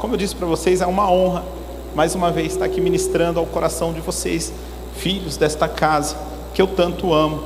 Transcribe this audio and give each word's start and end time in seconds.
Como 0.00 0.14
eu 0.14 0.16
disse 0.16 0.34
para 0.34 0.46
vocês, 0.46 0.80
é 0.80 0.86
uma 0.86 1.12
honra 1.12 1.44
mais 1.94 2.14
uma 2.14 2.30
vez 2.32 2.52
estar 2.52 2.64
aqui 2.64 2.80
ministrando 2.80 3.38
ao 3.38 3.44
coração 3.44 3.92
de 3.92 4.00
vocês, 4.00 4.50
filhos 4.96 5.36
desta 5.36 5.68
casa 5.68 6.16
que 6.54 6.62
eu 6.62 6.66
tanto 6.66 7.12
amo. 7.12 7.44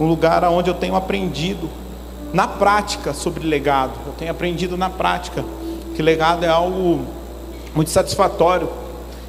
Um 0.00 0.08
lugar 0.08 0.42
onde 0.46 0.68
eu 0.68 0.74
tenho 0.74 0.96
aprendido 0.96 1.70
na 2.32 2.48
prática 2.48 3.14
sobre 3.14 3.46
legado. 3.46 3.92
Eu 4.04 4.12
tenho 4.14 4.32
aprendido 4.32 4.76
na 4.76 4.90
prática 4.90 5.44
que 5.94 6.02
legado 6.02 6.44
é 6.44 6.48
algo 6.48 7.06
muito 7.72 7.92
satisfatório 7.92 8.68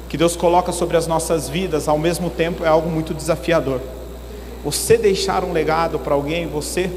que 0.08 0.16
Deus 0.16 0.34
coloca 0.34 0.72
sobre 0.72 0.96
as 0.96 1.06
nossas 1.06 1.48
vidas, 1.48 1.86
ao 1.86 1.96
mesmo 1.96 2.28
tempo 2.28 2.64
é 2.64 2.68
algo 2.68 2.90
muito 2.90 3.14
desafiador. 3.14 3.80
Você 4.64 4.98
deixar 4.98 5.44
um 5.44 5.52
legado 5.52 6.00
para 6.00 6.14
alguém, 6.14 6.48
você 6.48 6.90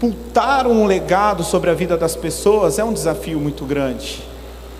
imputar 0.00 0.66
um 0.66 0.86
legado 0.86 1.44
sobre 1.44 1.68
a 1.68 1.74
vida 1.74 1.94
das 1.94 2.16
pessoas 2.16 2.78
é 2.78 2.84
um 2.84 2.92
desafio 2.92 3.38
muito 3.38 3.66
grande. 3.66 4.22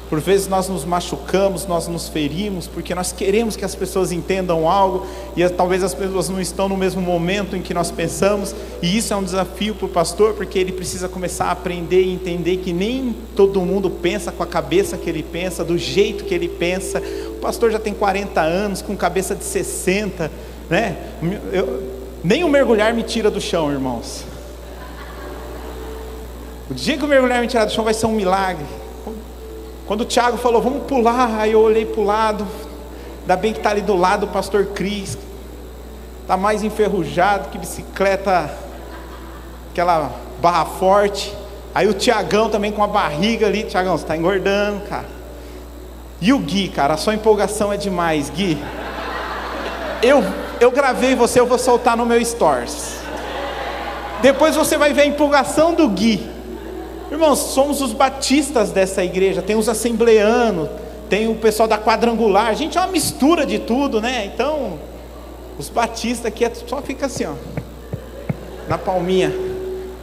Por 0.09 0.19
vezes 0.19 0.48
nós 0.48 0.66
nos 0.66 0.83
machucamos, 0.84 1.66
nós 1.66 1.87
nos 1.87 2.09
ferimos, 2.09 2.66
porque 2.66 2.95
nós 2.95 3.12
queremos 3.12 3.55
que 3.55 3.64
as 3.64 3.75
pessoas 3.75 4.11
entendam 4.11 4.69
algo 4.69 5.06
e 5.37 5.48
talvez 5.51 5.84
as 5.84 5.95
pessoas 5.95 6.30
não 6.30 6.41
estão 6.41 6.70
no 6.70 6.77
mesmo 6.77 7.02
momento 7.02 7.55
em 7.55 7.61
que 7.61 7.75
nós 7.75 7.91
pensamos, 7.91 8.55
e 8.83 8.97
isso 8.97 9.12
é 9.12 9.16
um 9.16 9.23
desafio 9.23 9.75
para 9.75 9.87
o 9.87 9.88
pastor, 9.91 10.33
porque 10.33 10.59
ele 10.59 10.73
precisa 10.73 11.06
começar 11.06 11.45
a 11.45 11.50
aprender 11.52 12.02
e 12.02 12.12
entender 12.12 12.56
que 12.56 12.73
nem 12.73 13.14
todo 13.37 13.61
mundo 13.61 13.91
pensa 13.91 14.33
com 14.33 14.42
a 14.42 14.47
cabeça 14.47 14.97
que 14.97 15.09
ele 15.09 15.23
pensa, 15.23 15.62
do 15.62 15.77
jeito 15.77 16.25
que 16.25 16.34
ele 16.34 16.48
pensa. 16.48 17.00
O 17.28 17.41
pastor 17.41 17.70
já 17.70 17.78
tem 17.78 17.92
40 17.92 18.41
anos, 18.41 18.83
com 18.83 18.97
cabeça 18.97 19.37
de 19.37 19.45
60, 19.45 20.30
né? 20.69 20.97
Eu, 21.52 22.00
nem 22.25 22.42
o 22.42 22.48
mergulhar 22.48 22.92
me 22.95 23.02
tira 23.02 23.30
do 23.30 23.41
chão, 23.41 23.70
irmãos. 23.70 24.30
O 26.70 26.74
dia 26.74 26.97
que 26.97 27.05
o 27.05 27.09
mergulhar 27.09 27.41
me 27.41 27.48
tirar 27.48 27.65
do 27.65 27.73
chão 27.73 27.83
vai 27.83 27.92
ser 27.92 28.06
um 28.06 28.12
milagre. 28.12 28.65
Quando 29.87 30.02
o 30.02 30.05
Tiago 30.05 30.38
falou, 30.38 30.62
vamos 30.62 30.84
pular, 30.84 31.41
aí 31.41 31.51
eu 31.51 31.61
olhei 31.61 31.84
para 31.84 32.01
o 32.01 32.05
lado, 32.05 32.47
ainda 33.22 33.36
bem 33.36 33.53
que 33.53 33.58
está 33.58 33.70
ali 33.70 33.81
do 33.81 33.97
lado 33.97 34.27
o 34.27 34.28
pastor 34.28 34.67
Cris, 34.67 35.19
está 36.22 36.36
mais 36.36 36.62
enferrujado 36.62 37.48
que 37.48 37.58
bicicleta, 37.58 38.48
aquela 39.72 40.12
barra 40.41 40.64
forte. 40.64 41.36
Aí 41.75 41.89
o 41.89 41.92
Tiagão 41.92 42.48
também 42.48 42.70
com 42.70 42.84
a 42.84 42.86
barriga 42.86 43.48
ali, 43.48 43.64
Tiagão, 43.64 43.98
você 43.98 44.05
está 44.05 44.17
engordando, 44.17 44.83
cara. 44.89 45.08
E 46.20 46.33
o 46.33 46.39
Gui, 46.39 46.69
cara, 46.69 46.95
a 46.95 46.97
sua 46.97 47.14
empolgação 47.14 47.73
é 47.73 47.77
demais, 47.77 48.30
Gui. 48.30 48.56
Eu, 50.00 50.23
eu 50.61 50.70
gravei 50.70 51.17
você, 51.17 51.41
eu 51.41 51.47
vou 51.47 51.58
soltar 51.58 51.97
no 51.97 52.06
meu 52.06 52.25
stories. 52.25 52.95
Depois 54.23 54.55
você 54.55 54.78
vai 54.78 54.92
ver 54.92 55.02
a 55.02 55.06
empolgação 55.06 55.75
do 55.75 55.89
Gui. 55.89 56.30
Irmãos, 57.11 57.41
somos 57.41 57.83
os 57.83 57.92
batistas 57.92 58.70
dessa 58.70 59.03
igreja, 59.03 59.42
tem 59.42 59.56
os 59.56 59.69
assembleanos, 59.69 60.69
tem 61.08 61.28
o 61.28 61.34
pessoal 61.34 61.67
da 61.67 61.77
quadrangular, 61.77 62.47
a 62.47 62.55
gente 62.55 62.78
é 62.78 62.80
uma 62.80 62.86
mistura 62.86 63.44
de 63.44 63.58
tudo, 63.58 64.00
né? 64.00 64.30
Então, 64.33 64.78
os 65.58 65.69
batistas 65.69 66.27
aqui 66.27 66.44
é, 66.44 66.52
só 66.55 66.80
fica 66.80 67.06
assim, 67.06 67.25
ó, 67.25 67.34
na 68.69 68.78
palminha. 68.78 69.33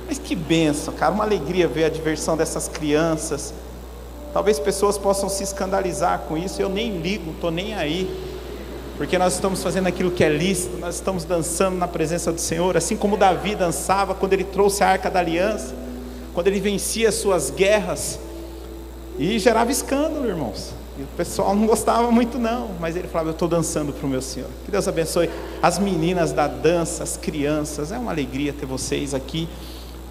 Mas 0.06 0.20
que 0.20 0.36
benção, 0.36 0.94
cara, 0.94 1.14
uma 1.14 1.24
alegria 1.24 1.66
ver 1.66 1.86
a 1.86 1.90
diversão 1.90 2.36
dessas 2.36 2.68
crianças. 2.68 3.54
Talvez 4.34 4.60
pessoas 4.60 4.98
possam 4.98 5.30
se 5.30 5.44
escandalizar 5.44 6.24
com 6.28 6.38
isso, 6.38 6.62
eu 6.62 6.68
nem 6.68 7.00
ligo, 7.00 7.32
estou 7.32 7.52
nem 7.52 7.74
aí, 7.74 8.10
porque 8.98 9.18
nós 9.18 9.34
estamos 9.34 9.64
fazendo 9.64 9.88
aquilo 9.88 10.12
que 10.12 10.26
é 10.26 10.30
lícito, 10.30 10.78
nós 10.78 10.96
estamos 10.96 11.24
dançando 11.24 11.78
na 11.78 11.88
presença 11.88 12.34
do 12.34 12.42
Senhor, 12.42 12.76
assim 12.76 12.98
como 12.98 13.16
Davi 13.16 13.56
dançava 13.56 14.14
quando 14.14 14.34
ele 14.34 14.44
trouxe 14.44 14.84
a 14.84 14.90
arca 14.90 15.10
da 15.10 15.20
aliança 15.20 15.87
quando 16.38 16.50
ele 16.50 16.60
vencia 16.60 17.10
as 17.10 17.16
suas 17.16 17.50
guerras, 17.50 18.20
e 19.18 19.40
gerava 19.40 19.72
escândalo, 19.72 20.28
irmãos. 20.28 20.72
E 20.96 21.02
o 21.02 21.08
pessoal 21.18 21.56
não 21.56 21.66
gostava 21.66 22.12
muito, 22.12 22.38
não, 22.38 22.70
mas 22.80 22.96
ele 22.96 23.08
falava: 23.08 23.30
Eu 23.30 23.34
estou 23.34 23.48
dançando 23.48 23.92
para 23.92 24.06
o 24.06 24.08
meu 24.08 24.22
Senhor. 24.22 24.48
Que 24.64 24.70
Deus 24.70 24.88
abençoe 24.88 25.32
as 25.64 25.80
meninas 25.80 26.32
da 26.32 26.48
dança, 26.48 27.02
as 27.02 27.18
crianças. 27.18 27.92
É 27.92 27.98
uma 27.98 28.12
alegria 28.12 28.54
ter 28.54 28.68
vocês 28.68 29.16
aqui 29.16 29.50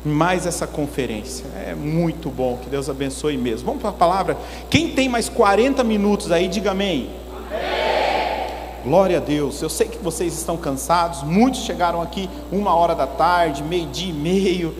mais 0.04 0.47
essa 0.47 0.66
conferência. 0.66 1.44
É 1.65 1.76
muito 1.76 2.28
bom. 2.28 2.59
Que 2.60 2.69
Deus 2.69 2.91
abençoe 2.91 3.36
mesmo. 3.36 3.65
Vamos 3.65 3.81
para 3.81 3.91
a 3.91 3.92
palavra. 3.92 4.36
Quem 4.69 4.97
tem 4.97 5.09
mais 5.09 5.28
40 5.28 5.84
minutos 5.84 6.32
aí, 6.32 6.48
diga 6.48 6.72
amém. 6.72 7.09
amém. 7.36 8.82
Glória 8.82 9.19
a 9.19 9.20
Deus. 9.20 9.62
Eu 9.62 9.69
sei 9.69 9.86
que 9.86 9.98
vocês 9.98 10.36
estão 10.36 10.56
cansados. 10.56 11.22
Muitos 11.22 11.60
chegaram 11.60 12.03
aqui 12.03 12.28
uma 12.50 12.75
hora 12.75 12.97
da 12.97 13.06
tarde, 13.06 13.62
meio-dia 13.62 14.10
e 14.10 14.12
meio 14.12 14.75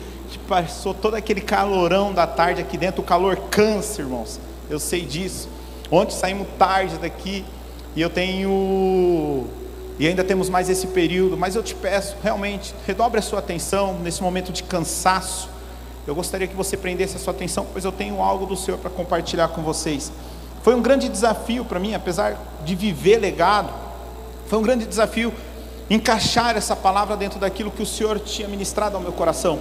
passou 0.49 0.93
todo 0.93 1.15
aquele 1.15 1.41
calorão 1.41 2.13
da 2.13 2.27
tarde 2.27 2.61
aqui 2.61 2.77
dentro, 2.77 3.03
o 3.03 3.05
calor 3.05 3.37
cansa, 3.51 4.03
irmãos. 4.03 4.41
Eu 4.69 4.79
sei 4.79 5.03
disso. 5.03 5.49
Ontem 5.91 6.15
saímos 6.15 6.49
tarde 6.59 6.99
daqui 6.99 7.45
e 7.95 8.01
eu 8.01 8.11
tenho 8.11 9.47
e 9.99 10.07
ainda 10.07 10.23
temos 10.23 10.51
mais 10.51 10.69
esse 10.69 10.89
período, 10.89 11.39
mas 11.39 11.57
eu 11.57 11.63
te 11.63 11.75
peço, 11.75 12.17
realmente, 12.23 12.75
redobre 12.87 13.19
a 13.19 13.23
sua 13.23 13.39
atenção 13.39 13.95
nesse 14.03 14.23
momento 14.23 14.53
de 14.53 14.63
cansaço. 14.63 15.49
Eu 16.07 16.15
gostaria 16.15 16.47
que 16.47 16.55
você 16.55 16.77
prendesse 16.77 17.17
a 17.17 17.19
sua 17.19 17.33
atenção, 17.33 17.67
pois 17.73 17.85
eu 17.85 17.91
tenho 17.91 18.21
algo 18.21 18.45
do 18.45 18.57
Senhor 18.57 18.77
para 18.77 18.91
compartilhar 18.91 19.49
com 19.49 19.63
vocês. 19.63 20.13
Foi 20.63 20.75
um 20.75 20.83
grande 20.83 21.09
desafio 21.09 21.65
para 21.65 21.81
mim, 21.81 21.95
apesar 21.95 22.37
de 22.65 22.75
viver 22.75 23.19
legado, 23.19 23.73
foi 24.47 24.59
um 24.59 24.63
grande 24.63 24.85
desafio 24.85 25.33
encaixar 25.89 26.57
essa 26.57 26.77
palavra 26.77 27.17
dentro 27.17 27.39
daquilo 27.39 27.71
que 27.71 27.83
o 27.83 27.87
Senhor 27.87 28.21
tinha 28.21 28.49
ministrado 28.49 28.97
ao 28.97 29.03
meu 29.03 29.13
coração. 29.13 29.59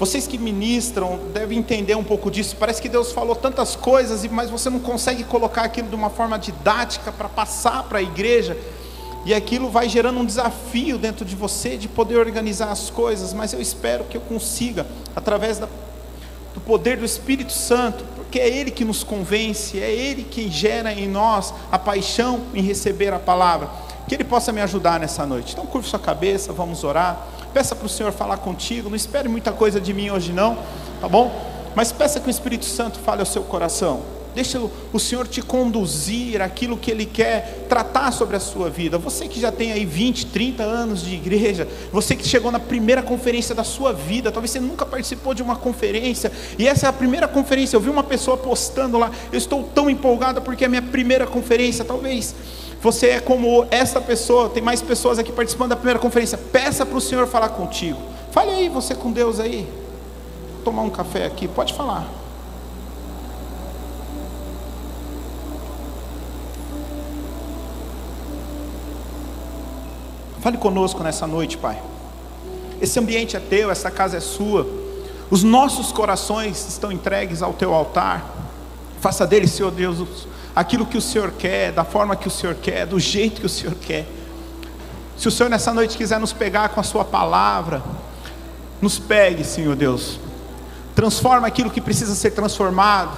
Vocês 0.00 0.26
que 0.26 0.38
ministram 0.38 1.20
devem 1.34 1.58
entender 1.58 1.94
um 1.94 2.02
pouco 2.02 2.30
disso. 2.30 2.56
Parece 2.58 2.80
que 2.80 2.88
Deus 2.88 3.12
falou 3.12 3.36
tantas 3.36 3.76
coisas, 3.76 4.26
mas 4.28 4.48
você 4.48 4.70
não 4.70 4.80
consegue 4.80 5.22
colocar 5.24 5.60
aquilo 5.60 5.90
de 5.90 5.94
uma 5.94 6.08
forma 6.08 6.38
didática 6.38 7.12
para 7.12 7.28
passar 7.28 7.82
para 7.82 7.98
a 7.98 8.02
igreja. 8.02 8.56
E 9.26 9.34
aquilo 9.34 9.68
vai 9.68 9.90
gerando 9.90 10.18
um 10.18 10.24
desafio 10.24 10.96
dentro 10.96 11.22
de 11.22 11.36
você 11.36 11.76
de 11.76 11.86
poder 11.86 12.16
organizar 12.16 12.70
as 12.70 12.88
coisas. 12.88 13.34
Mas 13.34 13.52
eu 13.52 13.60
espero 13.60 14.04
que 14.04 14.16
eu 14.16 14.22
consiga, 14.22 14.86
através 15.14 15.58
da, 15.58 15.68
do 16.54 16.62
poder 16.62 16.96
do 16.96 17.04
Espírito 17.04 17.52
Santo, 17.52 18.02
porque 18.16 18.40
é 18.40 18.48
Ele 18.48 18.70
que 18.70 18.86
nos 18.86 19.04
convence, 19.04 19.78
é 19.78 19.92
Ele 19.92 20.24
que 20.24 20.50
gera 20.50 20.94
em 20.94 21.06
nós 21.06 21.52
a 21.70 21.78
paixão 21.78 22.40
em 22.54 22.62
receber 22.62 23.12
a 23.12 23.18
palavra. 23.18 23.68
Que 24.08 24.14
Ele 24.14 24.24
possa 24.24 24.50
me 24.50 24.62
ajudar 24.62 24.98
nessa 24.98 25.26
noite. 25.26 25.52
Então, 25.52 25.66
curva 25.66 25.86
sua 25.86 25.98
cabeça, 25.98 26.54
vamos 26.54 26.84
orar. 26.84 27.28
Peça 27.52 27.74
para 27.74 27.86
o 27.86 27.88
Senhor 27.88 28.12
falar 28.12 28.38
contigo. 28.38 28.88
Não 28.88 28.96
espere 28.96 29.28
muita 29.28 29.52
coisa 29.52 29.80
de 29.80 29.92
mim 29.92 30.10
hoje, 30.10 30.32
não, 30.32 30.58
tá 31.00 31.08
bom? 31.08 31.48
Mas 31.74 31.92
peça 31.92 32.20
que 32.20 32.28
o 32.28 32.30
Espírito 32.30 32.64
Santo 32.64 32.98
fale 32.98 33.20
ao 33.20 33.26
seu 33.26 33.42
coração. 33.42 34.02
Deixa 34.34 34.60
o 34.92 34.98
Senhor 34.98 35.26
te 35.26 35.42
conduzir 35.42 36.40
aquilo 36.40 36.76
que 36.76 36.88
Ele 36.90 37.04
quer 37.04 37.66
tratar 37.68 38.12
sobre 38.12 38.36
a 38.36 38.40
sua 38.40 38.70
vida. 38.70 38.96
Você 38.96 39.26
que 39.26 39.40
já 39.40 39.50
tem 39.50 39.72
aí 39.72 39.84
20, 39.84 40.26
30 40.26 40.62
anos 40.62 41.02
de 41.02 41.14
igreja, 41.14 41.66
você 41.92 42.14
que 42.14 42.26
chegou 42.26 42.52
na 42.52 42.60
primeira 42.60 43.02
conferência 43.02 43.56
da 43.56 43.64
sua 43.64 43.92
vida, 43.92 44.30
talvez 44.30 44.52
você 44.52 44.60
nunca 44.60 44.86
participou 44.86 45.34
de 45.34 45.42
uma 45.42 45.56
conferência, 45.56 46.30
e 46.56 46.68
essa 46.68 46.86
é 46.86 46.88
a 46.88 46.92
primeira 46.92 47.26
conferência. 47.26 47.76
Eu 47.76 47.80
vi 47.80 47.90
uma 47.90 48.04
pessoa 48.04 48.36
postando 48.36 48.98
lá, 48.98 49.10
eu 49.32 49.38
estou 49.38 49.64
tão 49.64 49.90
empolgada 49.90 50.40
porque 50.40 50.62
é 50.62 50.66
a 50.68 50.70
minha 50.70 50.82
primeira 50.82 51.26
conferência. 51.26 51.84
Talvez 51.84 52.34
você 52.82 53.08
é 53.08 53.20
como 53.20 53.66
essa 53.70 54.00
pessoa, 54.00 54.48
tem 54.48 54.62
mais 54.62 54.80
pessoas 54.80 55.18
aqui 55.18 55.30
participando 55.30 55.70
da 55.70 55.76
primeira 55.76 55.98
conferência. 55.98 56.38
Peça 56.38 56.86
para 56.86 56.96
o 56.96 57.00
Senhor 57.00 57.26
falar 57.26 57.50
contigo. 57.50 58.00
Fale 58.32 58.50
aí, 58.52 58.68
você 58.70 58.94
com 58.94 59.12
Deus 59.12 59.38
aí. 59.38 59.68
Vou 60.54 60.64
tomar 60.64 60.82
um 60.82 60.90
café 60.90 61.26
aqui, 61.26 61.46
pode 61.46 61.74
falar. 61.74 62.08
Fale 70.40 70.56
conosco 70.56 71.02
nessa 71.02 71.26
noite, 71.26 71.58
Pai. 71.58 71.82
Esse 72.80 72.98
ambiente 72.98 73.36
é 73.36 73.40
teu, 73.40 73.70
essa 73.70 73.90
casa 73.90 74.16
é 74.16 74.20
sua. 74.20 74.66
Os 75.30 75.42
nossos 75.42 75.92
corações 75.92 76.66
estão 76.66 76.90
entregues 76.90 77.42
ao 77.42 77.52
teu 77.52 77.74
altar. 77.74 78.39
Faça 79.00 79.26
dele, 79.26 79.48
Senhor 79.48 79.70
Deus, 79.70 80.26
aquilo 80.54 80.84
que 80.84 80.98
o 80.98 81.00
Senhor 81.00 81.32
quer, 81.32 81.72
da 81.72 81.84
forma 81.84 82.14
que 82.14 82.28
o 82.28 82.30
Senhor 82.30 82.54
quer, 82.54 82.86
do 82.86 83.00
jeito 83.00 83.40
que 83.40 83.46
o 83.46 83.48
Senhor 83.48 83.74
quer. 83.74 84.06
Se 85.16 85.26
o 85.26 85.30
Senhor 85.30 85.48
nessa 85.48 85.72
noite 85.72 85.96
quiser 85.96 86.20
nos 86.20 86.32
pegar 86.32 86.68
com 86.70 86.80
a 86.80 86.82
Sua 86.82 87.04
palavra, 87.04 87.82
nos 88.80 88.98
pegue, 88.98 89.42
Senhor 89.44 89.74
Deus. 89.74 90.20
Transforma 90.94 91.46
aquilo 91.46 91.70
que 91.70 91.80
precisa 91.80 92.14
ser 92.14 92.32
transformado. 92.32 93.16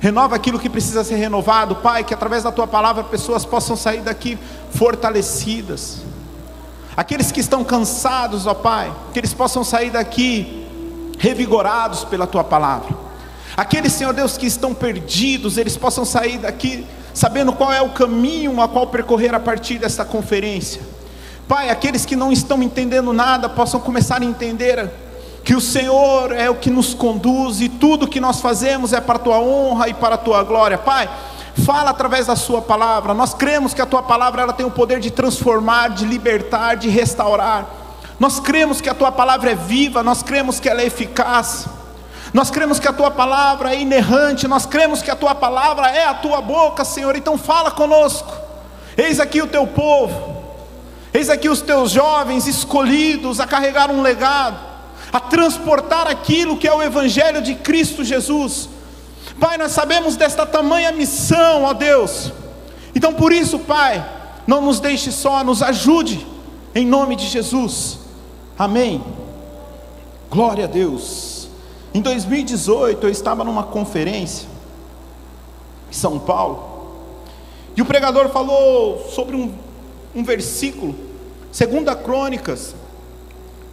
Renova 0.00 0.36
aquilo 0.36 0.58
que 0.58 0.68
precisa 0.68 1.04
ser 1.04 1.16
renovado, 1.16 1.76
Pai, 1.76 2.04
que 2.04 2.14
através 2.14 2.42
da 2.42 2.52
tua 2.52 2.66
palavra 2.66 3.04
pessoas 3.04 3.44
possam 3.44 3.76
sair 3.76 4.00
daqui 4.00 4.38
fortalecidas. 4.70 6.02
Aqueles 6.96 7.32
que 7.32 7.40
estão 7.40 7.64
cansados, 7.64 8.46
ó 8.46 8.54
Pai, 8.54 8.94
que 9.12 9.18
eles 9.18 9.34
possam 9.34 9.64
sair 9.64 9.90
daqui 9.90 10.66
revigorados 11.18 12.04
pela 12.04 12.26
tua 12.26 12.44
palavra. 12.44 13.03
Aqueles, 13.56 13.92
Senhor 13.92 14.12
Deus, 14.12 14.36
que 14.36 14.46
estão 14.46 14.74
perdidos, 14.74 15.56
eles 15.58 15.76
possam 15.76 16.04
sair 16.04 16.38
daqui 16.38 16.84
sabendo 17.14 17.52
qual 17.52 17.72
é 17.72 17.80
o 17.80 17.90
caminho 17.90 18.60
a 18.60 18.66
qual 18.66 18.88
percorrer 18.88 19.32
a 19.34 19.40
partir 19.40 19.78
desta 19.78 20.04
conferência. 20.04 20.82
Pai, 21.46 21.70
aqueles 21.70 22.04
que 22.04 22.16
não 22.16 22.32
estão 22.32 22.60
entendendo 22.62 23.12
nada 23.12 23.48
possam 23.48 23.78
começar 23.78 24.20
a 24.20 24.24
entender 24.24 24.90
que 25.44 25.54
o 25.54 25.60
Senhor 25.60 26.32
é 26.32 26.50
o 26.50 26.56
que 26.56 26.70
nos 26.70 26.94
conduz 26.94 27.60
e 27.60 27.68
tudo 27.68 28.08
que 28.08 28.18
nós 28.18 28.40
fazemos 28.40 28.92
é 28.92 29.00
para 29.00 29.16
a 29.16 29.18
tua 29.18 29.38
honra 29.38 29.88
e 29.88 29.94
para 29.94 30.16
a 30.16 30.18
tua 30.18 30.42
glória. 30.42 30.76
Pai, 30.76 31.08
fala 31.64 31.90
através 31.90 32.26
da 32.26 32.34
sua 32.34 32.60
palavra. 32.60 33.14
Nós 33.14 33.34
cremos 33.34 33.72
que 33.72 33.82
a 33.82 33.86
tua 33.86 34.02
palavra 34.02 34.42
ela 34.42 34.52
tem 34.52 34.66
o 34.66 34.70
poder 34.70 34.98
de 34.98 35.10
transformar, 35.10 35.90
de 35.90 36.04
libertar, 36.04 36.76
de 36.76 36.88
restaurar. 36.88 37.66
Nós 38.18 38.40
cremos 38.40 38.80
que 38.80 38.88
a 38.88 38.94
tua 38.94 39.12
palavra 39.12 39.52
é 39.52 39.54
viva, 39.54 40.02
nós 40.02 40.22
cremos 40.22 40.58
que 40.58 40.68
ela 40.68 40.80
é 40.80 40.86
eficaz. 40.86 41.66
Nós 42.34 42.50
cremos 42.50 42.78
que 42.78 42.86
a 42.86 42.92
tua 42.92 43.10
palavra 43.10 43.74
é 43.74 43.80
inerrante, 43.80 44.46
nós 44.46 44.66
cremos 44.66 45.00
que 45.00 45.10
a 45.10 45.16
tua 45.16 45.34
palavra 45.34 45.88
é 45.88 46.04
a 46.04 46.12
tua 46.12 46.42
boca, 46.42 46.84
Senhor. 46.84 47.16
Então 47.16 47.38
fala 47.38 47.70
conosco. 47.70 48.36
Eis 48.94 49.18
aqui 49.18 49.40
o 49.40 49.46
teu 49.46 49.66
povo. 49.66 50.42
Eis 51.14 51.30
aqui 51.30 51.48
os 51.48 51.62
teus 51.62 51.92
jovens 51.92 52.46
escolhidos 52.46 53.40
a 53.40 53.46
carregar 53.46 53.90
um 53.90 54.02
legado 54.02 54.74
a 55.14 55.20
transportar 55.20 56.08
aquilo 56.08 56.56
que 56.56 56.66
é 56.66 56.74
o 56.74 56.82
Evangelho 56.82 57.40
de 57.40 57.54
Cristo 57.54 58.02
Jesus. 58.02 58.68
Pai, 59.38 59.56
nós 59.56 59.70
sabemos 59.70 60.16
desta 60.16 60.44
tamanha 60.44 60.90
missão, 60.90 61.62
ó 61.62 61.72
Deus. 61.72 62.32
Então 62.96 63.14
por 63.14 63.32
isso, 63.32 63.60
Pai, 63.60 64.04
não 64.44 64.60
nos 64.60 64.80
deixe 64.80 65.12
só, 65.12 65.44
nos 65.44 65.62
ajude, 65.62 66.26
em 66.74 66.84
nome 66.84 67.14
de 67.14 67.28
Jesus. 67.28 68.00
Amém. 68.58 69.04
Glória 70.28 70.64
a 70.64 70.66
Deus. 70.66 71.33
Em 71.94 72.02
2018 72.02 73.06
eu 73.06 73.10
estava 73.10 73.44
numa 73.44 73.62
conferência 73.62 74.48
em 75.88 75.92
São 75.92 76.18
Paulo, 76.18 76.74
e 77.76 77.80
o 77.80 77.84
pregador 77.84 78.28
falou 78.30 79.08
sobre 79.10 79.36
um, 79.36 79.52
um 80.12 80.24
versículo, 80.24 80.92
2 81.56 82.02
Crônicas 82.02 82.74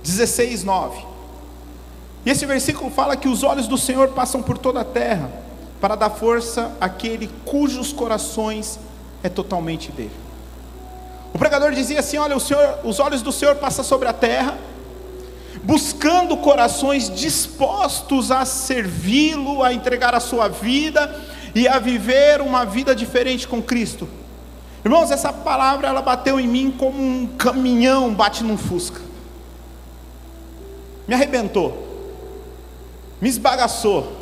16, 0.03 0.63
9. 0.63 1.03
E 2.23 2.29
esse 2.29 2.45
versículo 2.45 2.91
fala 2.91 3.17
que 3.17 3.27
os 3.27 3.41
olhos 3.41 3.67
do 3.67 3.77
Senhor 3.77 4.09
passam 4.09 4.43
por 4.43 4.59
toda 4.59 4.81
a 4.81 4.85
terra 4.85 5.31
para 5.79 5.95
dar 5.95 6.11
força 6.11 6.71
àquele 6.79 7.27
cujos 7.43 7.91
corações 7.91 8.79
é 9.23 9.29
totalmente 9.29 9.91
dele. 9.91 10.11
O 11.33 11.39
pregador 11.39 11.71
dizia 11.71 11.99
assim: 11.99 12.17
Olha, 12.17 12.37
Senhor, 12.39 12.79
os 12.83 12.99
olhos 12.99 13.23
do 13.23 13.31
Senhor 13.31 13.55
passam 13.55 13.83
sobre 13.83 14.07
a 14.07 14.13
terra, 14.13 14.57
buscando 15.63 16.37
corações 16.37 17.09
dispostos 17.09 18.31
a 18.31 18.45
servi-lo, 18.45 19.63
a 19.63 19.73
entregar 19.73 20.15
a 20.15 20.19
sua 20.19 20.47
vida 20.47 21.13
e 21.53 21.67
a 21.67 21.79
viver 21.79 22.41
uma 22.41 22.65
vida 22.65 22.95
diferente 22.95 23.47
com 23.47 23.61
Cristo. 23.61 24.07
Irmãos, 24.83 25.11
essa 25.11 25.31
palavra 25.31 25.87
ela 25.87 26.01
bateu 26.01 26.39
em 26.39 26.47
mim 26.47 26.73
como 26.77 27.01
um 27.01 27.27
caminhão 27.37 28.13
bate 28.13 28.43
num 28.43 28.57
fusca. 28.57 29.01
Me 31.07 31.13
arrebentou 31.13 31.91
me 33.21 33.29
esbagaçou. 33.29 34.19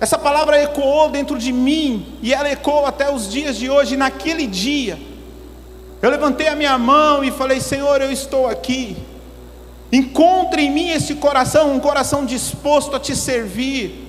Essa 0.00 0.18
palavra 0.18 0.60
ecoou 0.60 1.08
dentro 1.08 1.38
de 1.38 1.52
mim 1.52 2.18
e 2.20 2.34
ela 2.34 2.50
ecoou 2.50 2.84
até 2.84 3.14
os 3.14 3.30
dias 3.30 3.56
de 3.56 3.70
hoje. 3.70 3.96
Naquele 3.96 4.46
dia, 4.46 4.98
eu 6.02 6.10
levantei 6.10 6.48
a 6.48 6.56
minha 6.56 6.76
mão 6.76 7.22
e 7.22 7.30
falei: 7.30 7.60
Senhor, 7.60 8.00
eu 8.00 8.10
estou 8.10 8.48
aqui. 8.48 8.96
Encontre 9.92 10.62
em 10.62 10.70
mim 10.70 10.90
esse 10.90 11.16
coração, 11.16 11.74
um 11.74 11.80
coração 11.80 12.24
disposto 12.24 12.94
a 12.94 13.00
te 13.00 13.16
servir, 13.16 14.08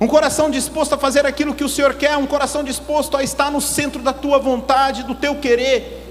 um 0.00 0.06
coração 0.06 0.50
disposto 0.50 0.94
a 0.94 0.98
fazer 0.98 1.24
aquilo 1.24 1.54
que 1.54 1.64
o 1.64 1.68
Senhor 1.68 1.94
quer, 1.94 2.16
um 2.16 2.26
coração 2.26 2.64
disposto 2.64 3.16
a 3.16 3.22
estar 3.22 3.50
no 3.50 3.60
centro 3.60 4.02
da 4.02 4.12
tua 4.12 4.38
vontade, 4.38 5.04
do 5.04 5.14
teu 5.14 5.36
querer. 5.36 6.02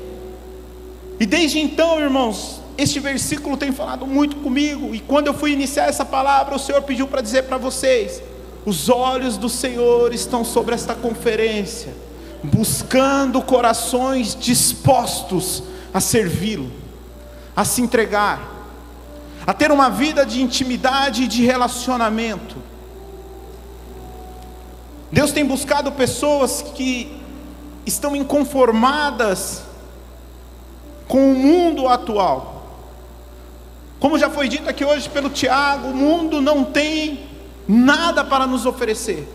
E 1.19 1.25
desde 1.25 1.59
então, 1.59 1.99
irmãos, 1.99 2.61
este 2.77 2.99
versículo 2.99 3.57
tem 3.57 3.71
falado 3.71 4.07
muito 4.07 4.37
comigo, 4.37 4.95
e 4.95 4.99
quando 4.99 5.27
eu 5.27 5.33
fui 5.33 5.51
iniciar 5.51 5.85
essa 5.85 6.05
palavra, 6.05 6.55
o 6.55 6.59
Senhor 6.59 6.81
pediu 6.81 7.07
para 7.07 7.21
dizer 7.21 7.43
para 7.43 7.57
vocês: 7.57 8.23
os 8.65 8.89
olhos 8.89 9.37
do 9.37 9.49
Senhor 9.49 10.13
estão 10.13 10.43
sobre 10.43 10.73
esta 10.73 10.95
conferência, 10.95 11.93
buscando 12.43 13.41
corações 13.41 14.35
dispostos 14.39 15.63
a 15.93 15.99
servi-lo, 15.99 16.71
a 17.55 17.63
se 17.63 17.81
entregar, 17.81 18.54
a 19.45 19.53
ter 19.53 19.71
uma 19.71 19.89
vida 19.89 20.25
de 20.25 20.41
intimidade 20.41 21.23
e 21.23 21.27
de 21.27 21.45
relacionamento. 21.45 22.57
Deus 25.11 25.31
tem 25.31 25.45
buscado 25.45 25.91
pessoas 25.91 26.61
que 26.61 27.21
estão 27.85 28.15
inconformadas 28.15 29.63
com 31.07 31.31
o 31.31 31.35
mundo 31.35 31.87
atual 31.87 32.55
como 34.05 34.19
já 34.19 34.29
foi 34.29 34.47
dito 34.47 34.69
aqui 34.69 34.83
hoje 34.85 35.09
pelo 35.09 35.31
Tiago, 35.31 35.87
o 35.87 35.95
mundo 35.95 36.39
não 36.39 36.63
tem 36.63 37.21
nada 37.67 38.23
para 38.23 38.45
nos 38.45 38.65
oferecer. 38.65 39.27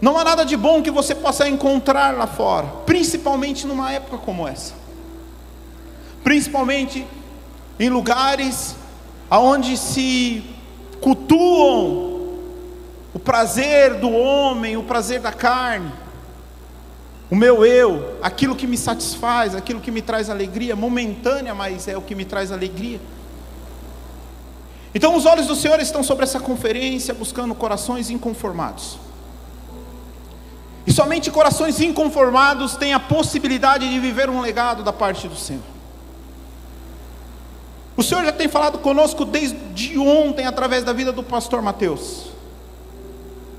Não 0.00 0.18
há 0.18 0.24
nada 0.24 0.44
de 0.44 0.56
bom 0.56 0.82
que 0.82 0.90
você 0.90 1.14
possa 1.14 1.48
encontrar 1.48 2.14
lá 2.14 2.26
fora, 2.26 2.66
principalmente 2.84 3.64
numa 3.64 3.92
época 3.92 4.18
como 4.18 4.48
essa. 4.48 4.74
Principalmente 6.24 7.06
em 7.78 7.88
lugares 7.88 8.76
aonde 9.30 9.76
se 9.76 10.44
cultuam 11.00 12.20
o 13.14 13.18
prazer 13.18 13.94
do 13.94 14.10
homem, 14.10 14.76
o 14.76 14.82
prazer 14.82 15.20
da 15.20 15.32
carne 15.32 15.92
o 17.32 17.34
meu 17.34 17.64
eu, 17.64 18.18
aquilo 18.20 18.54
que 18.54 18.66
me 18.66 18.76
satisfaz, 18.76 19.54
aquilo 19.54 19.80
que 19.80 19.90
me 19.90 20.02
traz 20.02 20.28
alegria, 20.28 20.76
momentânea, 20.76 21.54
mas 21.54 21.88
é 21.88 21.96
o 21.96 22.02
que 22.02 22.14
me 22.14 22.26
traz 22.26 22.52
alegria. 22.52 23.00
Então, 24.94 25.16
os 25.16 25.24
olhos 25.24 25.46
do 25.46 25.56
Senhor 25.56 25.80
estão 25.80 26.02
sobre 26.02 26.24
essa 26.24 26.38
conferência, 26.38 27.14
buscando 27.14 27.54
corações 27.54 28.10
inconformados. 28.10 28.98
E 30.86 30.92
somente 30.92 31.30
corações 31.30 31.80
inconformados 31.80 32.76
têm 32.76 32.92
a 32.92 33.00
possibilidade 33.00 33.88
de 33.88 33.98
viver 33.98 34.28
um 34.28 34.42
legado 34.42 34.82
da 34.82 34.92
parte 34.92 35.26
do 35.26 35.34
Senhor. 35.34 35.71
O 38.02 38.04
Senhor 38.04 38.24
já 38.24 38.32
tem 38.32 38.48
falado 38.48 38.78
conosco 38.80 39.24
desde 39.24 39.96
ontem, 39.96 40.44
através 40.44 40.82
da 40.82 40.92
vida 40.92 41.12
do 41.12 41.22
pastor 41.22 41.62
Mateus. 41.62 42.32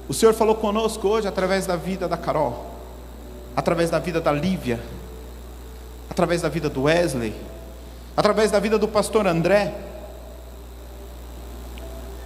O 0.10 0.14
Senhor 0.14 0.34
falou 0.34 0.56
conosco 0.56 1.08
hoje 1.08 1.30
através 1.30 1.66
da 1.66 1.78
vida 1.78 2.10
da 2.10 2.18
Carol 2.18 2.74
através 3.56 3.90
da 3.90 4.00
vida 4.00 4.20
da 4.20 4.34
Lívia, 4.34 4.82
através 6.10 6.42
da 6.42 6.50
vida 6.50 6.70
do 6.70 6.84
Wesley, 6.84 7.34
através 8.18 8.52
da 8.52 8.60
vida 8.60 8.78
do 8.78 8.88
pastor 8.88 9.26
André. 9.28 9.74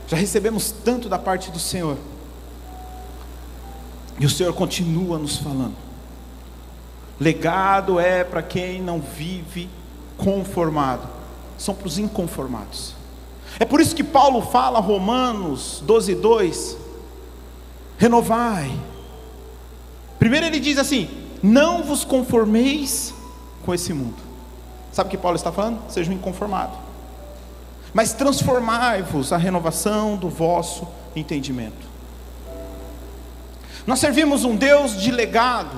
Já 0.07 0.17
recebemos 0.17 0.71
tanto 0.71 1.07
da 1.07 1.19
parte 1.19 1.51
do 1.51 1.59
Senhor. 1.59 1.97
E 4.19 4.25
o 4.25 4.29
Senhor 4.29 4.53
continua 4.53 5.19
nos 5.19 5.37
falando. 5.37 5.75
Legado 7.19 7.99
é 7.99 8.23
para 8.23 8.41
quem 8.41 8.81
não 8.81 8.99
vive 8.99 9.69
conformado, 10.17 11.07
são 11.57 11.73
para 11.73 11.87
os 11.87 11.97
inconformados. 11.97 12.93
É 13.59 13.65
por 13.65 13.81
isso 13.81 13.95
que 13.95 14.03
Paulo 14.03 14.41
fala, 14.41 14.79
Romanos 14.79 15.81
12, 15.85 16.15
2: 16.15 16.77
renovai 17.97 18.71
Primeiro 20.19 20.45
ele 20.45 20.59
diz 20.59 20.77
assim: 20.77 21.09
Não 21.41 21.83
vos 21.83 22.03
conformeis 22.03 23.13
com 23.65 23.73
esse 23.73 23.93
mundo. 23.93 24.17
Sabe 24.91 25.07
o 25.07 25.11
que 25.11 25.17
Paulo 25.17 25.35
está 25.35 25.51
falando? 25.51 25.79
Sejam 25.91 26.13
inconformados. 26.13 26.77
Mas 27.93 28.13
transformai-vos 28.13 29.31
a 29.31 29.37
renovação 29.37 30.17
do 30.17 30.29
vosso 30.29 30.87
entendimento. 31.15 31.87
Nós 33.85 33.99
servimos 33.99 34.43
um 34.43 34.55
Deus 34.55 34.99
de 34.99 35.11
legado, 35.11 35.77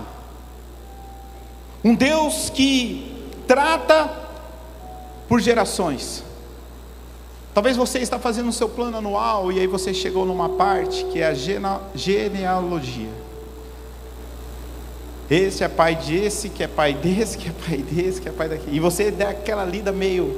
um 1.84 1.94
Deus 1.94 2.50
que 2.50 3.32
trata 3.48 4.10
por 5.30 5.40
gerações. 5.40 6.24
Talvez 7.54 7.78
você 7.78 8.00
está 8.00 8.18
fazendo 8.18 8.50
o 8.50 8.54
seu 8.54 8.68
plano 8.68 8.98
anual 8.98 9.52
e 9.52 9.60
aí 9.60 9.68
você 9.68 9.94
chegou 9.94 10.26
numa 10.26 10.50
parte 10.50 11.06
que 11.06 11.20
é 11.20 11.28
a 11.28 11.34
genealogia. 11.96 13.10
Esse 15.30 15.64
é 15.64 15.68
pai 15.68 15.96
desse, 15.96 16.50
que 16.50 16.64
é 16.64 16.68
pai 16.68 16.94
desse, 16.96 17.38
que 17.38 17.50
é 17.50 17.52
pai 17.52 17.78
desse, 17.78 18.20
que 18.20 18.28
é 18.28 18.32
pai 18.32 18.50
daquele. 18.50 18.76
E 18.76 18.80
você 18.80 19.12
dá 19.12 19.30
aquela 19.30 19.64
lida 19.64 19.92
meio. 19.92 20.36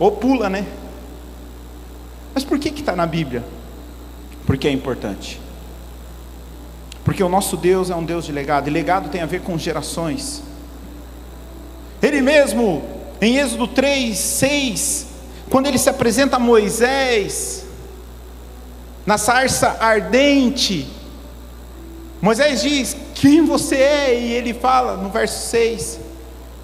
Ou 0.00 0.10
pula, 0.10 0.48
né? 0.48 0.66
Mas 2.34 2.42
por 2.42 2.58
que 2.58 2.68
está 2.70 2.96
na 2.96 3.06
Bíblia? 3.06 3.44
Porque 4.44 4.66
é 4.66 4.72
importante. 4.72 5.40
Porque 7.04 7.22
o 7.22 7.28
nosso 7.28 7.56
Deus 7.56 7.90
é 7.90 7.94
um 7.94 8.04
Deus 8.04 8.24
de 8.24 8.32
legado, 8.32 8.66
e 8.66 8.70
legado 8.70 9.10
tem 9.10 9.20
a 9.20 9.26
ver 9.26 9.42
com 9.42 9.56
gerações. 9.56 10.42
Ele 12.02 12.20
mesmo, 12.20 12.82
em 13.20 13.36
Êxodo 13.36 13.66
3, 13.66 14.16
6, 14.16 15.06
quando 15.50 15.66
ele 15.66 15.78
se 15.78 15.90
apresenta 15.90 16.36
a 16.36 16.38
Moisés, 16.38 17.66
na 19.04 19.18
sarça 19.18 19.76
ardente, 19.80 20.88
Moisés 22.20 22.62
diz: 22.62 22.96
Quem 23.14 23.44
você 23.44 23.76
é? 23.76 24.20
E 24.20 24.32
ele 24.32 24.54
fala 24.54 24.96
no 24.96 25.10
verso 25.10 25.48
6: 25.48 26.00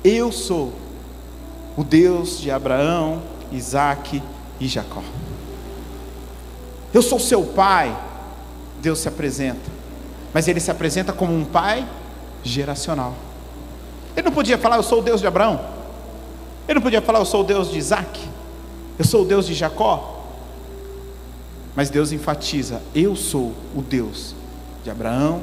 Eu 0.04 0.30
sou 0.30 0.72
o 1.76 1.82
Deus 1.82 2.40
de 2.40 2.50
Abraão, 2.50 3.22
Isaac 3.50 4.22
e 4.60 4.68
Jacó. 4.68 5.02
Eu 6.92 7.02
sou 7.02 7.18
seu 7.18 7.42
pai, 7.42 7.94
Deus 8.80 9.00
se 9.00 9.08
apresenta, 9.08 9.70
mas 10.32 10.48
ele 10.48 10.60
se 10.60 10.70
apresenta 10.70 11.12
como 11.12 11.34
um 11.34 11.44
pai 11.44 11.86
geracional. 12.42 13.14
Ele 14.16 14.24
não 14.24 14.32
podia 14.32 14.56
falar, 14.56 14.76
eu 14.76 14.82
sou 14.82 15.00
o 15.00 15.02
Deus 15.02 15.20
de 15.20 15.26
Abraão, 15.26 15.60
ele 16.66 16.76
não 16.76 16.82
podia 16.82 17.02
falar, 17.02 17.18
eu 17.18 17.26
sou 17.26 17.42
o 17.42 17.44
Deus 17.44 17.70
de 17.70 17.78
Isaac, 17.78 18.20
eu 18.98 19.04
sou 19.04 19.22
o 19.22 19.24
Deus 19.24 19.46
de 19.46 19.54
Jacó. 19.54 20.14
Mas 21.76 21.90
Deus 21.90 22.10
enfatiza: 22.10 22.82
eu 22.94 23.14
sou 23.14 23.52
o 23.74 23.82
Deus 23.82 24.34
de 24.82 24.90
Abraão, 24.90 25.42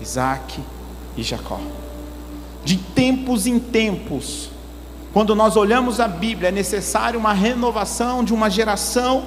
Isaac 0.00 0.60
e 1.16 1.22
Jacó. 1.22 1.60
De 2.64 2.76
tempos 2.76 3.48
em 3.48 3.58
tempos, 3.58 4.50
quando 5.12 5.34
nós 5.34 5.56
olhamos 5.56 5.98
a 5.98 6.06
Bíblia, 6.06 6.50
é 6.50 6.52
necessário 6.52 7.18
uma 7.18 7.32
renovação 7.32 8.22
de 8.22 8.32
uma 8.32 8.48
geração 8.48 9.24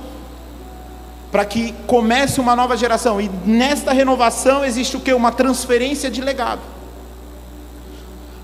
para 1.31 1.43
que 1.43 1.73
comece 1.85 2.39
uma 2.39 2.55
nova 2.55 2.77
geração. 2.77 3.19
E 3.19 3.29
nesta 3.45 3.91
renovação 3.91 4.63
existe 4.63 4.95
o 4.95 5.01
que? 5.01 5.13
Uma 5.13 5.33
transferência 5.33 6.09
de 6.09 6.21
legado. 6.21 6.61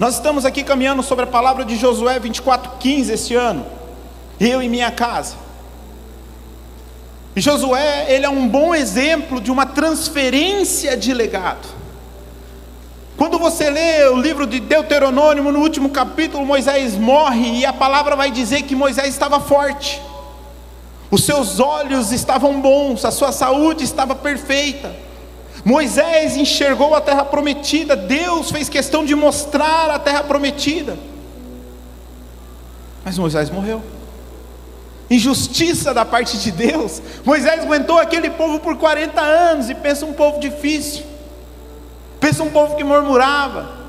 Nós 0.02 0.16
estamos 0.16 0.46
aqui 0.46 0.64
caminhando 0.64 1.04
sobre 1.04 1.26
a 1.26 1.28
palavra 1.28 1.64
de 1.64 1.76
Josué 1.76 2.20
24:15 2.20 3.12
este 3.12 3.36
ano. 3.36 3.64
Eu 4.40 4.60
e 4.60 4.68
minha 4.68 4.90
casa. 4.90 5.36
E 7.36 7.40
Josué, 7.40 8.08
ele 8.12 8.26
é 8.26 8.30
um 8.30 8.48
bom 8.48 8.74
exemplo 8.74 9.40
de 9.40 9.52
uma 9.52 9.68
transferência 9.68 10.98
de 10.98 11.14
legado. 11.14 11.68
Quando 13.16 13.38
você 13.38 13.70
lê 13.70 14.08
o 14.08 14.18
livro 14.18 14.48
de 14.48 14.60
Deuteronômio, 14.60 15.52
no 15.52 15.60
último 15.60 15.92
capítulo, 15.92 16.44
Moisés 16.48 16.96
morre 16.96 17.60
e 17.60 17.64
a 17.64 17.72
palavra 17.72 18.16
vai 18.16 18.32
dizer 18.32 18.64
que 18.64 18.74
Moisés 18.74 19.10
estava 19.10 19.40
forte, 19.40 20.02
os 21.12 21.24
seus 21.24 21.60
olhos 21.60 22.12
estavam 22.12 22.60
bons, 22.60 23.06
a 23.06 23.12
sua 23.12 23.32
saúde 23.32 23.84
estava 23.84 24.16
perfeita. 24.16 25.11
Moisés 25.64 26.38
enxergou 26.38 26.96
a 26.96 27.02
terra 27.02 27.24
prometida, 27.24 27.96
Deus 27.96 28.52
fez 28.52 28.68
questão 28.68 29.06
de 29.06 29.16
mostrar 29.16 29.90
a 29.90 30.00
terra 30.00 30.24
prometida. 30.24 30.98
Mas 33.04 33.18
Moisés 33.18 33.50
morreu 33.50 33.82
injustiça 35.12 35.94
da 35.94 36.06
parte 36.06 36.38
de 36.38 36.52
Deus. 36.52 37.02
Moisés 37.26 37.60
aguentou 37.62 38.00
aquele 38.00 38.30
povo 38.30 38.62
por 38.62 38.78
40 38.78 39.20
anos 39.20 39.70
e 39.70 39.76
pensa 39.76 40.06
um 40.06 40.14
povo 40.14 40.40
difícil. 40.40 41.04
Pensa 42.20 42.42
um 42.44 42.50
povo 42.50 42.78
que 42.78 42.84
murmurava. 42.84 43.82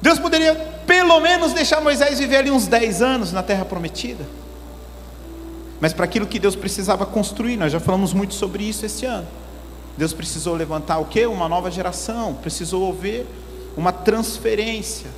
Deus 0.00 0.18
poderia 0.18 0.54
pelo 0.86 1.18
menos 1.20 1.52
deixar 1.52 1.80
Moisés 1.80 2.20
viver 2.20 2.36
ali 2.36 2.50
uns 2.52 2.68
10 2.68 3.02
anos 3.02 3.32
na 3.32 3.42
terra 3.42 3.64
prometida. 3.64 4.24
Mas 5.80 5.92
para 5.92 6.04
aquilo 6.04 6.26
que 6.26 6.38
Deus 6.38 6.54
precisava 6.54 7.04
construir, 7.04 7.56
nós 7.56 7.72
já 7.72 7.80
falamos 7.80 8.12
muito 8.12 8.34
sobre 8.34 8.62
isso 8.62 8.86
esse 8.86 9.04
ano. 9.04 9.26
Deus 9.96 10.12
precisou 10.12 10.54
levantar 10.54 10.98
o 10.98 11.04
que? 11.04 11.26
Uma 11.26 11.48
nova 11.48 11.70
geração, 11.70 12.34
precisou 12.34 12.90
haver 12.90 13.26
uma 13.76 13.92
transferência. 13.92 15.10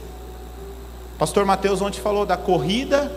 Pastor 1.18 1.44
Mateus 1.44 1.80
ontem 1.80 2.00
falou 2.00 2.26
da 2.26 2.36
corrida 2.36 3.10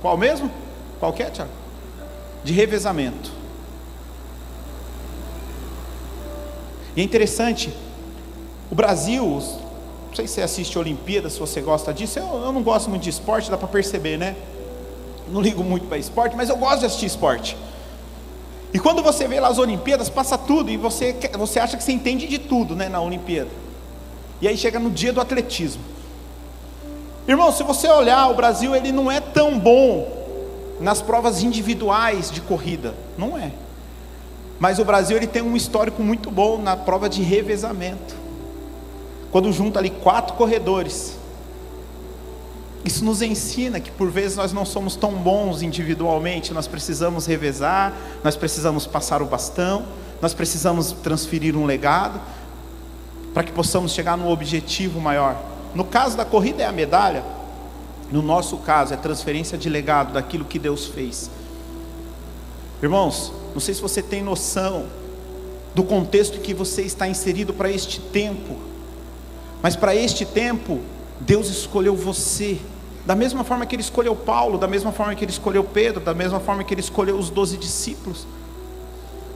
qual 0.00 0.16
mesmo? 0.16 0.50
Qual 0.98 1.12
que 1.12 1.22
é, 1.22 1.30
Tiago? 1.30 1.50
De 2.42 2.52
revezamento. 2.52 3.30
E 6.96 7.00
é 7.00 7.04
interessante, 7.04 7.72
o 8.70 8.74
Brasil, 8.74 9.24
não 9.24 10.14
sei 10.14 10.26
se 10.26 10.34
você 10.34 10.42
assiste 10.42 10.78
Olimpíadas, 10.78 11.34
se 11.34 11.38
você 11.38 11.60
gosta 11.60 11.94
disso, 11.94 12.18
eu, 12.18 12.24
eu 12.24 12.52
não 12.52 12.62
gosto 12.62 12.90
muito 12.90 13.02
de 13.02 13.10
esporte, 13.10 13.50
dá 13.50 13.56
para 13.56 13.68
perceber, 13.68 14.16
né? 14.16 14.34
Não 15.28 15.40
ligo 15.40 15.62
muito 15.62 15.86
para 15.86 15.98
esporte, 15.98 16.34
mas 16.34 16.48
eu 16.48 16.56
gosto 16.56 16.80
de 16.80 16.86
assistir 16.86 17.06
esporte. 17.06 17.56
E 18.72 18.78
quando 18.78 19.02
você 19.02 19.26
vê 19.26 19.40
lá 19.40 19.48
as 19.48 19.58
Olimpíadas, 19.58 20.08
passa 20.08 20.38
tudo, 20.38 20.70
e 20.70 20.76
você, 20.76 21.16
você 21.36 21.58
acha 21.58 21.76
que 21.76 21.82
você 21.82 21.92
entende 21.92 22.26
de 22.26 22.38
tudo 22.38 22.76
né, 22.76 22.88
na 22.88 23.00
Olimpíada. 23.00 23.50
E 24.40 24.46
aí 24.48 24.56
chega 24.56 24.78
no 24.78 24.90
dia 24.90 25.12
do 25.12 25.20
atletismo. 25.20 25.82
Irmão, 27.26 27.52
se 27.52 27.62
você 27.62 27.88
olhar, 27.88 28.28
o 28.28 28.34
Brasil 28.34 28.74
ele 28.74 28.92
não 28.92 29.10
é 29.10 29.20
tão 29.20 29.58
bom 29.58 30.08
nas 30.80 31.02
provas 31.02 31.42
individuais 31.42 32.30
de 32.30 32.40
corrida, 32.40 32.94
não 33.18 33.36
é. 33.36 33.52
Mas 34.58 34.78
o 34.78 34.84
Brasil 34.84 35.16
ele 35.16 35.26
tem 35.26 35.42
um 35.42 35.56
histórico 35.56 36.02
muito 36.02 36.30
bom 36.30 36.58
na 36.58 36.76
prova 36.76 37.08
de 37.08 37.22
revezamento. 37.22 38.14
Quando 39.30 39.52
junta 39.52 39.78
ali 39.78 39.90
quatro 39.90 40.34
corredores, 40.34 41.19
isso 42.84 43.04
nos 43.04 43.20
ensina 43.20 43.78
que 43.78 43.90
por 43.90 44.10
vezes 44.10 44.36
nós 44.36 44.52
não 44.52 44.64
somos 44.64 44.96
tão 44.96 45.12
bons 45.12 45.62
individualmente, 45.62 46.54
nós 46.54 46.66
precisamos 46.66 47.26
revezar, 47.26 47.92
nós 48.24 48.36
precisamos 48.36 48.86
passar 48.86 49.20
o 49.20 49.26
bastão, 49.26 49.84
nós 50.20 50.32
precisamos 50.32 50.92
transferir 50.92 51.56
um 51.56 51.66
legado 51.66 52.20
para 53.34 53.42
que 53.42 53.52
possamos 53.52 53.92
chegar 53.92 54.16
num 54.16 54.28
objetivo 54.28 55.00
maior. 55.00 55.36
No 55.74 55.84
caso 55.84 56.16
da 56.16 56.24
corrida 56.24 56.62
é 56.62 56.66
a 56.66 56.72
medalha, 56.72 57.22
no 58.10 58.22
nosso 58.22 58.56
caso 58.58 58.94
é 58.94 58.96
transferência 58.96 59.56
de 59.56 59.68
legado 59.68 60.12
daquilo 60.12 60.44
que 60.44 60.58
Deus 60.58 60.86
fez. 60.86 61.30
Irmãos, 62.82 63.32
não 63.52 63.60
sei 63.60 63.74
se 63.74 63.82
você 63.82 64.02
tem 64.02 64.22
noção 64.22 64.86
do 65.74 65.84
contexto 65.84 66.40
que 66.40 66.54
você 66.54 66.82
está 66.82 67.06
inserido 67.06 67.52
para 67.52 67.70
este 67.70 68.00
tempo, 68.00 68.56
mas 69.62 69.76
para 69.76 69.94
este 69.94 70.24
tempo, 70.24 70.80
Deus 71.20 71.48
escolheu 71.48 71.94
você, 71.94 72.58
da 73.06 73.14
mesma 73.14 73.44
forma 73.44 73.66
que 73.66 73.74
Ele 73.74 73.82
escolheu 73.82 74.16
Paulo, 74.16 74.58
da 74.58 74.66
mesma 74.66 74.92
forma 74.92 75.14
que 75.14 75.24
Ele 75.24 75.32
escolheu 75.32 75.62
Pedro, 75.62 76.00
da 76.00 76.14
mesma 76.14 76.40
forma 76.40 76.64
que 76.64 76.74
Ele 76.74 76.80
escolheu 76.80 77.16
os 77.16 77.30
doze 77.30 77.56
discípulos. 77.56 78.26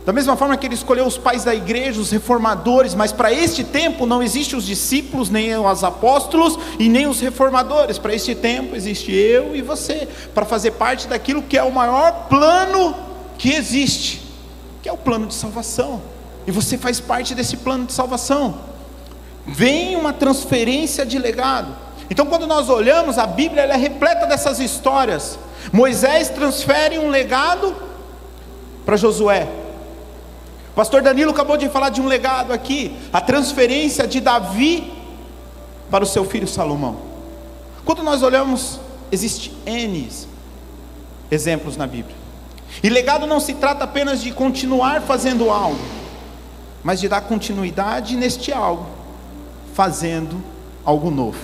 Da 0.04 0.12
mesma 0.12 0.36
forma 0.36 0.54
que 0.56 0.66
ele 0.66 0.74
escolheu 0.74 1.06
os 1.06 1.16
pais 1.16 1.44
da 1.44 1.54
igreja, 1.54 1.98
os 1.98 2.10
reformadores, 2.10 2.94
mas 2.94 3.10
para 3.10 3.32
este 3.32 3.64
tempo 3.64 4.04
não 4.04 4.22
existe 4.22 4.54
os 4.54 4.66
discípulos, 4.66 5.30
nem 5.30 5.56
os 5.56 5.82
apóstolos 5.82 6.58
e 6.78 6.90
nem 6.90 7.06
os 7.06 7.20
reformadores. 7.20 7.98
Para 7.98 8.14
este 8.14 8.34
tempo 8.34 8.76
existe 8.76 9.10
eu 9.12 9.56
e 9.56 9.62
você, 9.62 10.06
para 10.34 10.44
fazer 10.44 10.72
parte 10.72 11.08
daquilo 11.08 11.42
que 11.42 11.56
é 11.56 11.62
o 11.62 11.72
maior 11.72 12.26
plano 12.28 12.94
que 13.38 13.54
existe, 13.54 14.20
que 14.82 14.90
é 14.90 14.92
o 14.92 14.98
plano 14.98 15.26
de 15.26 15.32
salvação. 15.32 16.02
E 16.46 16.50
você 16.50 16.76
faz 16.76 17.00
parte 17.00 17.34
desse 17.34 17.56
plano 17.56 17.86
de 17.86 17.94
salvação. 17.94 18.73
Vem 19.46 19.96
uma 19.96 20.12
transferência 20.12 21.04
de 21.04 21.18
legado. 21.18 21.74
Então, 22.10 22.26
quando 22.26 22.46
nós 22.46 22.68
olhamos, 22.68 23.18
a 23.18 23.26
Bíblia 23.26 23.62
é 23.62 23.76
repleta 23.76 24.26
dessas 24.26 24.58
histórias. 24.58 25.38
Moisés 25.72 26.28
transfere 26.28 26.98
um 26.98 27.08
legado 27.08 27.74
para 28.84 28.96
Josué. 28.96 29.48
O 30.70 30.74
pastor 30.74 31.02
Danilo 31.02 31.30
acabou 31.30 31.56
de 31.56 31.68
falar 31.68 31.90
de 31.90 32.00
um 32.00 32.06
legado 32.06 32.52
aqui, 32.52 32.96
a 33.12 33.20
transferência 33.20 34.06
de 34.06 34.20
Davi 34.20 34.92
para 35.90 36.02
o 36.02 36.06
seu 36.06 36.24
filho 36.24 36.48
Salomão. 36.48 36.96
Quando 37.84 38.02
nós 38.02 38.22
olhamos, 38.22 38.80
existe 39.12 39.54
N 39.64 40.08
exemplos 41.30 41.76
na 41.76 41.86
Bíblia. 41.86 42.16
E 42.82 42.88
legado 42.88 43.26
não 43.26 43.38
se 43.40 43.54
trata 43.54 43.84
apenas 43.84 44.20
de 44.20 44.32
continuar 44.32 45.02
fazendo 45.02 45.50
algo, 45.50 45.78
mas 46.82 47.00
de 47.00 47.08
dar 47.08 47.20
continuidade 47.22 48.16
neste 48.16 48.52
algo, 48.52 48.86
fazendo 49.74 50.40
algo 50.84 51.10
novo. 51.10 51.38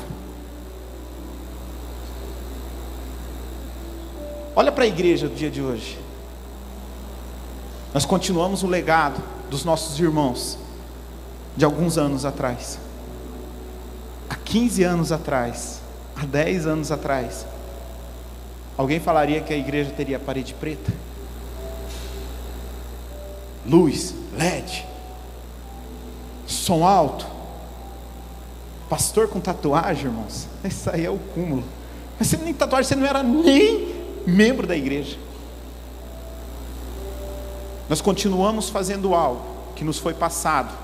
Olha 4.55 4.71
para 4.71 4.85
a 4.85 4.87
igreja 4.87 5.29
do 5.29 5.35
dia 5.35 5.51
de 5.51 5.61
hoje. 5.61 5.99
Nós 7.93 8.05
continuamos 8.05 8.63
o 8.63 8.69
legado 8.69 9.21
dos 9.51 9.65
nossos 9.65 9.99
irmãos 9.99 10.57
de 11.57 11.65
alguns 11.65 11.99
anos 11.99 12.25
atrás. 12.25 12.79
Há 14.29 14.37
15 14.37 14.85
anos 14.85 15.11
atrás, 15.11 15.81
há 16.15 16.25
10 16.25 16.67
anos 16.67 16.93
atrás, 16.93 17.45
alguém 18.77 19.01
falaria 19.01 19.41
que 19.41 19.53
a 19.53 19.57
igreja 19.57 19.91
teria 19.91 20.21
parede 20.21 20.55
preta? 20.55 20.93
Luz, 23.67 24.15
LED, 24.39 24.87
som 26.47 26.87
alto, 26.87 27.30
pastor 28.91 29.29
com 29.29 29.39
tatuagem, 29.39 30.07
irmãos. 30.07 30.49
Isso 30.65 30.91
aí 30.91 31.07
é 31.07 31.11
o 31.11 31.17
cúmulo. 31.17 31.63
Mas 32.19 32.27
você 32.27 32.37
nem 32.37 32.53
tatuagem, 32.53 32.89
você 32.89 32.97
não 32.97 33.07
era 33.07 33.23
nem 33.23 33.95
membro 34.27 34.67
da 34.67 34.77
igreja. 34.77 35.17
Nós 37.89 38.01
continuamos 38.01 38.69
fazendo 38.69 39.15
algo 39.15 39.43
que 39.77 39.85
nos 39.85 39.99
foi 39.99 40.13
passado, 40.13 40.77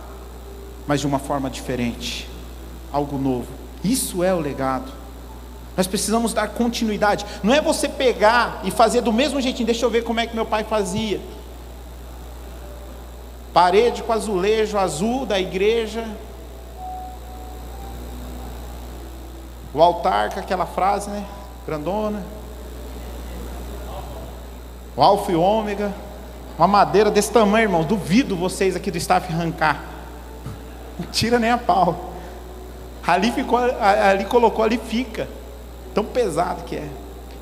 mas 0.87 1.01
de 1.01 1.07
uma 1.07 1.19
forma 1.19 1.51
diferente, 1.51 2.29
algo 2.93 3.19
novo. 3.19 3.49
Isso 3.83 4.23
é 4.23 4.33
o 4.33 4.39
legado. 4.39 4.93
Nós 5.77 5.89
precisamos 5.89 6.33
dar 6.33 6.49
continuidade. 6.49 7.27
Não 7.43 7.53
é 7.53 7.61
você 7.61 7.89
pegar 7.89 8.61
e 8.65 8.71
fazer 8.71 9.01
do 9.01 9.13
mesmo 9.13 9.41
jeitinho. 9.41 9.67
Deixa 9.67 9.85
eu 9.85 9.91
ver 9.91 10.05
como 10.05 10.21
é 10.21 10.27
que 10.27 10.35
meu 10.35 10.47
pai 10.47 10.63
fazia. 10.63 11.21
Parede 13.53 14.03
com 14.05 14.13
azulejo 14.13 14.79
azul 14.79 15.27
da 15.27 15.41
igreja. 15.41 16.09
O 19.77 19.83
altar 19.83 20.31
com 20.33 20.41
aquela 20.41 20.65
frase, 20.65 21.11
né? 21.11 21.23
grandona. 21.67 22.23
O 24.97 25.03
alfa 25.03 25.33
e 25.33 25.37
ômega. 25.37 25.93
Uma 26.57 26.67
madeira 26.67 27.11
desse 27.11 27.31
tamanho, 27.31 27.65
irmão. 27.65 27.85
Duvido 27.85 28.35
vocês 28.35 28.75
aqui 28.75 28.91
do 28.91 28.97
staff 28.97 29.31
arrancar. 29.31 29.85
Não 30.99 31.07
tira 31.13 31.39
nem 31.39 31.51
a 31.51 31.59
pau. 31.59 32.15
Ali 33.07 33.31
ficou, 33.33 33.59
ali 33.59 34.25
colocou, 34.25 34.65
ali 34.65 34.79
fica. 34.79 35.29
Tão 35.95 36.05
pesado 36.05 36.65
que 36.65 36.77
é. 36.77 36.89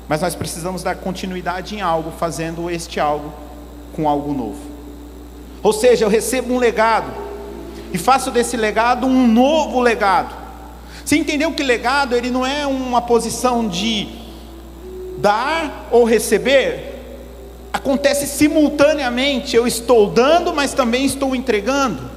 Mas 0.05 0.19
nós 0.19 0.35
precisamos 0.35 0.83
dar 0.83 0.95
continuidade 0.95 1.73
em 1.77 1.81
algo, 1.81 2.11
fazendo 2.11 2.69
este 2.69 2.99
algo 2.99 3.31
com 3.95 4.09
algo 4.09 4.33
novo. 4.33 4.59
Ou 5.63 5.71
seja, 5.71 6.03
eu 6.03 6.09
recebo 6.09 6.53
um 6.53 6.57
legado 6.57 7.13
e 7.93 7.97
faço 7.97 8.29
desse 8.29 8.57
legado 8.57 9.07
um 9.07 9.25
novo 9.25 9.79
legado. 9.79 10.44
Você 11.05 11.17
entendeu 11.17 11.51
que 11.51 11.61
legado 11.61 12.15
ele 12.15 12.31
não 12.31 12.43
é 12.43 12.65
uma 12.65 12.99
posição 12.99 13.67
de 13.67 14.07
dar 15.19 15.87
ou 15.91 16.03
receber? 16.03 16.95
Acontece 17.71 18.25
simultaneamente. 18.25 19.55
Eu 19.55 19.67
estou 19.67 20.09
dando, 20.09 20.51
mas 20.51 20.73
também 20.73 21.05
estou 21.05 21.35
entregando. 21.35 22.09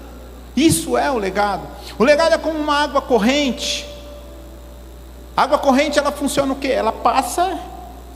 Isso 0.56 0.96
é 0.96 1.10
o 1.10 1.18
legado. 1.18 1.68
O 1.98 2.04
legado 2.04 2.32
é 2.32 2.38
como 2.38 2.58
uma 2.58 2.82
água 2.82 3.02
corrente. 3.02 3.86
A 5.36 5.42
água 5.42 5.58
corrente 5.58 5.98
ela 5.98 6.10
funciona 6.10 6.50
o 6.50 6.56
quê? 6.56 6.68
Ela 6.68 6.90
passa 6.90 7.60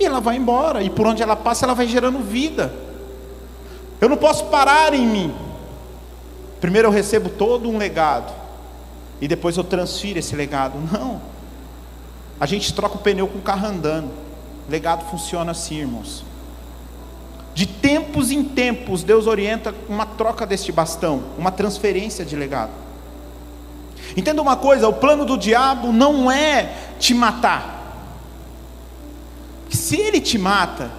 e 0.00 0.06
ela 0.06 0.20
vai 0.20 0.36
embora. 0.36 0.82
E 0.82 0.88
por 0.88 1.06
onde 1.06 1.22
ela 1.22 1.36
passa, 1.36 1.66
ela 1.66 1.74
vai 1.74 1.86
gerando 1.86 2.20
vida. 2.20 2.72
Eu 4.00 4.08
não 4.08 4.16
posso 4.16 4.46
parar 4.46 4.94
em 4.94 5.06
mim. 5.06 5.34
Primeiro 6.62 6.88
eu 6.88 6.92
recebo 6.92 7.28
todo 7.28 7.68
um 7.68 7.76
legado. 7.76 8.41
E 9.22 9.28
depois 9.28 9.56
eu 9.56 9.62
transfiro 9.62 10.18
esse 10.18 10.34
legado. 10.34 10.76
Não. 10.90 11.22
A 12.40 12.44
gente 12.44 12.74
troca 12.74 12.96
o 12.96 12.98
pneu 12.98 13.28
com 13.28 13.38
o 13.38 13.42
carro 13.42 13.68
andando. 13.68 14.10
Legado 14.68 15.08
funciona 15.08 15.52
assim, 15.52 15.76
irmãos. 15.76 16.24
De 17.54 17.64
tempos 17.64 18.32
em 18.32 18.42
tempos, 18.42 19.04
Deus 19.04 19.28
orienta 19.28 19.72
uma 19.88 20.04
troca 20.04 20.44
deste 20.44 20.72
bastão, 20.72 21.22
uma 21.38 21.52
transferência 21.52 22.24
de 22.24 22.34
legado. 22.34 22.72
Entenda 24.16 24.42
uma 24.42 24.56
coisa: 24.56 24.88
o 24.88 24.94
plano 24.94 25.24
do 25.24 25.38
diabo 25.38 25.92
não 25.92 26.28
é 26.28 26.74
te 26.98 27.14
matar. 27.14 27.80
Se 29.70 29.96
ele 29.96 30.20
te 30.20 30.36
mata, 30.36 30.90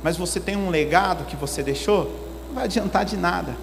mas 0.00 0.16
você 0.16 0.38
tem 0.38 0.56
um 0.56 0.70
legado 0.70 1.24
que 1.24 1.34
você 1.34 1.60
deixou, 1.60 2.04
não 2.46 2.54
vai 2.54 2.64
adiantar 2.66 3.04
de 3.04 3.16
nada. 3.16 3.56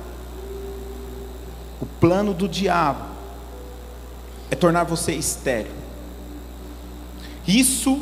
O 1.80 1.86
plano 1.86 2.34
do 2.34 2.50
diabo 2.50 3.15
é 4.50 4.56
tornar 4.56 4.84
você 4.84 5.14
estéril. 5.14 5.72
Isso 7.48 8.00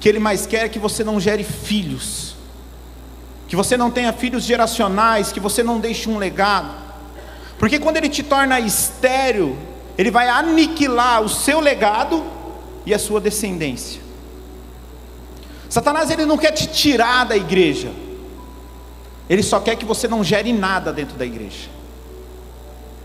que 0.00 0.08
ele 0.08 0.18
mais 0.18 0.46
quer 0.46 0.64
é 0.64 0.68
que 0.68 0.78
você 0.78 1.04
não 1.04 1.20
gere 1.20 1.44
filhos, 1.44 2.34
que 3.46 3.56
você 3.56 3.76
não 3.76 3.90
tenha 3.90 4.12
filhos 4.12 4.44
geracionais, 4.44 5.32
que 5.32 5.40
você 5.40 5.62
não 5.62 5.78
deixe 5.78 6.08
um 6.08 6.18
legado. 6.18 6.74
Porque 7.58 7.78
quando 7.78 7.98
ele 7.98 8.08
te 8.08 8.22
torna 8.22 8.58
estéril, 8.58 9.56
ele 9.98 10.10
vai 10.10 10.28
aniquilar 10.28 11.22
o 11.22 11.28
seu 11.28 11.60
legado 11.60 12.24
e 12.86 12.94
a 12.94 12.98
sua 12.98 13.20
descendência. 13.20 14.00
Satanás 15.68 16.10
ele 16.10 16.24
não 16.24 16.38
quer 16.38 16.52
te 16.52 16.66
tirar 16.66 17.24
da 17.24 17.36
igreja. 17.36 17.92
Ele 19.28 19.42
só 19.42 19.60
quer 19.60 19.76
que 19.76 19.84
você 19.84 20.08
não 20.08 20.24
gere 20.24 20.52
nada 20.52 20.92
dentro 20.92 21.16
da 21.16 21.24
igreja. 21.24 21.68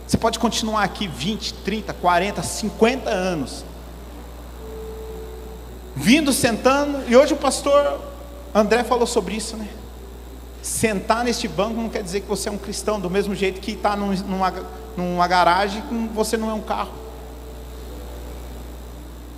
Você 0.07 0.17
pode 0.17 0.37
continuar 0.37 0.83
aqui 0.83 1.07
20, 1.07 1.53
30, 1.55 1.93
40, 1.93 2.43
50 2.43 3.09
anos. 3.09 3.65
Vindo, 5.95 6.31
sentando, 6.31 7.03
e 7.07 7.15
hoje 7.15 7.33
o 7.33 7.37
pastor 7.37 8.01
André 8.53 8.83
falou 8.83 9.07
sobre 9.07 9.35
isso, 9.35 9.57
né? 9.57 9.67
Sentar 10.61 11.23
neste 11.23 11.47
banco 11.47 11.79
não 11.81 11.89
quer 11.89 12.03
dizer 12.03 12.21
que 12.21 12.27
você 12.27 12.49
é 12.49 12.51
um 12.51 12.57
cristão, 12.57 12.99
do 12.99 13.09
mesmo 13.09 13.33
jeito 13.33 13.61
que 13.61 13.71
está 13.71 13.95
numa, 13.95 14.53
numa 14.97 15.27
garagem, 15.27 15.83
você 16.13 16.37
não 16.37 16.49
é 16.49 16.53
um 16.53 16.61
carro. 16.61 16.91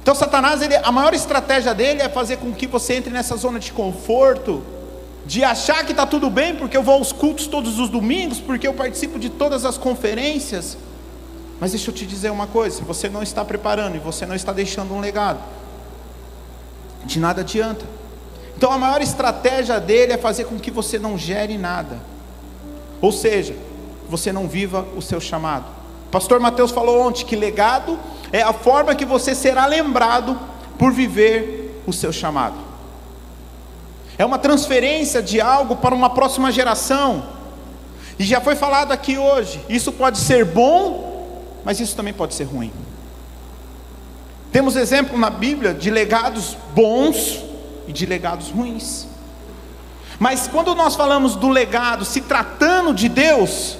Então, 0.01 0.15
Satanás, 0.15 0.61
ele, 0.61 0.75
a 0.75 0.91
maior 0.91 1.13
estratégia 1.13 1.73
dele 1.73 2.01
é 2.01 2.09
fazer 2.09 2.37
com 2.37 2.53
que 2.53 2.65
você 2.65 2.93
entre 2.93 3.11
nessa 3.11 3.35
zona 3.35 3.59
de 3.59 3.73
conforto, 3.73 4.63
de 5.27 5.43
achar 5.43 5.85
que 5.85 5.91
está 5.91 6.05
tudo 6.05 6.29
bem, 6.29 6.55
porque 6.55 6.77
eu 6.77 6.81
vou 6.81 6.95
aos 6.95 7.11
cultos 7.11 7.47
todos 7.47 7.79
os 7.79 7.89
domingos, 7.89 8.39
porque 8.39 8.65
eu 8.65 8.73
participo 8.73 9.19
de 9.19 9.29
todas 9.29 9.65
as 9.65 9.77
conferências. 9.77 10.77
Mas 11.59 11.71
deixa 11.71 11.89
eu 11.91 11.93
te 11.93 12.05
dizer 12.05 12.31
uma 12.31 12.47
coisa: 12.47 12.77
se 12.77 12.83
você 12.83 13.09
não 13.09 13.21
está 13.21 13.43
preparando 13.43 13.97
e 13.97 13.99
você 13.99 14.25
não 14.25 14.33
está 14.33 14.53
deixando 14.53 14.93
um 14.93 15.01
legado, 15.01 15.39
de 17.03 17.19
nada 17.19 17.41
adianta. 17.41 17.85
Então, 18.55 18.71
a 18.71 18.77
maior 18.77 19.01
estratégia 19.01 19.79
dele 19.81 20.13
é 20.13 20.17
fazer 20.17 20.45
com 20.45 20.57
que 20.57 20.71
você 20.71 20.97
não 20.97 21.17
gere 21.17 21.57
nada, 21.57 21.99
ou 23.01 23.11
seja, 23.11 23.53
você 24.09 24.31
não 24.31 24.47
viva 24.47 24.87
o 24.95 25.01
seu 25.01 25.19
chamado. 25.19 25.65
Pastor 26.09 26.39
Mateus 26.39 26.71
falou 26.71 27.01
ontem 27.01 27.25
que 27.25 27.35
legado 27.35 27.99
é 28.31 28.41
a 28.41 28.53
forma 28.53 28.95
que 28.95 29.05
você 29.05 29.35
será 29.35 29.65
lembrado 29.65 30.39
por 30.79 30.93
viver 30.93 31.83
o 31.85 31.91
seu 31.91 32.13
chamado. 32.13 32.66
É 34.17 34.25
uma 34.25 34.37
transferência 34.37 35.21
de 35.21 35.39
algo 35.39 35.75
para 35.75 35.93
uma 35.93 36.09
próxima 36.09 36.51
geração. 36.51 37.23
E 38.17 38.23
já 38.23 38.41
foi 38.41 38.55
falado 38.55 38.91
aqui 38.91 39.17
hoje, 39.17 39.61
isso 39.69 39.91
pode 39.91 40.17
ser 40.17 40.43
bom, 40.43 41.43
mas 41.63 41.79
isso 41.79 41.95
também 41.95 42.13
pode 42.13 42.33
ser 42.33 42.45
ruim. 42.45 42.71
Temos 44.51 44.75
exemplo 44.75 45.17
na 45.19 45.29
Bíblia 45.29 45.73
de 45.73 45.91
legados 45.91 46.57
bons 46.73 47.43
e 47.87 47.93
de 47.93 48.05
legados 48.05 48.49
ruins. 48.49 49.05
Mas 50.17 50.47
quando 50.47 50.73
nós 50.73 50.95
falamos 50.95 51.35
do 51.35 51.47
legado 51.47 52.03
se 52.03 52.21
tratando 52.21 52.93
de 52.93 53.07
Deus, 53.07 53.77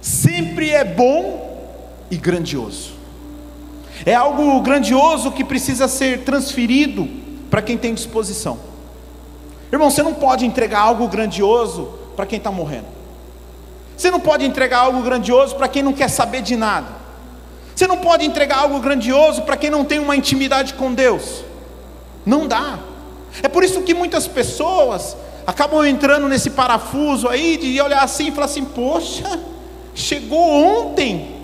sempre 0.00 0.70
é 0.70 0.84
bom 0.84 1.46
e 2.10 2.16
grandioso. 2.16 2.94
É 4.06 4.14
algo 4.14 4.60
grandioso 4.62 5.32
que 5.32 5.44
precisa 5.44 5.86
ser 5.86 6.20
transferido 6.20 7.06
para 7.50 7.60
quem 7.60 7.76
tem 7.76 7.92
disposição. 7.92 8.58
Irmão, 9.72 9.90
você 9.90 10.02
não 10.02 10.14
pode 10.14 10.46
entregar 10.46 10.80
algo 10.80 11.08
grandioso 11.08 11.92
para 12.14 12.26
quem 12.26 12.38
está 12.38 12.50
morrendo. 12.50 12.86
Você 13.96 14.10
não 14.10 14.20
pode 14.20 14.44
entregar 14.44 14.80
algo 14.80 15.02
grandioso 15.02 15.56
para 15.56 15.68
quem 15.68 15.82
não 15.82 15.92
quer 15.92 16.08
saber 16.08 16.42
de 16.42 16.54
nada. 16.56 16.88
Você 17.74 17.86
não 17.86 17.98
pode 17.98 18.24
entregar 18.24 18.58
algo 18.58 18.78
grandioso 18.80 19.42
para 19.42 19.56
quem 19.56 19.70
não 19.70 19.84
tem 19.84 19.98
uma 19.98 20.16
intimidade 20.16 20.74
com 20.74 20.94
Deus. 20.94 21.44
Não 22.24 22.46
dá. 22.46 22.78
É 23.42 23.48
por 23.48 23.64
isso 23.64 23.82
que 23.82 23.94
muitas 23.94 24.26
pessoas 24.26 25.16
acabam 25.46 25.84
entrando 25.84 26.28
nesse 26.28 26.50
parafuso 26.50 27.28
aí 27.28 27.56
de 27.56 27.80
olhar 27.80 28.02
assim 28.02 28.28
e 28.28 28.32
falar 28.32 28.46
assim: 28.46 28.64
Poxa, 28.64 29.40
chegou 29.94 30.40
ontem 30.40 31.36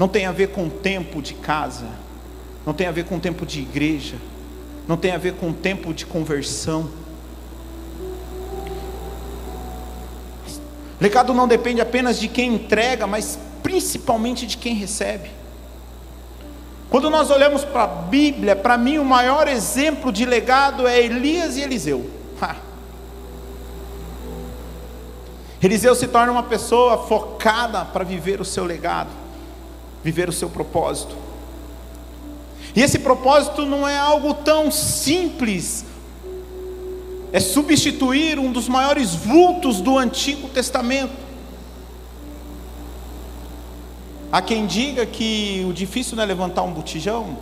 não 0.00 0.08
tem 0.08 0.24
a 0.24 0.32
ver 0.32 0.48
com 0.48 0.66
tempo 0.70 1.20
de 1.20 1.34
casa, 1.34 1.84
não 2.70 2.74
tem 2.74 2.86
a 2.86 2.92
ver 2.92 3.04
com 3.04 3.18
tempo 3.18 3.44
de 3.44 3.58
igreja, 3.58 4.14
não 4.86 4.96
tem 4.96 5.10
a 5.10 5.18
ver 5.18 5.34
com 5.34 5.52
tempo 5.52 5.92
de 5.92 6.06
conversão. 6.06 6.88
Legado 11.00 11.34
não 11.34 11.48
depende 11.48 11.80
apenas 11.80 12.20
de 12.20 12.28
quem 12.28 12.54
entrega, 12.54 13.08
mas 13.08 13.36
principalmente 13.60 14.46
de 14.46 14.56
quem 14.56 14.76
recebe. 14.76 15.32
Quando 16.88 17.10
nós 17.10 17.28
olhamos 17.28 17.64
para 17.64 17.82
a 17.82 17.88
Bíblia, 17.88 18.54
para 18.54 18.78
mim 18.78 18.98
o 18.98 19.04
maior 19.04 19.48
exemplo 19.48 20.12
de 20.12 20.24
legado 20.24 20.86
é 20.86 20.96
Elias 21.00 21.56
e 21.56 21.62
Eliseu. 21.62 22.08
Ha. 22.40 22.54
Eliseu 25.60 25.96
se 25.96 26.06
torna 26.06 26.30
uma 26.30 26.44
pessoa 26.44 27.08
focada 27.08 27.84
para 27.84 28.04
viver 28.04 28.40
o 28.40 28.44
seu 28.44 28.64
legado 28.64 29.10
viver 30.04 30.28
o 30.28 30.32
seu 30.32 30.48
propósito. 30.48 31.29
E 32.74 32.82
esse 32.82 32.98
propósito 32.98 33.64
não 33.66 33.86
é 33.86 33.98
algo 33.98 34.34
tão 34.34 34.70
simples, 34.70 35.84
é 37.32 37.40
substituir 37.40 38.38
um 38.38 38.50
dos 38.50 38.68
maiores 38.68 39.14
vultos 39.14 39.80
do 39.80 39.98
Antigo 39.98 40.48
Testamento. 40.48 41.30
Há 44.32 44.40
quem 44.40 44.66
diga 44.66 45.04
que 45.04 45.66
o 45.68 45.72
difícil 45.72 46.16
não 46.16 46.22
é 46.22 46.26
levantar 46.26 46.62
um 46.62 46.72
botijão, 46.72 47.36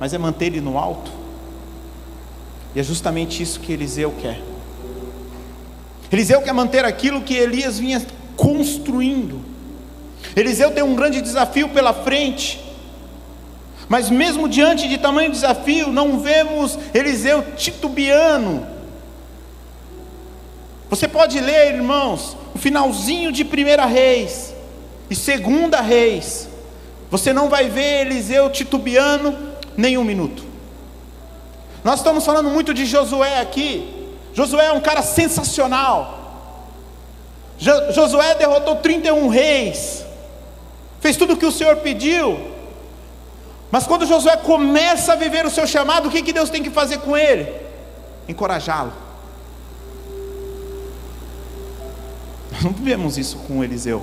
mas 0.00 0.14
é 0.14 0.18
manter 0.18 0.46
ele 0.46 0.60
no 0.60 0.78
alto. 0.78 1.10
E 2.74 2.80
é 2.80 2.82
justamente 2.82 3.42
isso 3.42 3.60
que 3.60 3.72
Eliseu 3.72 4.12
quer. 4.20 4.40
Eliseu 6.10 6.40
quer 6.40 6.54
manter 6.54 6.84
aquilo 6.84 7.20
que 7.20 7.34
Elias 7.34 7.78
vinha 7.78 8.04
construindo. 8.36 9.40
Eliseu 10.34 10.70
tem 10.72 10.82
um 10.82 10.94
grande 10.94 11.20
desafio 11.20 11.68
pela 11.68 11.92
frente. 11.92 12.63
Mas 13.88 14.10
mesmo 14.10 14.48
diante 14.48 14.88
de 14.88 14.98
tamanho 14.98 15.30
desafio, 15.30 15.88
não 15.88 16.18
vemos 16.20 16.78
Eliseu 16.92 17.44
titubeando. 17.56 18.66
Você 20.88 21.08
pode 21.08 21.40
ler, 21.40 21.74
irmãos, 21.74 22.36
o 22.54 22.58
finalzinho 22.58 23.32
de 23.32 23.44
Primeira 23.44 23.84
Reis 23.84 24.54
e 25.10 25.14
Segunda 25.14 25.80
Reis, 25.80 26.48
Você 27.10 27.32
não 27.32 27.48
vai 27.48 27.68
ver 27.68 28.06
Eliseu 28.06 28.50
titubeando 28.50 29.36
nem 29.76 29.96
um 29.96 30.02
minuto. 30.02 30.42
Nós 31.84 32.00
estamos 32.00 32.24
falando 32.24 32.50
muito 32.50 32.74
de 32.74 32.84
Josué 32.86 33.40
aqui. 33.40 34.08
Josué 34.32 34.66
é 34.66 34.72
um 34.72 34.80
cara 34.80 35.02
sensacional. 35.02 36.24
Jo 37.58 37.92
Josué 37.92 38.34
derrotou 38.34 38.76
31 38.76 39.28
reis, 39.28 40.04
fez 41.00 41.16
tudo 41.16 41.34
o 41.34 41.36
que 41.36 41.46
o 41.46 41.52
Senhor 41.52 41.76
pediu. 41.76 42.53
Mas 43.74 43.88
quando 43.88 44.06
Josué 44.06 44.36
começa 44.36 45.14
a 45.14 45.16
viver 45.16 45.44
o 45.44 45.50
seu 45.50 45.66
chamado, 45.66 46.06
o 46.06 46.10
que, 46.12 46.22
que 46.22 46.32
Deus 46.32 46.48
tem 46.48 46.62
que 46.62 46.70
fazer 46.70 46.98
com 46.98 47.16
ele? 47.16 47.52
Encorajá-lo. 48.28 48.92
Não 52.62 52.70
vivemos 52.70 53.18
isso 53.18 53.36
com 53.38 53.64
Eliseu. 53.64 54.00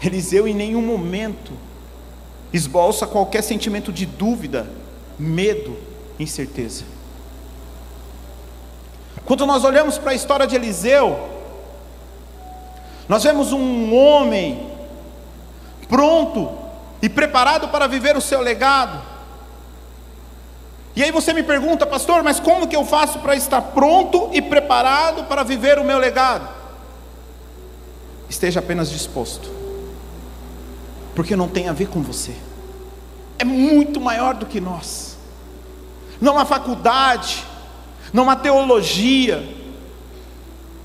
Eliseu 0.00 0.46
em 0.46 0.54
nenhum 0.54 0.80
momento 0.80 1.54
esboça 2.52 3.04
qualquer 3.04 3.42
sentimento 3.42 3.92
de 3.92 4.06
dúvida, 4.06 4.70
medo, 5.18 5.76
incerteza. 6.20 6.84
Quando 9.24 9.44
nós 9.44 9.64
olhamos 9.64 9.98
para 9.98 10.12
a 10.12 10.14
história 10.14 10.46
de 10.46 10.54
Eliseu, 10.54 11.18
nós 13.08 13.24
vemos 13.24 13.52
um 13.52 13.92
homem 13.92 14.70
pronto 15.88 16.59
e 17.02 17.08
preparado 17.08 17.68
para 17.68 17.86
viver 17.86 18.16
o 18.16 18.20
seu 18.20 18.40
legado. 18.40 19.00
E 20.94 21.02
aí 21.02 21.12
você 21.12 21.32
me 21.32 21.42
pergunta, 21.42 21.86
pastor, 21.86 22.22
mas 22.22 22.40
como 22.40 22.66
que 22.66 22.76
eu 22.76 22.84
faço 22.84 23.20
para 23.20 23.36
estar 23.36 23.62
pronto 23.62 24.30
e 24.32 24.42
preparado 24.42 25.24
para 25.24 25.42
viver 25.42 25.78
o 25.78 25.84
meu 25.84 25.98
legado? 25.98 26.48
Esteja 28.28 28.60
apenas 28.60 28.90
disposto, 28.90 29.50
porque 31.14 31.34
não 31.34 31.48
tem 31.48 31.68
a 31.68 31.72
ver 31.72 31.88
com 31.88 32.02
você, 32.02 32.34
é 33.38 33.44
muito 33.44 34.00
maior 34.00 34.34
do 34.34 34.46
que 34.46 34.60
nós. 34.60 35.16
Não 36.20 36.38
há 36.38 36.44
faculdade, 36.44 37.44
não 38.12 38.28
há 38.28 38.36
teologia, 38.36 39.42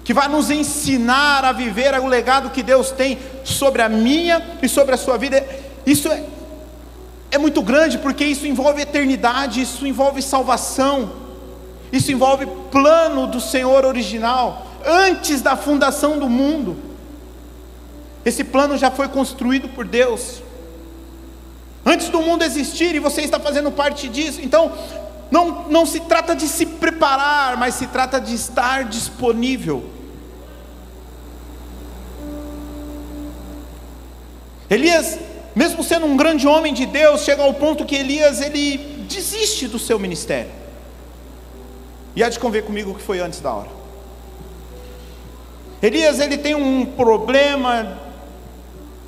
que 0.06 0.13
vai 0.13 0.28
nos 0.28 0.51
ensinar 0.51 1.43
a 1.43 1.51
viver 1.51 1.99
o 1.99 2.08
legado 2.08 2.51
que 2.51 2.62
Deus 2.62 2.91
tem 2.91 3.17
sobre 3.43 3.82
a 3.82 3.89
minha 3.89 4.58
e 4.62 4.69
sobre 4.69 4.93
a 4.93 4.97
sua 4.97 5.17
vida. 5.17 5.43
Isso 5.86 6.10
é, 6.10 6.24
é 7.32 7.38
muito 7.38 7.62
grande, 7.62 7.98
porque 7.98 8.26
isso 8.26 8.48
envolve 8.48 8.82
eternidade, 8.82 9.62
isso 9.62 9.86
envolve 9.86 10.21
salvação, 10.21 11.12
isso 11.91 12.12
envolve 12.12 12.48
plano 12.71 13.28
do 13.28 13.39
Senhor 13.39 13.86
original, 13.86 14.65
antes 14.86 15.41
da 15.41 15.56
fundação 15.56 16.17
do 16.17 16.30
mundo. 16.30 16.78
Esse 18.24 18.43
plano 18.43 18.78
já 18.78 18.89
foi 18.89 19.08
construído 19.08 19.69
por 19.69 19.86
Deus. 19.86 20.41
Antes 21.86 22.10
do 22.10 22.21
mundo 22.21 22.43
existir, 22.43 22.95
e 22.95 23.00
você 23.00 23.21
está 23.21 23.39
fazendo 23.39 23.71
parte 23.71 24.10
disso. 24.10 24.41
Então, 24.41 24.71
não, 25.30 25.69
não 25.69 25.86
se 25.86 26.00
trata 26.00 26.36
de 26.36 26.48
se 26.48 26.65
preparar, 26.65 27.58
mas 27.58 27.76
se 27.76 27.86
trata 27.88 28.19
de 28.19 28.34
estar 28.34 28.86
disponível. 28.86 29.88
Elias, 34.67 35.19
mesmo 35.56 35.84
sendo 35.84 36.06
um 36.06 36.18
grande 36.18 36.46
homem 36.46 36.74
de 36.74 36.86
Deus, 36.86 37.22
chega 37.22 37.41
ao 37.41 37.54
ponto 37.54 37.86
que 37.86 37.96
Elias 37.96 38.41
ele 38.41 38.78
desiste 39.08 39.68
do 39.68 39.80
seu 39.80 39.98
ministério. 39.98 40.52
E 42.13 42.24
há 42.24 42.30
de 42.30 42.38
conver 42.39 42.63
comigo 42.63 42.91
o 42.91 42.96
que 42.96 43.02
foi 43.02 43.20
antes 43.20 43.39
da 43.39 43.54
hora. 43.54 43.70
Elias 45.82 46.20
ele 46.20 46.38
tem 46.38 46.56
um 46.56 46.86
problema 46.86 48.00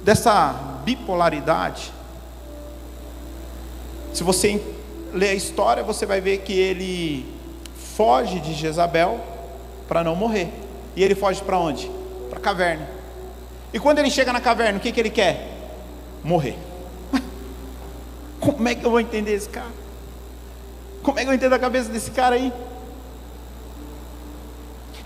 dessa 0.04 0.54
bipolaridade. 0.86 1.92
Se 4.14 4.24
você 4.24 4.62
ler 5.14 5.30
a 5.30 5.34
história, 5.34 5.84
você 5.84 6.06
vai 6.06 6.22
ver 6.22 6.40
que 6.40 6.54
ele 6.54 7.26
foge 7.96 8.40
de 8.40 8.54
Jezabel 8.54 9.20
para 9.88 10.04
não 10.04 10.16
morrer. 10.16 10.50
E 10.96 11.04
ele 11.04 11.16
foge 11.16 11.42
para 11.42 11.58
onde? 11.58 11.92
Para 12.30 12.40
a 12.40 12.42
caverna. 12.42 12.88
E 13.74 13.80
quando 13.80 14.00
ele 14.00 14.10
chega 14.10 14.32
na 14.32 14.40
caverna, 14.40 14.78
o 14.78 14.82
que, 14.82 14.92
que 14.92 15.00
ele 15.00 15.10
quer? 15.10 15.57
Morrer. 16.24 16.58
Como 18.40 18.68
é 18.68 18.76
que 18.76 18.86
eu 18.86 18.92
vou 18.92 19.00
entender 19.00 19.34
esse 19.34 19.50
cara? 19.50 19.88
Como 21.08 21.18
é 21.20 21.24
que 21.24 21.30
eu 21.30 21.34
entendo 21.34 21.54
a 21.54 21.60
cabeça 21.60 21.90
desse 21.90 22.12
cara 22.12 22.36
aí? 22.36 22.52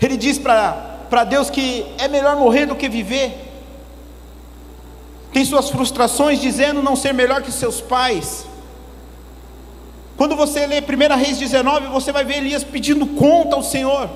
Ele 0.00 0.16
diz 0.16 0.36
para 0.36 1.24
Deus 1.28 1.48
que 1.48 1.86
é 1.96 2.08
melhor 2.08 2.34
morrer 2.34 2.66
do 2.66 2.74
que 2.74 2.88
viver. 2.88 3.32
Tem 5.32 5.44
suas 5.44 5.70
frustrações 5.70 6.40
dizendo 6.40 6.82
não 6.82 6.96
ser 6.96 7.14
melhor 7.14 7.40
que 7.40 7.52
seus 7.52 7.80
pais. 7.80 8.44
Quando 10.16 10.34
você 10.34 10.66
lê 10.66 10.80
1 10.80 11.16
Reis 11.16 11.38
19, 11.38 11.86
você 11.86 12.10
vai 12.10 12.24
ver 12.24 12.38
Elias 12.38 12.64
pedindo 12.64 13.06
conta 13.06 13.54
ao 13.54 13.62
Senhor. 13.62 14.10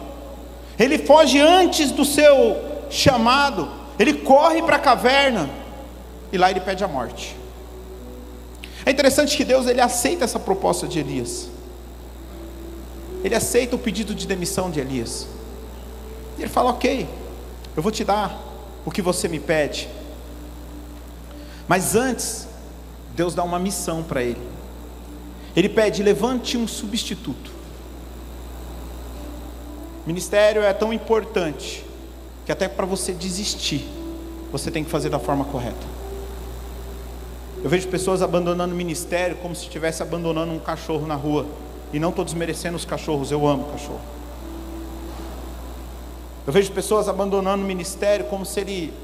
Ele 0.76 0.98
foge 0.98 1.40
antes 1.40 1.92
do 1.92 2.04
seu 2.04 2.56
chamado, 2.90 3.68
ele 3.96 4.14
corre 4.14 4.60
para 4.60 4.74
a 4.74 4.80
caverna 4.80 5.48
e 6.32 6.38
lá 6.38 6.50
ele 6.50 6.60
pede 6.60 6.82
a 6.84 6.88
morte. 6.88 7.36
É 8.84 8.90
interessante 8.90 9.36
que 9.36 9.44
Deus 9.44 9.66
ele 9.66 9.80
aceita 9.80 10.24
essa 10.24 10.38
proposta 10.38 10.86
de 10.86 10.98
Elias. 10.98 11.48
Ele 13.24 13.34
aceita 13.34 13.74
o 13.74 13.78
pedido 13.78 14.14
de 14.14 14.26
demissão 14.26 14.70
de 14.70 14.78
Elias. 14.78 15.26
E 16.38 16.42
ele 16.42 16.50
fala: 16.50 16.70
Ok, 16.70 17.08
eu 17.76 17.82
vou 17.82 17.90
te 17.90 18.04
dar 18.04 18.40
o 18.84 18.90
que 18.90 19.02
você 19.02 19.26
me 19.26 19.40
pede. 19.40 19.88
Mas 21.66 21.96
antes, 21.96 22.46
Deus 23.14 23.34
dá 23.34 23.42
uma 23.42 23.58
missão 23.58 24.02
para 24.02 24.22
ele. 24.22 24.40
Ele 25.56 25.68
pede: 25.68 26.02
levante 26.02 26.56
um 26.56 26.68
substituto. 26.68 27.50
Ministério 30.06 30.62
é 30.62 30.72
tão 30.72 30.92
importante 30.92 31.84
que 32.44 32.52
até 32.52 32.68
para 32.68 32.86
você 32.86 33.12
desistir, 33.12 33.84
você 34.52 34.70
tem 34.70 34.84
que 34.84 34.90
fazer 34.90 35.10
da 35.10 35.18
forma 35.18 35.44
correta. 35.44 35.95
Eu 37.66 37.70
vejo 37.70 37.88
pessoas 37.88 38.22
abandonando 38.22 38.72
o 38.72 38.76
ministério 38.76 39.34
como 39.38 39.52
se 39.52 39.64
estivesse 39.64 40.00
abandonando 40.00 40.52
um 40.52 40.58
cachorro 40.60 41.04
na 41.04 41.16
rua. 41.16 41.44
E 41.92 41.98
não 41.98 42.10
estou 42.10 42.24
desmerecendo 42.24 42.76
os 42.76 42.84
cachorros, 42.84 43.32
eu 43.32 43.44
amo 43.44 43.64
cachorro. 43.72 44.00
Eu 46.46 46.52
vejo 46.52 46.70
pessoas 46.70 47.08
abandonando 47.08 47.64
o 47.64 47.66
ministério 47.66 48.26
como 48.26 48.46
se 48.46 48.60
ele 48.60 48.94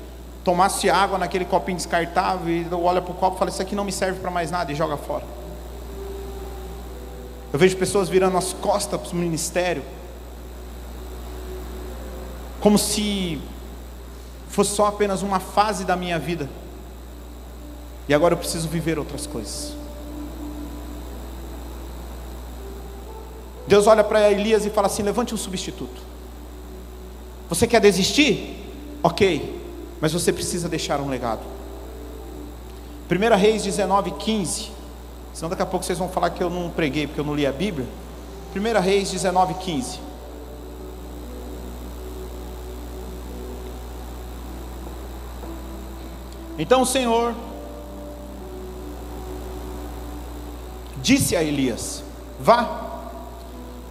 tomasse 0.44 0.88
água 0.88 1.18
naquele 1.18 1.44
copinho 1.44 1.76
descartável 1.76 2.54
e 2.54 2.64
olha 2.72 3.02
para 3.02 3.10
o 3.10 3.16
copo 3.16 3.34
e 3.34 3.38
fala: 3.40 3.50
Isso 3.50 3.60
aqui 3.60 3.74
não 3.74 3.82
me 3.82 3.90
serve 3.90 4.20
para 4.20 4.30
mais 4.30 4.52
nada 4.52 4.70
e 4.70 4.76
joga 4.76 4.96
fora. 4.96 5.24
Eu 7.52 7.58
vejo 7.58 7.76
pessoas 7.76 8.08
virando 8.08 8.36
as 8.36 8.52
costas 8.52 9.00
para 9.00 9.10
o 9.10 9.16
ministério, 9.16 9.82
como 12.60 12.78
se 12.78 13.42
fosse 14.48 14.70
só 14.70 14.86
apenas 14.86 15.20
uma 15.20 15.40
fase 15.40 15.84
da 15.84 15.96
minha 15.96 16.16
vida, 16.16 16.48
e 18.08 18.14
agora 18.14 18.34
eu 18.34 18.38
preciso 18.38 18.68
viver 18.68 18.98
outras 18.98 19.26
coisas. 19.26 19.74
Deus 23.66 23.86
olha 23.86 24.02
para 24.02 24.30
Elias 24.30 24.66
e 24.66 24.70
fala 24.70 24.86
assim: 24.86 25.02
levante 25.02 25.34
um 25.34 25.38
substituto. 25.38 26.02
Você 27.48 27.66
quer 27.66 27.80
desistir? 27.80 28.58
Ok, 29.02 29.60
mas 30.00 30.12
você 30.12 30.32
precisa 30.32 30.68
deixar 30.68 31.00
um 31.00 31.08
legado. 31.08 31.42
1 33.10 33.36
Reis 33.36 33.62
19, 33.62 34.12
15. 34.12 34.70
Senão 35.34 35.50
daqui 35.50 35.62
a 35.62 35.66
pouco 35.66 35.84
vocês 35.84 35.98
vão 35.98 36.08
falar 36.08 36.30
que 36.30 36.42
eu 36.42 36.50
não 36.50 36.70
preguei 36.70 37.06
porque 37.06 37.20
eu 37.20 37.24
não 37.24 37.34
li 37.34 37.46
a 37.46 37.52
Bíblia. 37.52 37.86
1 38.54 38.80
Reis 38.80 39.10
19, 39.10 39.54
15. 39.54 40.00
Então 46.58 46.82
o 46.82 46.86
Senhor 46.86 47.34
disse 51.02 51.36
a 51.36 51.42
Elias: 51.42 52.02
Vá, 52.40 52.80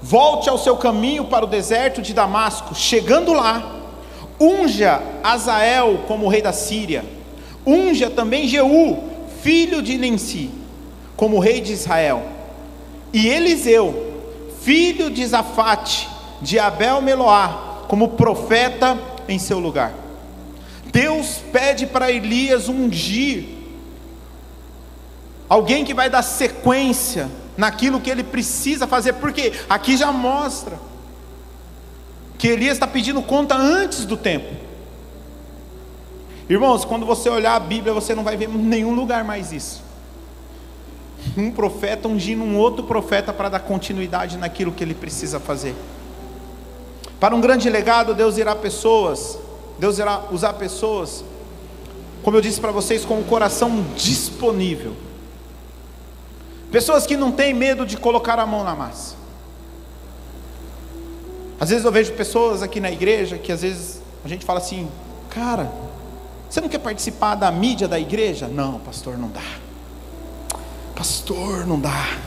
volte 0.02 0.50
ao 0.50 0.58
seu 0.58 0.78
caminho 0.78 1.26
para 1.26 1.46
o 1.46 1.48
deserto 1.48 2.02
de 2.02 2.14
Damasco. 2.14 2.74
Chegando 2.74 3.34
lá, 3.34 3.82
unja 4.40 5.02
Azael 5.24 6.06
como 6.08 6.28
rei 6.28 6.42
da 6.42 6.54
Síria, 6.54 7.06
unja 7.66 8.10
também 8.10 8.48
Jeú, 8.48 8.98
filho 9.42 9.82
de 9.82 9.98
Nensi 9.98 10.50
como 11.16 11.38
rei 11.38 11.62
de 11.62 11.74
Israel. 11.74 12.24
E 13.14 13.28
Eliseu, 13.28 14.12
filho 14.64 15.12
de 15.12 15.24
Zafate, 15.24 16.10
de 16.42 16.58
Abel 16.58 17.00
Meloá, 17.00 17.84
como 17.88 18.10
profeta 18.10 18.98
em 19.28 19.38
seu 19.38 19.60
lugar. 19.60 19.94
Deus 20.92 21.40
pede 21.52 21.86
para 21.86 22.12
Elias 22.12 22.68
ungir 22.68 23.61
alguém 25.52 25.84
que 25.84 25.94
vai 25.94 26.10
dar 26.10 26.22
sequência 26.22 27.30
naquilo 27.58 28.00
que 28.00 28.10
ele 28.10 28.24
precisa 28.24 28.88
fazer, 28.88 29.12
porque 29.16 29.52
aqui 29.70 29.98
já 29.98 30.10
mostra 30.10 30.80
que 32.38 32.48
Elias 32.48 32.78
está 32.78 32.88
pedindo 32.88 33.22
conta 33.22 33.54
antes 33.58 34.06
do 34.06 34.16
tempo. 34.16 34.48
Irmãos, 36.50 36.86
quando 36.86 37.06
você 37.06 37.30
olhar 37.30 37.56
a 37.56 37.60
Bíblia, 37.60 37.94
você 37.94 38.16
não 38.16 38.24
vai 38.24 38.38
ver 38.38 38.48
em 38.48 38.58
nenhum 38.58 38.96
lugar 38.96 39.26
mais 39.26 39.52
isso. 39.52 39.84
Um 41.36 41.52
profeta 41.52 42.08
ungindo 42.08 42.44
um 42.44 42.58
outro 42.58 42.86
profeta 42.86 43.34
para 43.34 43.50
dar 43.50 43.60
continuidade 43.60 44.38
naquilo 44.38 44.72
que 44.72 44.82
ele 44.82 44.96
precisa 44.96 45.38
fazer. 45.38 45.76
Para 47.20 47.36
um 47.36 47.42
grande 47.42 47.70
legado, 47.70 48.16
Deus 48.16 48.38
irá 48.38 48.56
pessoas, 48.56 49.38
Deus 49.78 50.00
irá 50.00 50.28
usar 50.32 50.54
pessoas, 50.54 51.26
como 52.24 52.38
eu 52.38 52.42
disse 52.42 52.62
para 52.62 52.72
vocês, 52.72 53.04
com 53.04 53.20
o 53.20 53.24
coração 53.26 53.86
disponível. 53.98 55.11
Pessoas 56.72 57.06
que 57.06 57.18
não 57.18 57.32
têm 57.32 57.54
medo 57.54 57.86
de 57.86 57.98
colocar 57.98 58.40
a 58.40 58.46
mão 58.46 58.64
na 58.64 58.74
massa. 58.74 59.16
Às 61.60 61.70
vezes 61.70 61.84
eu 61.84 61.92
vejo 61.92 62.14
pessoas 62.14 62.64
aqui 62.64 62.80
na 62.80 62.90
igreja 62.90 63.38
que 63.38 63.52
às 63.52 63.62
vezes 63.62 64.02
a 64.24 64.28
gente 64.28 64.46
fala 64.46 64.60
assim, 64.60 64.90
cara, 65.30 65.72
você 66.50 66.62
não 66.62 66.70
quer 66.70 66.80
participar 66.80 67.36
da 67.36 67.52
mídia 67.52 67.88
da 67.88 68.00
igreja? 68.00 68.48
Não, 68.48 68.80
pastor, 68.80 69.18
não 69.18 69.30
dá. 69.30 69.42
Pastor, 70.96 71.68
não 71.68 71.80
dá. 71.80 72.18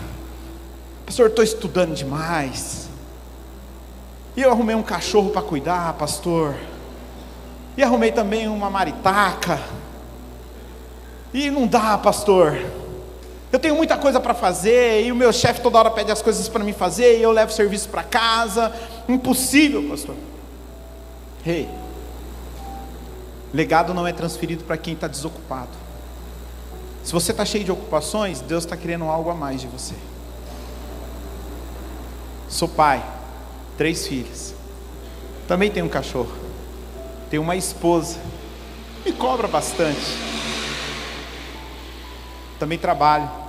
Pastor, 1.06 1.28
estou 1.28 1.42
estudando 1.42 1.94
demais. 1.94 2.88
E 4.36 4.42
eu 4.42 4.50
arrumei 4.50 4.74
um 4.74 4.82
cachorro 4.82 5.30
para 5.30 5.42
cuidar, 5.42 5.94
pastor. 5.94 6.54
E 7.76 7.82
arrumei 7.82 8.12
também 8.12 8.46
uma 8.46 8.68
maritaca. 8.68 9.60
E 11.32 11.50
não 11.50 11.66
dá, 11.66 11.96
pastor. 11.98 12.83
Eu 13.54 13.58
tenho 13.60 13.76
muita 13.76 13.96
coisa 13.96 14.18
para 14.18 14.34
fazer, 14.34 15.06
e 15.06 15.12
o 15.12 15.14
meu 15.14 15.32
chefe 15.32 15.60
toda 15.60 15.78
hora 15.78 15.88
pede 15.88 16.10
as 16.10 16.20
coisas 16.20 16.48
para 16.48 16.64
mim 16.64 16.72
fazer, 16.72 17.20
e 17.20 17.22
eu 17.22 17.30
levo 17.30 17.52
serviço 17.52 17.88
para 17.88 18.02
casa. 18.02 18.74
Impossível, 19.08 19.88
pastor. 19.88 20.16
Rei, 21.44 21.60
hey, 21.60 21.68
legado 23.52 23.94
não 23.94 24.04
é 24.08 24.12
transferido 24.12 24.64
para 24.64 24.76
quem 24.76 24.94
está 24.94 25.06
desocupado. 25.06 25.70
Se 27.04 27.12
você 27.12 27.30
está 27.30 27.44
cheio 27.44 27.62
de 27.62 27.70
ocupações, 27.70 28.40
Deus 28.40 28.64
está 28.64 28.76
querendo 28.76 29.04
algo 29.04 29.30
a 29.30 29.34
mais 29.34 29.60
de 29.60 29.68
você. 29.68 29.94
Sou 32.48 32.66
pai, 32.66 33.04
três 33.78 34.04
filhos, 34.04 34.52
também 35.46 35.70
tenho 35.70 35.86
um 35.86 35.88
cachorro, 35.88 36.34
tenho 37.30 37.40
uma 37.44 37.54
esposa, 37.54 38.18
me 39.06 39.12
cobra 39.12 39.46
bastante. 39.46 40.34
Também 42.58 42.78
trabalho. 42.78 43.43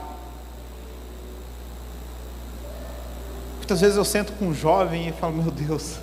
Muitas 3.66 3.82
vezes 3.82 3.98
eu 3.98 4.06
sento 4.06 4.32
com 4.34 4.50
um 4.50 4.54
jovem 4.54 5.08
e 5.08 5.12
falo: 5.12 5.34
Meu 5.34 5.50
Deus, 5.50 5.96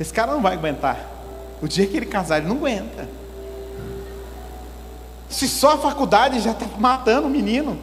esse 0.00 0.10
cara 0.10 0.32
não 0.32 0.40
vai 0.40 0.54
aguentar. 0.54 0.98
O 1.60 1.68
dia 1.68 1.86
que 1.86 1.94
ele 1.94 2.06
casar, 2.06 2.38
ele 2.38 2.46
não 2.46 2.56
aguenta. 2.56 3.06
Se 5.28 5.46
só 5.46 5.74
a 5.74 5.78
faculdade 5.78 6.40
já 6.40 6.52
está 6.52 6.64
matando 6.78 7.26
o 7.26 7.30
menino, 7.30 7.78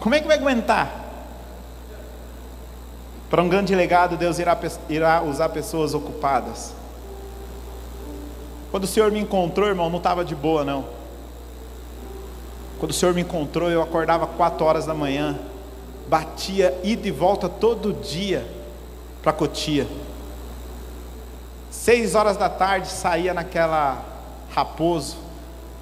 como 0.00 0.16
é 0.16 0.20
que 0.20 0.26
vai 0.26 0.36
aguentar? 0.36 0.90
Para 3.30 3.40
um 3.40 3.48
grande 3.48 3.72
legado, 3.72 4.16
Deus 4.16 4.40
irá, 4.40 4.58
irá 4.88 5.22
usar 5.22 5.48
pessoas 5.50 5.94
ocupadas. 5.94 6.74
Quando 8.72 8.82
o 8.82 8.88
Senhor 8.88 9.12
me 9.12 9.20
encontrou, 9.20 9.68
irmão, 9.68 9.88
não 9.88 9.98
estava 9.98 10.24
de 10.24 10.34
boa, 10.34 10.64
não. 10.64 10.86
Quando 12.80 12.90
o 12.90 12.94
Senhor 12.94 13.14
me 13.14 13.20
encontrou, 13.20 13.70
eu 13.70 13.80
acordava 13.80 14.26
quatro 14.26 14.66
horas 14.66 14.84
da 14.84 14.92
manhã 14.92 15.38
batia 16.08 16.78
ida 16.82 17.08
e 17.08 17.10
volta 17.10 17.48
todo 17.48 17.92
dia 17.92 18.46
para 19.22 19.32
Cotia. 19.32 19.86
Seis 21.70 22.14
horas 22.14 22.36
da 22.36 22.48
tarde 22.48 22.88
saía 22.88 23.34
naquela 23.34 24.04
Raposo, 24.50 25.16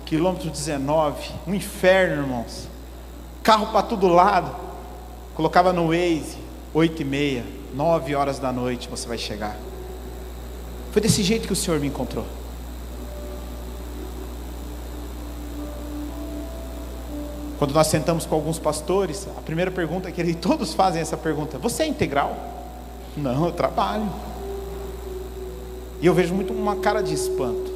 quilômetro 0.06 0.50
19, 0.50 1.30
um 1.46 1.54
inferno, 1.54 2.22
irmãos. 2.22 2.68
Carro 3.42 3.66
para 3.66 3.82
todo 3.82 4.08
lado. 4.08 4.54
Colocava 5.34 5.72
no 5.72 5.88
Waze, 5.88 6.38
oito 6.74 7.02
e 7.02 7.04
meia, 7.04 7.44
nove 7.74 8.14
horas 8.14 8.38
da 8.38 8.52
noite 8.52 8.88
você 8.88 9.08
vai 9.08 9.18
chegar. 9.18 9.56
Foi 10.90 11.00
desse 11.00 11.22
jeito 11.22 11.46
que 11.46 11.52
o 11.52 11.56
Senhor 11.56 11.80
me 11.80 11.86
encontrou. 11.86 12.26
Quando 17.62 17.74
nós 17.74 17.86
sentamos 17.86 18.26
com 18.26 18.34
alguns 18.34 18.58
pastores, 18.58 19.28
a 19.38 19.40
primeira 19.40 19.70
pergunta 19.70 20.10
que 20.10 20.20
eles 20.20 20.34
todos 20.42 20.74
fazem 20.74 21.00
essa 21.00 21.16
pergunta: 21.16 21.58
Você 21.58 21.84
é 21.84 21.86
integral? 21.86 22.36
Não, 23.16 23.46
eu 23.46 23.52
trabalho. 23.52 24.10
E 26.00 26.06
eu 26.06 26.12
vejo 26.12 26.34
muito 26.34 26.52
uma 26.52 26.74
cara 26.74 27.00
de 27.00 27.14
espanto. 27.14 27.70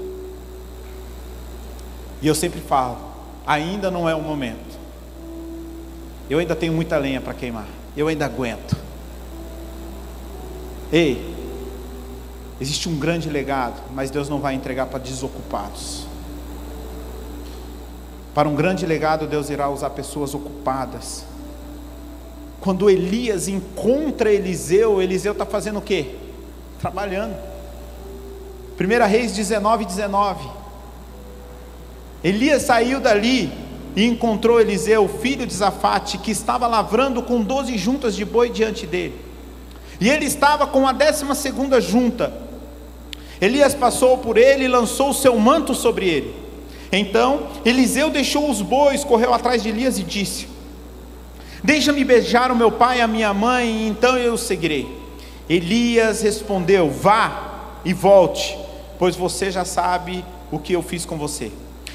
E 2.21 2.27
eu 2.27 2.35
sempre 2.35 2.61
falo: 2.61 2.99
ainda 3.47 3.89
não 3.89 4.09
é 4.09 4.15
o 4.17 4.21
momento. 4.21 4.77
Eu 6.29 6.41
ainda 6.41 6.57
tenho 6.57 6.73
muita 6.73 6.99
lenha 6.99 7.21
para 7.21 7.33
queimar. 7.33 7.69
Eu 7.97 8.09
ainda 8.09 8.27
aguento. 8.27 8.77
Ei, 10.91 11.33
existe 12.61 12.89
um 12.89 12.99
grande 12.99 13.31
legado, 13.31 13.81
mas 13.95 14.11
Deus 14.11 14.29
não 14.29 14.41
vai 14.41 14.55
entregar 14.55 14.87
para 14.87 14.99
desocupados. 14.99 16.06
Para 18.37 18.51
um 18.51 18.55
grande 18.55 18.85
legado, 18.85 19.27
Deus 19.27 19.49
irá 19.49 19.67
usar 19.71 19.89
pessoas 19.89 20.35
ocupadas. 20.35 21.25
Quando 22.61 22.91
Elias 22.91 23.49
encontra 23.49 24.31
Eliseu, 24.31 25.01
Eliseu 25.01 25.33
está 25.33 25.47
fazendo 25.47 25.79
o 25.79 25.81
quê? 25.81 26.17
Trabalhando. 26.79 27.35
1 28.79 29.09
Reis 29.09 29.33
19, 29.35 29.87
19. 29.87 30.51
Elias 32.23 32.65
saiu 32.65 33.01
dali 33.01 33.51
e 33.97 34.05
encontrou 34.05 34.61
Eliseu, 34.61 35.09
filho 35.09 35.47
de 35.47 35.55
Zafate, 35.55 36.19
que 36.19 36.31
estava 36.31 36.67
lavrando 36.67 37.23
com 37.23 37.41
doze 37.41 37.79
juntas 37.79 38.15
de 38.15 38.27
boi 38.27 38.51
diante 38.51 38.87
dele. 38.87 39.19
E 39.99 40.11
ele 40.11 40.27
estava 40.27 40.67
com 40.67 40.87
a 40.87 40.93
décima 40.93 41.35
segunda 41.35 41.81
junta. 41.81 42.35
Elias 43.41 43.75
passou 43.75 44.19
por 44.19 44.37
ele 44.37 44.65
e 44.65 44.69
lançou 44.69 45.09
o 45.09 45.15
seu 45.15 45.39
manto 45.39 45.75
sobre 45.75 46.07
ele. 46.07 46.46
Então 46.97 47.49
Eliseu 47.65 48.11
deixou 48.11 48.51
os 48.51 48.63
bois, 48.63 49.05
correu 49.05 49.35
atrás 49.35 49.63
de 49.63 49.69
Elias 49.69 49.99
e 49.99 50.03
disse: 50.03 50.49
Deixa-me 51.63 52.05
beijar 52.05 52.51
o 52.51 52.57
meu 52.57 52.71
pai 52.71 52.99
e 52.99 53.01
a 53.03 53.07
minha 53.07 53.35
mãe, 53.35 53.69
e 53.69 53.89
então 53.89 54.17
eu 54.17 54.35
o 54.35 54.39
seguirei. 54.39 54.89
Elias 55.49 56.23
respondeu: 56.23 56.91
Vá 56.91 57.79
e 57.85 57.93
volte, 57.93 58.57
pois 58.99 59.15
você 59.15 59.51
já 59.51 59.65
sabe 59.65 60.25
o 60.51 60.59
que 60.59 60.73
eu 60.73 60.83
fiz 60.83 61.05
com 61.05 61.19
você. 61.19 61.53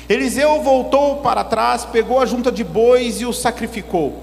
Eliseu 0.08 0.62
voltou 0.62 1.18
para 1.18 1.44
trás, 1.44 1.86
pegou 1.86 2.20
a 2.20 2.26
junta 2.26 2.52
de 2.52 2.64
bois 2.64 3.22
e 3.22 3.26
o 3.26 3.34
sacrificou. 3.34 4.22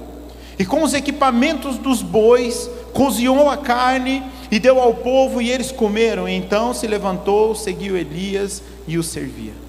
E 0.59 0.65
com 0.65 0.83
os 0.83 0.93
equipamentos 0.93 1.79
dos 1.79 2.03
bois, 2.03 2.69
cozinhou 2.93 3.49
a 3.49 3.57
carne 3.57 4.23
e 4.51 4.59
deu 4.59 4.81
ao 4.81 4.93
povo, 4.93 5.41
e 5.41 5.51
eles 5.51 5.73
comeram. 5.73 6.29
Então 6.29 6.75
se 6.75 6.87
levantou, 6.87 7.55
seguiu 7.55 7.97
Elias 7.97 8.63
e 8.87 8.99
o 8.99 9.03
servia 9.03 9.68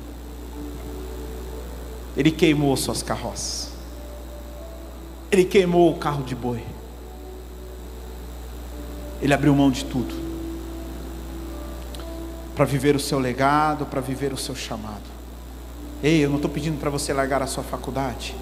ele 2.20 2.32
queimou 2.32 2.76
suas 2.76 3.02
carroças, 3.02 3.70
ele 5.32 5.46
queimou 5.46 5.90
o 5.90 5.98
carro 5.98 6.22
de 6.22 6.36
boi, 6.36 6.62
ele 9.22 9.34
abriu 9.34 9.56
mão 9.56 9.72
de 9.72 9.86
tudo, 9.86 10.14
para 12.58 12.66
viver 12.66 12.94
o 12.94 13.00
seu 13.00 13.20
legado, 13.20 13.86
para 13.86 14.02
viver 14.02 14.34
o 14.34 14.38
seu 14.38 14.54
chamado. 14.54 15.10
Ei, 16.04 16.20
eu 16.20 16.28
não 16.28 16.36
estou 16.36 16.52
pedindo 16.52 16.78
para 16.78 16.90
você 16.90 17.14
largar 17.14 17.42
a 17.42 17.48
sua 17.48 17.64
faculdade, 17.64 18.36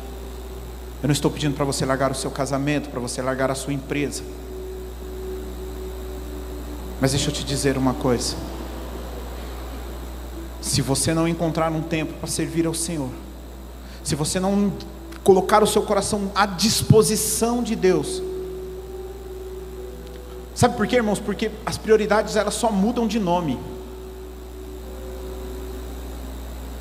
eu 1.03 1.07
não 1.07 1.13
estou 1.13 1.29
pedindo 1.29 1.53
para 1.53 1.63
você 1.63 1.85
largar 1.85 2.09
o 2.09 2.15
seu 2.15 2.31
casamento, 2.31 2.89
para 2.89 2.99
você 2.99 3.21
largar 3.21 3.51
a 3.51 3.55
sua 3.55 3.73
empresa. 3.73 4.23
Mas 6.99 7.11
deixa 7.11 7.29
eu 7.29 7.33
te 7.33 7.43
dizer 7.43 7.77
uma 7.77 7.93
coisa: 7.93 8.35
se 10.63 10.81
você 10.81 11.13
não 11.13 11.27
encontrar 11.27 11.71
um 11.71 11.83
tempo 11.83 12.13
para 12.13 12.27
servir 12.27 12.65
ao 12.65 12.73
Senhor, 12.73 13.11
se 14.08 14.15
você 14.15 14.39
não 14.39 14.72
colocar 15.22 15.62
o 15.62 15.67
seu 15.67 15.82
coração 15.82 16.32
à 16.34 16.46
disposição 16.46 17.62
de 17.62 17.76
Deus, 17.76 18.24
sabe 20.56 20.78
por 20.78 20.88
quê, 20.88 20.96
irmãos? 20.96 21.20
Porque 21.20 21.52
as 21.65 21.78
prioridades 21.78 22.38
elas 22.38 22.54
só 22.54 22.72
mudam 22.72 23.06
de 23.06 23.20
nome. 23.20 23.60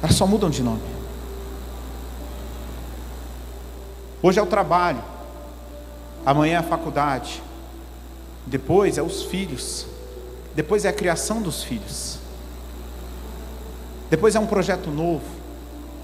Elas 0.00 0.14
só 0.14 0.24
mudam 0.24 0.48
de 0.48 0.62
nome. 0.62 0.82
Hoje 4.22 4.38
é 4.38 4.42
o 4.42 4.46
trabalho, 4.46 5.02
amanhã 6.24 6.54
é 6.54 6.58
a 6.58 6.62
faculdade, 6.62 7.42
depois 8.46 8.98
é 8.98 9.02
os 9.02 9.24
filhos, 9.24 9.84
depois 10.54 10.84
é 10.84 10.90
a 10.90 10.92
criação 10.92 11.42
dos 11.42 11.64
filhos, 11.64 12.20
depois 14.08 14.36
é 14.36 14.38
um 14.38 14.46
projeto 14.46 14.92
novo, 14.92 15.24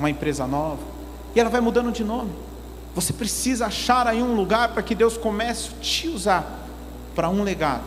uma 0.00 0.10
empresa 0.10 0.48
nova, 0.48 0.91
e 1.34 1.40
ela 1.40 1.50
vai 1.50 1.60
mudando 1.60 1.92
de 1.92 2.04
nome. 2.04 2.30
Você 2.94 3.12
precisa 3.12 3.66
achar 3.66 4.06
aí 4.06 4.22
um 4.22 4.34
lugar 4.34 4.70
para 4.70 4.82
que 4.82 4.94
Deus 4.94 5.16
comece 5.16 5.70
a 5.70 5.80
te 5.82 6.08
usar 6.08 6.66
para 7.14 7.28
um 7.28 7.42
legado. 7.42 7.84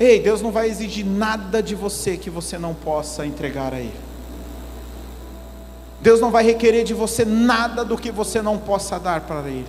Ei, 0.00 0.20
Deus 0.20 0.40
não 0.40 0.50
vai 0.50 0.68
exigir 0.68 1.04
nada 1.04 1.62
de 1.62 1.74
você 1.74 2.16
que 2.16 2.30
você 2.30 2.58
não 2.58 2.74
possa 2.74 3.26
entregar 3.26 3.74
a 3.74 3.80
Ele. 3.80 4.00
Deus 6.00 6.20
não 6.20 6.30
vai 6.30 6.42
requerer 6.42 6.82
de 6.82 6.94
você 6.94 7.24
nada 7.24 7.84
do 7.84 7.96
que 7.96 8.10
você 8.10 8.42
não 8.42 8.58
possa 8.58 8.98
dar 8.98 9.20
para 9.20 9.48
Ele. 9.48 9.68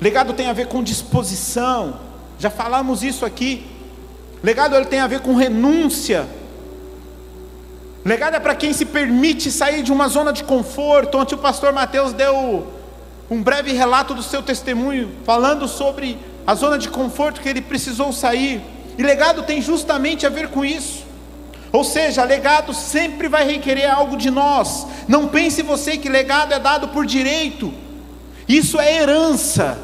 Legado 0.00 0.32
tem 0.32 0.48
a 0.48 0.52
ver 0.52 0.68
com 0.68 0.82
disposição, 0.82 2.00
já 2.38 2.50
falamos 2.50 3.02
isso 3.02 3.24
aqui. 3.24 3.66
Legado 4.42 4.76
ele 4.76 4.84
tem 4.86 5.00
a 5.00 5.06
ver 5.06 5.20
com 5.20 5.34
renúncia. 5.34 6.28
Legado 8.06 8.36
é 8.36 8.38
para 8.38 8.54
quem 8.54 8.72
se 8.72 8.84
permite 8.84 9.50
sair 9.50 9.82
de 9.82 9.90
uma 9.90 10.06
zona 10.06 10.32
de 10.32 10.44
conforto, 10.44 11.18
onde 11.18 11.34
o 11.34 11.38
pastor 11.38 11.72
Mateus 11.72 12.12
deu 12.12 12.72
um 13.28 13.42
breve 13.42 13.72
relato 13.72 14.14
do 14.14 14.22
seu 14.22 14.44
testemunho, 14.44 15.10
falando 15.24 15.66
sobre 15.66 16.16
a 16.46 16.54
zona 16.54 16.78
de 16.78 16.88
conforto 16.88 17.40
que 17.40 17.48
ele 17.48 17.60
precisou 17.60 18.12
sair. 18.12 18.62
E 18.96 19.02
legado 19.02 19.42
tem 19.42 19.60
justamente 19.60 20.24
a 20.24 20.28
ver 20.28 20.50
com 20.50 20.64
isso. 20.64 21.04
Ou 21.72 21.82
seja, 21.82 22.22
legado 22.22 22.72
sempre 22.72 23.26
vai 23.26 23.44
requerer 23.44 23.92
algo 23.92 24.16
de 24.16 24.30
nós. 24.30 24.86
Não 25.08 25.26
pense 25.26 25.60
você 25.62 25.96
que 25.96 26.08
legado 26.08 26.54
é 26.54 26.60
dado 26.60 26.86
por 26.86 27.04
direito. 27.04 27.74
Isso 28.46 28.78
é 28.78 29.02
herança. 29.02 29.76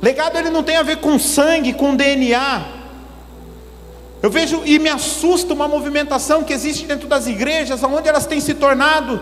Legado 0.00 0.38
ele 0.38 0.50
não 0.50 0.62
tem 0.62 0.76
a 0.76 0.84
ver 0.84 0.98
com 0.98 1.18
sangue, 1.18 1.72
com 1.72 1.96
DNA. 1.96 2.79
Eu 4.22 4.30
vejo 4.30 4.62
e 4.64 4.78
me 4.78 4.88
assusta 4.88 5.54
uma 5.54 5.66
movimentação 5.66 6.44
que 6.44 6.52
existe 6.52 6.86
dentro 6.86 7.08
das 7.08 7.26
igrejas, 7.26 7.82
onde 7.82 8.08
elas 8.08 8.26
têm 8.26 8.40
se 8.40 8.54
tornado 8.54 9.20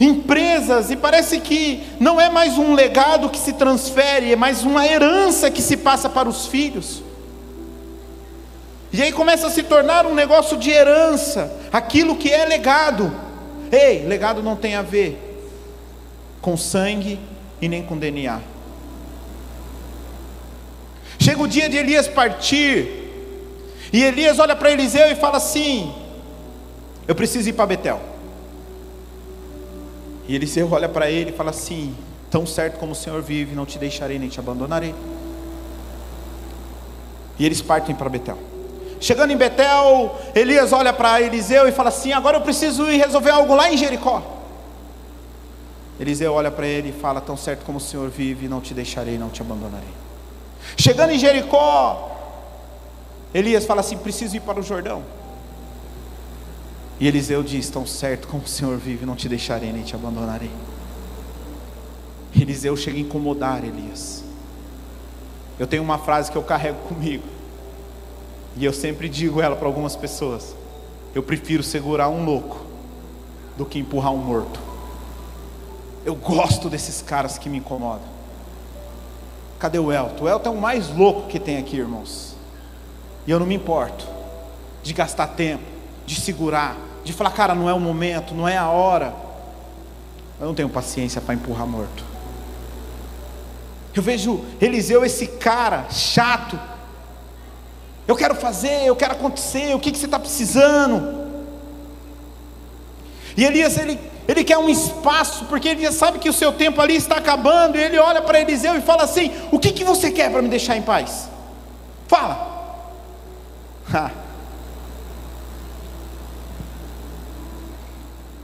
empresas, 0.00 0.90
e 0.90 0.96
parece 0.96 1.38
que 1.38 1.82
não 2.00 2.20
é 2.20 2.28
mais 2.28 2.58
um 2.58 2.74
legado 2.74 3.30
que 3.30 3.38
se 3.38 3.52
transfere, 3.52 4.32
é 4.32 4.36
mais 4.36 4.64
uma 4.64 4.84
herança 4.84 5.50
que 5.50 5.62
se 5.62 5.76
passa 5.76 6.08
para 6.08 6.28
os 6.28 6.46
filhos. 6.46 7.02
E 8.92 9.00
aí 9.00 9.12
começa 9.12 9.46
a 9.46 9.50
se 9.50 9.62
tornar 9.62 10.04
um 10.04 10.14
negócio 10.14 10.56
de 10.56 10.70
herança, 10.70 11.50
aquilo 11.72 12.16
que 12.16 12.30
é 12.30 12.44
legado. 12.44 13.12
Ei, 13.70 14.04
legado 14.06 14.42
não 14.42 14.56
tem 14.56 14.74
a 14.74 14.82
ver 14.82 15.18
com 16.42 16.56
sangue 16.56 17.18
e 17.60 17.68
nem 17.68 17.82
com 17.82 17.96
DNA. 17.96 18.40
Chega 21.18 21.42
o 21.42 21.46
dia 21.46 21.68
de 21.68 21.76
Elias 21.76 22.08
partir, 22.08 23.01
e 23.92 24.02
Elias 24.02 24.38
olha 24.38 24.56
para 24.56 24.70
Eliseu 24.70 25.10
e 25.10 25.14
fala 25.14 25.36
assim: 25.36 25.92
Eu 27.06 27.14
preciso 27.14 27.48
ir 27.48 27.52
para 27.52 27.66
Betel. 27.66 28.00
E 30.26 30.34
Eliseu 30.34 30.68
olha 30.72 30.88
para 30.88 31.10
ele 31.10 31.30
e 31.30 31.32
fala 31.32 31.50
assim: 31.50 31.94
Tão 32.30 32.46
certo 32.46 32.78
como 32.78 32.92
o 32.92 32.94
Senhor 32.94 33.20
vive, 33.20 33.54
não 33.54 33.66
te 33.66 33.78
deixarei 33.78 34.18
nem 34.18 34.30
te 34.30 34.40
abandonarei. 34.40 34.94
E 37.38 37.44
eles 37.44 37.60
partem 37.60 37.94
para 37.94 38.08
Betel. 38.08 38.38
Chegando 38.98 39.32
em 39.32 39.36
Betel, 39.36 40.16
Elias 40.34 40.72
olha 40.72 40.92
para 40.92 41.20
Eliseu 41.20 41.68
e 41.68 41.72
fala 41.72 41.90
assim: 41.90 42.12
Agora 42.12 42.38
eu 42.38 42.40
preciso 42.40 42.90
ir 42.90 42.96
resolver 42.96 43.30
algo 43.30 43.54
lá 43.54 43.70
em 43.70 43.76
Jericó. 43.76 44.22
Eliseu 46.00 46.32
olha 46.32 46.50
para 46.50 46.66
ele 46.66 46.88
e 46.88 46.92
fala: 46.92 47.20
Tão 47.20 47.36
certo 47.36 47.64
como 47.64 47.76
o 47.76 47.80
Senhor 47.80 48.08
vive, 48.08 48.48
não 48.48 48.60
te 48.60 48.72
deixarei, 48.72 49.18
não 49.18 49.28
te 49.28 49.42
abandonarei. 49.42 49.88
Chegando 50.78 51.10
em 51.10 51.18
Jericó, 51.18 52.11
Elias 53.34 53.64
fala 53.64 53.80
assim: 53.80 53.96
Preciso 53.96 54.36
ir 54.36 54.40
para 54.40 54.60
o 54.60 54.62
Jordão. 54.62 55.02
E 57.00 57.06
Eliseu 57.06 57.42
diz: 57.42 57.68
Tão 57.68 57.86
certo 57.86 58.28
como 58.28 58.44
o 58.44 58.48
Senhor 58.48 58.76
vive, 58.76 59.06
não 59.06 59.16
te 59.16 59.28
deixarei 59.28 59.72
nem 59.72 59.82
te 59.82 59.94
abandonarei. 59.94 60.50
Eliseu 62.34 62.76
chega 62.76 62.96
a 62.96 63.00
incomodar 63.00 63.64
Elias. 63.64 64.24
Eu 65.58 65.66
tenho 65.66 65.82
uma 65.82 65.98
frase 65.98 66.30
que 66.30 66.36
eu 66.36 66.42
carrego 66.42 66.78
comigo. 66.88 67.24
E 68.56 68.64
eu 68.64 68.72
sempre 68.72 69.08
digo 69.08 69.40
ela 69.40 69.56
para 69.56 69.66
algumas 69.66 69.96
pessoas: 69.96 70.54
eu 71.14 71.22
prefiro 71.22 71.62
segurar 71.62 72.08
um 72.08 72.24
louco 72.24 72.60
do 73.56 73.64
que 73.64 73.78
empurrar 73.78 74.12
um 74.12 74.18
morto. 74.18 74.60
Eu 76.04 76.14
gosto 76.14 76.68
desses 76.68 77.00
caras 77.00 77.38
que 77.38 77.48
me 77.48 77.58
incomodam. 77.58 78.12
Cadê 79.58 79.78
o 79.78 79.92
Elton? 79.92 80.24
O 80.24 80.28
Elton 80.28 80.48
é 80.48 80.52
o 80.52 80.60
mais 80.60 80.88
louco 80.88 81.28
que 81.28 81.38
tem 81.38 81.58
aqui, 81.58 81.76
irmãos. 81.76 82.31
E 83.26 83.30
eu 83.30 83.38
não 83.38 83.46
me 83.46 83.54
importo 83.54 84.06
de 84.82 84.92
gastar 84.92 85.28
tempo, 85.28 85.62
de 86.04 86.20
segurar, 86.20 86.76
de 87.04 87.12
falar, 87.12 87.30
cara, 87.30 87.54
não 87.54 87.68
é 87.68 87.72
o 87.72 87.80
momento, 87.80 88.34
não 88.34 88.48
é 88.48 88.56
a 88.56 88.68
hora. 88.68 89.14
Eu 90.40 90.46
não 90.46 90.54
tenho 90.54 90.68
paciência 90.68 91.20
para 91.20 91.34
empurrar 91.34 91.66
morto. 91.66 92.04
Eu 93.94 94.02
vejo 94.02 94.44
Eliseu, 94.60 95.04
esse 95.04 95.26
cara 95.26 95.86
chato, 95.90 96.58
eu 98.08 98.16
quero 98.16 98.34
fazer, 98.34 98.86
eu 98.86 98.96
quero 98.96 99.12
acontecer, 99.12 99.74
o 99.74 99.78
que, 99.78 99.92
que 99.92 99.98
você 99.98 100.06
está 100.06 100.18
precisando? 100.18 101.22
E 103.36 103.44
Elias, 103.44 103.78
ele, 103.78 103.98
ele 104.26 104.44
quer 104.44 104.58
um 104.58 104.68
espaço, 104.68 105.44
porque 105.44 105.68
ele 105.68 105.92
sabe 105.92 106.18
que 106.18 106.28
o 106.28 106.32
seu 106.32 106.52
tempo 106.52 106.80
ali 106.80 106.96
está 106.96 107.16
acabando, 107.16 107.76
e 107.76 107.82
ele 107.82 107.98
olha 107.98 108.20
para 108.20 108.40
Eliseu 108.40 108.74
e 108.76 108.80
fala 108.80 109.04
assim: 109.04 109.30
O 109.50 109.58
que, 109.58 109.72
que 109.72 109.84
você 109.84 110.10
quer 110.10 110.30
para 110.30 110.42
me 110.42 110.48
deixar 110.48 110.76
em 110.76 110.82
paz? 110.82 111.28
Fala. 112.08 112.51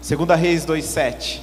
Segunda 0.01 0.35
Reis 0.35 0.65
2,7 0.65 1.41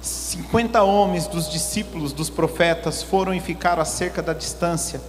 50 0.00 0.82
homens 0.82 1.26
dos 1.26 1.50
discípulos 1.50 2.12
dos 2.12 2.30
profetas 2.30 3.02
foram 3.02 3.34
e 3.34 3.40
ficaram 3.40 3.82
a 3.82 3.84
cerca 3.84 4.22
da 4.22 4.32
distância 4.32 5.00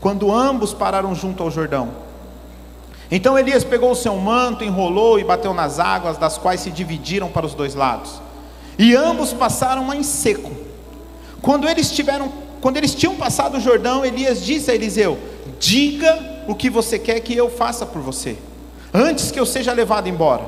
quando 0.00 0.32
ambos 0.32 0.72
pararam 0.72 1.14
junto 1.14 1.42
ao 1.42 1.50
Jordão. 1.50 1.90
Então 3.10 3.38
Elias 3.38 3.64
pegou 3.64 3.90
o 3.90 3.96
seu 3.96 4.16
manto, 4.16 4.64
enrolou 4.64 5.18
e 5.18 5.24
bateu 5.24 5.52
nas 5.52 5.78
águas, 5.78 6.16
das 6.16 6.38
quais 6.38 6.60
se 6.60 6.70
dividiram 6.70 7.28
para 7.28 7.44
os 7.44 7.54
dois 7.54 7.74
lados. 7.74 8.22
E 8.78 8.94
ambos 8.94 9.32
passaram 9.32 9.92
em 9.92 10.02
seco. 10.02 10.50
Quando 11.42 11.68
eles 11.68 11.90
tiveram, 11.90 12.32
quando 12.60 12.76
eles 12.76 12.94
tinham 12.94 13.16
passado 13.16 13.58
o 13.58 13.60
Jordão, 13.60 14.04
Elias 14.04 14.44
disse 14.44 14.70
a 14.70 14.74
Eliseu: 14.74 15.18
Diga 15.58 16.29
o 16.46 16.54
que 16.54 16.70
você 16.70 16.98
quer 16.98 17.20
que 17.20 17.36
eu 17.36 17.50
faça 17.50 17.84
por 17.86 18.00
você, 18.00 18.36
antes 18.92 19.30
que 19.30 19.38
eu 19.38 19.46
seja 19.46 19.72
levado 19.72 20.08
embora. 20.08 20.44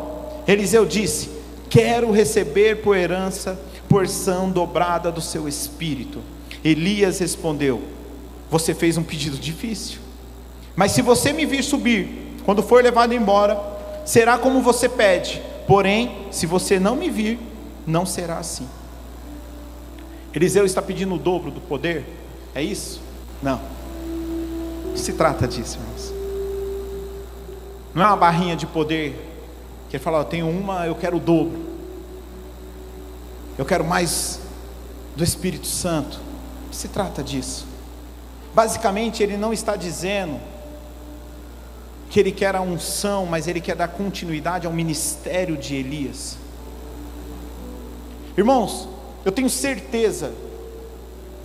Eliseu 0.46 0.84
disse: 0.84 1.30
Quero 1.68 2.10
receber 2.10 2.82
por 2.82 2.96
herança 2.96 3.58
porção 3.88 4.50
dobrada 4.50 5.12
do 5.12 5.20
seu 5.20 5.46
espírito. 5.46 6.20
Elias 6.64 7.18
respondeu: 7.18 7.82
você 8.52 8.74
fez 8.74 8.98
um 8.98 9.02
pedido 9.02 9.38
difícil. 9.38 9.98
Mas 10.76 10.92
se 10.92 11.00
você 11.00 11.32
me 11.32 11.46
vir 11.46 11.64
subir, 11.64 12.36
quando 12.44 12.62
for 12.62 12.84
levado 12.84 13.14
embora, 13.14 13.58
será 14.04 14.36
como 14.36 14.60
você 14.60 14.90
pede. 14.90 15.42
Porém, 15.66 16.26
se 16.30 16.44
você 16.44 16.78
não 16.78 16.94
me 16.94 17.08
vir, 17.08 17.38
não 17.86 18.04
será 18.04 18.38
assim. 18.38 18.68
Eliseu 20.34 20.66
está 20.66 20.82
pedindo 20.82 21.14
o 21.14 21.18
dobro 21.18 21.50
do 21.50 21.62
poder? 21.62 22.04
É 22.54 22.62
isso? 22.62 23.00
Não. 23.42 23.58
Se 24.94 25.12
trata 25.12 25.46
disso, 25.48 25.78
irmãos. 25.78 26.12
Não 27.94 28.02
é 28.02 28.06
uma 28.06 28.16
barrinha 28.16 28.56
de 28.56 28.66
poder 28.66 29.30
que 29.88 29.96
ele 29.96 30.02
fala, 30.02 30.18
eu 30.18 30.24
tenho 30.24 30.48
uma, 30.48 30.86
eu 30.86 30.94
quero 30.94 31.18
o 31.18 31.20
dobro. 31.20 31.60
Eu 33.58 33.64
quero 33.64 33.84
mais 33.84 34.40
do 35.14 35.22
Espírito 35.22 35.66
Santo. 35.66 36.18
Se 36.70 36.88
trata 36.88 37.22
disso. 37.22 37.66
Basicamente, 38.54 39.22
ele 39.22 39.36
não 39.36 39.52
está 39.52 39.76
dizendo 39.76 40.40
que 42.08 42.20
ele 42.20 42.32
quer 42.32 42.54
a 42.54 42.60
unção, 42.60 43.26
mas 43.26 43.46
ele 43.46 43.60
quer 43.60 43.76
dar 43.76 43.88
continuidade 43.88 44.66
ao 44.66 44.72
ministério 44.72 45.56
de 45.56 45.74
Elias. 45.74 46.38
Irmãos, 48.36 48.88
eu 49.24 49.32
tenho 49.32 49.48
certeza 49.48 50.32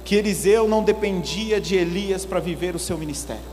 que 0.08 0.16
Eliseu 0.16 0.70
não 0.70 0.82
dependia 0.82 1.60
de 1.60 1.76
Elias 1.76 2.24
para 2.24 2.40
viver 2.40 2.74
o 2.74 2.80
seu 2.80 2.98
ministério. 2.98 3.44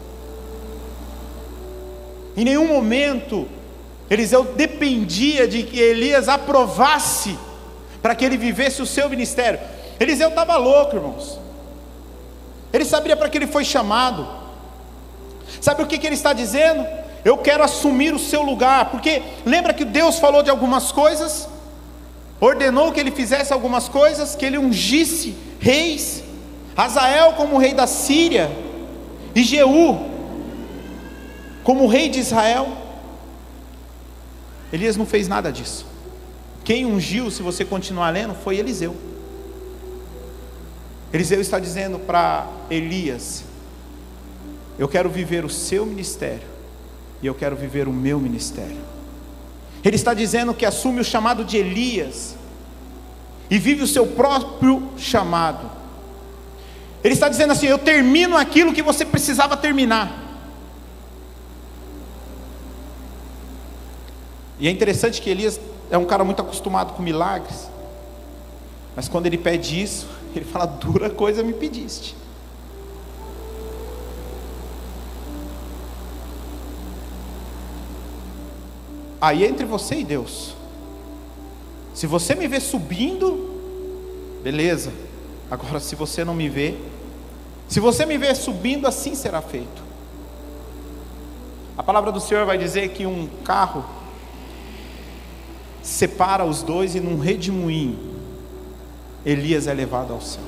Em 2.37 2.45
nenhum 2.45 2.69
momento 2.69 3.49
Eliseu 4.09 4.45
dependia 4.45 5.49
de 5.49 5.64
que 5.64 5.81
Elias 5.81 6.28
aprovasse 6.28 7.37
para 8.01 8.14
que 8.14 8.24
ele 8.24 8.37
vivesse 8.37 8.81
o 8.81 8.87
seu 8.87 9.11
ministério. 9.11 9.59
Eliseu 9.99 10.28
estava 10.28 10.57
louco, 10.57 10.95
irmãos. 10.95 11.41
Ele 12.72 12.85
sabia 12.85 13.16
para 13.16 13.28
que 13.28 13.37
ele 13.37 13.49
foi 13.49 13.64
chamado. 13.64 14.24
Sabe 15.61 15.83
o 15.83 15.87
que, 15.89 15.99
que 15.99 16.07
ele 16.07 16.14
está 16.14 16.33
dizendo? 16.33 16.87
Eu 17.24 17.37
quero 17.37 17.64
assumir 17.64 18.14
o 18.14 18.18
seu 18.18 18.43
lugar, 18.43 18.93
porque 18.93 19.20
lembra 19.45 19.74
que 19.74 19.85
Deus 19.85 20.20
falou 20.20 20.41
de 20.41 20.51
algumas 20.51 20.93
coisas, 20.93 21.49
ordenou 22.41 22.93
que 22.93 23.01
ele 23.01 23.11
fizesse 23.11 23.53
algumas 23.53 23.89
coisas, 23.89 24.37
que 24.37 24.47
ele 24.47 24.57
ungisse 24.57 25.35
reis, 25.59 26.24
Azael 26.77 27.33
como 27.35 27.59
rei 27.59 27.75
da 27.75 27.87
Síria, 27.87 28.51
e 29.35 29.43
Jeú 29.43 30.14
como 31.62 31.87
rei 31.87 32.09
de 32.09 32.20
Israel. 32.20 32.68
Elias 34.72 34.97
não 34.97 35.07
fez 35.07 35.29
nada 35.29 35.51
disso. 35.51 35.87
Quem 36.64 36.87
ungiu, 36.87 37.31
se 37.31 37.43
você 37.43 37.64
continuar 37.64 38.11
lendo, 38.11 38.35
foi 38.35 38.57
Eliseu. 38.57 38.97
Eliseu 41.12 41.41
está 41.41 41.59
dizendo 41.59 41.99
para 41.99 42.47
Elias: 42.70 43.45
Eu 44.79 44.89
quero 44.89 45.09
viver 45.09 45.45
o 45.45 45.51
seu 45.51 45.87
ministério 45.87 46.47
e 47.22 47.27
eu 47.27 47.35
quero 47.35 47.55
viver 47.55 47.87
o 47.87 47.93
meu 47.93 48.18
ministério. 48.18 48.79
Ele 49.85 49.97
está 49.97 50.14
dizendo 50.14 50.55
que 50.55 50.64
assume 50.64 51.01
o 51.01 51.05
chamado 51.05 51.45
de 51.45 51.57
Elias 51.57 52.35
e 53.51 53.59
vive 53.59 53.83
o 53.83 53.87
seu 53.87 54.07
próprio 54.07 54.91
chamado. 54.97 55.70
Ele 57.05 57.12
está 57.12 57.28
dizendo 57.28 57.52
assim: 57.52 57.66
Eu 57.66 57.78
termino 57.78 58.34
aquilo 58.34 58.72
que 58.72 58.82
você 58.82 59.05
precisava 59.05 59.55
terminar. 59.59 60.22
E 64.59 64.66
é 64.66 64.70
interessante 64.70 65.20
que 65.20 65.28
Elias 65.28 65.61
é 65.90 65.98
um 65.98 66.07
cara 66.07 66.24
muito 66.24 66.40
acostumado 66.40 66.94
com 66.94 67.02
milagres, 67.02 67.68
mas 68.96 69.07
quando 69.07 69.26
ele 69.26 69.36
pede 69.36 69.82
isso, 69.82 70.09
ele 70.34 70.46
fala: 70.46 70.64
Dura 70.64 71.11
coisa 71.11 71.42
me 71.42 71.52
pediste. 71.52 72.16
Aí 79.20 79.44
é 79.44 79.46
entre 79.46 79.64
você 79.66 79.96
e 79.96 80.05
Deus. 80.05 80.55
Se 81.94 82.07
você 82.07 82.34
me 82.34 82.46
vê 82.48 82.61
subindo, 82.61 84.40
beleza. 84.42 84.92
Agora, 85.50 85.80
se 85.80 85.94
você 85.94 86.24
não 86.24 86.34
me 86.34 86.48
vê, 86.48 86.76
se 87.69 87.81
você 87.81 88.05
me 88.07 88.17
vê 88.19 88.35
subindo, 88.35 88.87
assim 88.87 89.15
será 89.15 89.41
feito. 89.41 89.83
A 91.77 91.83
palavra 91.83 92.12
do 92.12 92.21
Senhor 92.21 92.47
vai 92.47 92.57
dizer 92.57 92.91
que 92.91 93.05
um 93.07 93.29
carro 93.45 93.85
separa 95.83 96.45
os 96.45 96.62
dois 96.62 96.95
e 96.95 97.01
num 97.01 97.19
redemoinho, 97.19 97.99
Elias 99.25 99.67
é 99.67 99.75
levado 99.75 100.12
ao 100.12 100.21
céu. 100.21 100.45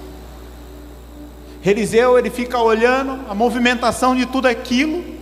Eliseu 1.64 2.18
ele 2.18 2.30
fica 2.30 2.60
olhando 2.60 3.28
a 3.28 3.34
movimentação 3.34 4.14
de 4.14 4.24
tudo 4.26 4.46
aquilo 4.46 5.16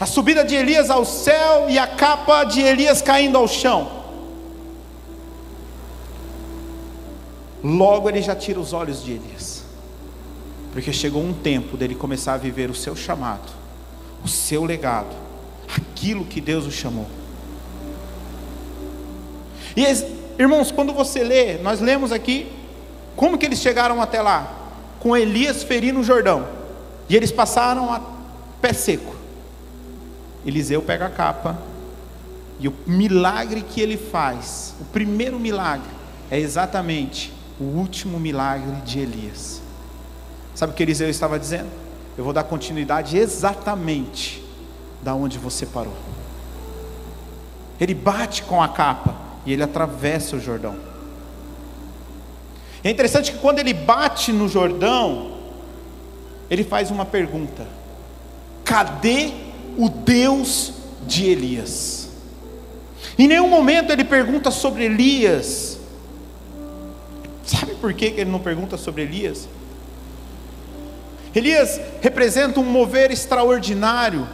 a 0.00 0.06
subida 0.06 0.42
de 0.42 0.54
Elias 0.54 0.88
ao 0.88 1.04
céu 1.04 1.68
e 1.68 1.78
a 1.78 1.86
capa 1.86 2.44
de 2.44 2.62
Elias 2.62 3.02
caindo 3.02 3.36
ao 3.36 3.46
chão. 3.46 4.00
Logo 7.62 8.08
ele 8.08 8.22
já 8.22 8.34
tira 8.34 8.58
os 8.58 8.72
olhos 8.72 9.04
de 9.04 9.12
Elias, 9.12 9.49
porque 10.72 10.92
chegou 10.92 11.22
um 11.22 11.32
tempo 11.32 11.76
dele 11.76 11.94
começar 11.94 12.34
a 12.34 12.38
viver 12.38 12.70
o 12.70 12.74
seu 12.74 12.94
chamado, 12.94 13.50
o 14.24 14.28
seu 14.28 14.64
legado, 14.64 15.14
aquilo 15.76 16.24
que 16.24 16.40
Deus 16.40 16.66
o 16.66 16.70
chamou. 16.70 17.06
E 19.76 19.84
irmãos, 20.38 20.70
quando 20.70 20.92
você 20.92 21.22
lê, 21.22 21.58
nós 21.58 21.80
lemos 21.80 22.12
aqui 22.12 22.50
como 23.16 23.36
que 23.36 23.46
eles 23.46 23.60
chegaram 23.60 24.00
até 24.00 24.22
lá, 24.22 24.56
com 24.98 25.16
Elias 25.16 25.62
ferindo 25.62 26.00
o 26.00 26.04
Jordão, 26.04 26.46
e 27.08 27.16
eles 27.16 27.32
passaram 27.32 27.92
a 27.92 28.00
pé 28.60 28.72
seco. 28.72 29.16
Eliseu 30.44 30.80
pega 30.80 31.06
a 31.06 31.10
capa 31.10 31.58
e 32.58 32.68
o 32.68 32.74
milagre 32.86 33.62
que 33.62 33.80
ele 33.80 33.96
faz, 33.96 34.74
o 34.80 34.84
primeiro 34.84 35.38
milagre, 35.38 35.90
é 36.30 36.38
exatamente 36.38 37.32
o 37.58 37.64
último 37.64 38.18
milagre 38.18 38.76
de 38.82 39.00
Elias. 39.00 39.60
Sabe 40.60 40.74
o 40.74 40.76
que 40.76 40.82
Eliseu 40.82 41.08
estava 41.08 41.38
dizendo? 41.38 41.70
Eu 42.18 42.22
vou 42.22 42.34
dar 42.34 42.44
continuidade 42.44 43.16
exatamente 43.16 44.44
da 45.02 45.14
onde 45.14 45.38
você 45.38 45.64
parou. 45.64 45.94
Ele 47.80 47.94
bate 47.94 48.42
com 48.42 48.62
a 48.62 48.68
capa 48.68 49.16
e 49.46 49.54
ele 49.54 49.62
atravessa 49.62 50.36
o 50.36 50.38
Jordão. 50.38 50.76
É 52.84 52.90
interessante 52.90 53.32
que 53.32 53.38
quando 53.38 53.58
ele 53.58 53.72
bate 53.72 54.34
no 54.34 54.50
Jordão, 54.50 55.38
ele 56.50 56.62
faz 56.62 56.90
uma 56.90 57.06
pergunta: 57.06 57.66
cadê 58.62 59.32
o 59.78 59.88
Deus 59.88 60.74
de 61.06 61.24
Elias. 61.24 62.10
Em 63.18 63.26
nenhum 63.26 63.48
momento 63.48 63.92
ele 63.92 64.04
pergunta 64.04 64.50
sobre 64.50 64.84
Elias. 64.84 65.80
Sabe 67.46 67.76
por 67.76 67.94
que 67.94 68.04
ele 68.04 68.30
não 68.30 68.40
pergunta 68.40 68.76
sobre 68.76 69.04
Elias? 69.04 69.48
Elias 71.34 71.80
representa 72.00 72.60
um 72.60 72.64
mover 72.64 73.10
extraordinário, 73.10 74.28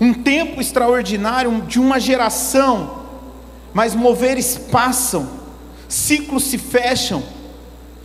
um 0.00 0.14
tempo 0.14 0.60
extraordinário 0.60 1.62
de 1.62 1.78
uma 1.80 1.98
geração, 1.98 3.06
mas 3.72 3.94
moveres 3.94 4.56
passam, 4.56 5.28
ciclos 5.88 6.44
se 6.44 6.58
fecham, 6.58 7.22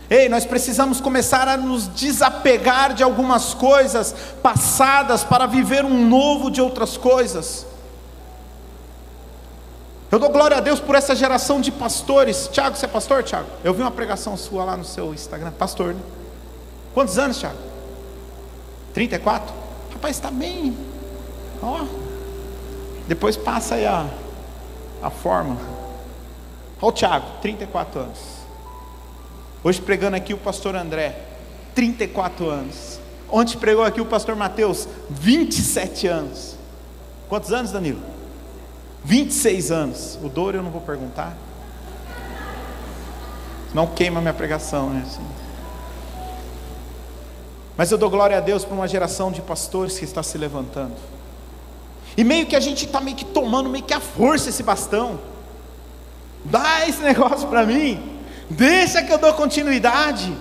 Ei, 0.08 0.28
nós 0.28 0.44
precisamos 0.44 1.00
começar 1.00 1.48
a 1.48 1.56
nos 1.56 1.88
desapegar 1.88 2.94
de 2.94 3.02
algumas 3.02 3.54
coisas 3.54 4.14
passadas 4.40 5.24
para 5.24 5.46
viver 5.46 5.84
um 5.84 6.08
novo 6.08 6.48
de 6.48 6.60
outras 6.60 6.96
coisas. 6.96 7.66
Eu 10.08 10.20
dou 10.20 10.30
glória 10.30 10.58
a 10.58 10.60
Deus 10.60 10.78
por 10.78 10.94
essa 10.94 11.16
geração 11.16 11.60
de 11.60 11.72
pastores. 11.72 12.48
Tiago, 12.52 12.76
você 12.76 12.84
é 12.84 12.88
pastor, 12.88 13.24
Tiago? 13.24 13.48
Eu 13.64 13.74
vi 13.74 13.82
uma 13.82 13.90
pregação 13.90 14.36
sua 14.36 14.64
lá 14.64 14.76
no 14.76 14.84
seu 14.84 15.12
Instagram. 15.12 15.50
Pastor, 15.50 15.92
né? 15.92 16.00
Quantos 16.94 17.18
anos, 17.18 17.40
Tiago? 17.40 17.58
34? 18.96 19.54
Rapaz, 19.92 20.16
está 20.16 20.30
bem. 20.30 20.74
Ó. 21.60 21.84
Depois 23.06 23.36
passa 23.36 23.74
aí 23.74 23.84
a, 23.84 24.08
a 25.02 25.10
forma. 25.10 25.58
Olha 26.80 26.88
o 26.88 26.92
Tiago, 26.92 27.26
34 27.42 28.00
anos. 28.00 28.18
Hoje 29.62 29.82
pregando 29.82 30.16
aqui 30.16 30.32
o 30.32 30.38
pastor 30.38 30.74
André, 30.74 31.14
34 31.74 32.48
anos. 32.48 32.98
Ontem 33.28 33.58
pregou 33.58 33.84
aqui 33.84 34.00
o 34.00 34.06
pastor 34.06 34.34
Mateus, 34.34 34.88
27 35.10 36.06
anos. 36.06 36.56
Quantos 37.28 37.52
anos, 37.52 37.72
Danilo? 37.72 38.00
26 39.04 39.70
anos. 39.72 40.18
O 40.22 40.30
Douro 40.30 40.56
eu 40.56 40.62
não 40.62 40.70
vou 40.70 40.80
perguntar. 40.80 41.36
Não 43.74 43.88
queima 43.88 44.22
minha 44.22 44.32
pregação, 44.32 44.88
né? 44.88 45.04
Assim. 45.06 45.35
Mas 47.76 47.90
eu 47.90 47.98
dou 47.98 48.08
glória 48.08 48.38
a 48.38 48.40
Deus 48.40 48.64
por 48.64 48.74
uma 48.74 48.88
geração 48.88 49.30
de 49.30 49.42
pastores 49.42 49.98
que 49.98 50.04
está 50.04 50.22
se 50.22 50.38
levantando. 50.38 50.94
E 52.16 52.24
meio 52.24 52.46
que 52.46 52.56
a 52.56 52.60
gente 52.60 52.86
está 52.86 53.00
meio 53.00 53.16
que 53.16 53.24
tomando 53.24 53.68
meio 53.68 53.84
que 53.84 53.92
a 53.92 54.00
força 54.00 54.48
esse 54.48 54.62
bastão. 54.62 55.20
Dá 56.44 56.88
esse 56.88 57.00
negócio 57.02 57.46
para 57.48 57.66
mim. 57.66 58.02
Deixa 58.48 59.02
que 59.02 59.12
eu 59.12 59.18
dou 59.18 59.34
continuidade. 59.34 60.34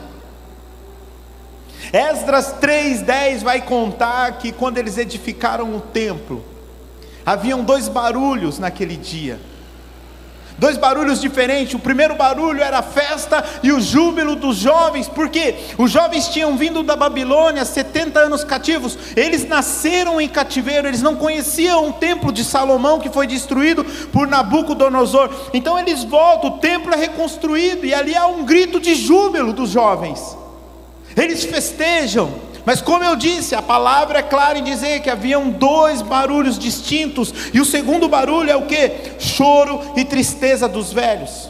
Esdras 1.91 2.55
3:10 2.61 3.43
vai 3.43 3.61
contar 3.61 4.37
que 4.37 4.51
quando 4.51 4.77
eles 4.77 4.97
edificaram 4.97 5.75
o 5.75 5.81
templo, 5.81 6.43
haviam 7.25 7.63
dois 7.63 7.89
barulhos 7.89 8.59
naquele 8.59 8.95
dia. 8.95 9.39
Dois 10.57 10.77
barulhos 10.77 11.19
diferentes. 11.19 11.73
O 11.73 11.79
primeiro 11.79 12.15
barulho 12.15 12.61
era 12.61 12.79
a 12.79 12.83
festa 12.83 13.43
e 13.61 13.71
o 13.71 13.81
júbilo 13.81 14.35
dos 14.35 14.57
jovens, 14.57 15.07
porque 15.07 15.55
os 15.77 15.91
jovens 15.91 16.29
tinham 16.29 16.55
vindo 16.55 16.81
da 16.81 16.95
Babilônia 16.95 17.65
70 17.65 18.19
anos 18.19 18.43
cativos. 18.43 18.97
Eles 19.15 19.47
nasceram 19.47 20.19
em 20.21 20.29
cativeiro, 20.29 20.87
eles 20.87 21.01
não 21.01 21.15
conheciam 21.15 21.89
o 21.89 21.93
templo 21.93 22.31
de 22.31 22.43
Salomão 22.43 22.99
que 22.99 23.09
foi 23.09 23.27
destruído 23.27 23.83
por 24.11 24.27
Nabucodonosor. 24.27 25.29
Então 25.53 25.77
eles 25.77 26.03
voltam, 26.03 26.51
o 26.51 26.57
templo 26.59 26.93
é 26.93 26.97
reconstruído 26.97 27.85
e 27.85 27.93
ali 27.93 28.15
há 28.15 28.27
um 28.27 28.45
grito 28.45 28.79
de 28.79 28.95
júbilo 28.95 29.51
dos 29.51 29.71
jovens. 29.71 30.37
Eles 31.17 31.43
festejam, 31.43 32.33
mas 32.65 32.81
como 32.81 33.03
eu 33.03 33.15
disse, 33.15 33.53
a 33.53 33.61
palavra 33.61 34.19
é 34.19 34.23
clara 34.23 34.57
em 34.57 34.63
dizer 34.63 35.01
que 35.01 35.09
haviam 35.09 35.49
dois 35.49 36.01
barulhos 36.01 36.57
distintos, 36.57 37.33
e 37.53 37.61
o 37.61 37.65
segundo 37.65 38.09
barulho 38.09 38.49
é 38.49 38.55
o 38.55 38.65
que? 38.65 38.91
Choro 39.19 39.81
e 39.95 40.03
tristeza 40.03 40.67
dos 40.67 40.91
velhos. 40.91 41.49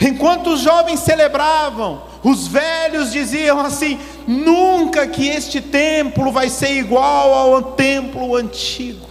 Enquanto 0.00 0.50
os 0.50 0.60
jovens 0.60 1.00
celebravam, 1.00 2.02
os 2.22 2.46
velhos 2.46 3.10
diziam 3.10 3.60
assim: 3.60 3.98
nunca 4.26 5.06
que 5.06 5.28
este 5.28 5.60
templo 5.60 6.30
vai 6.30 6.50
ser 6.50 6.72
igual 6.72 7.32
ao 7.32 7.62
templo 7.72 8.36
antigo. 8.36 9.06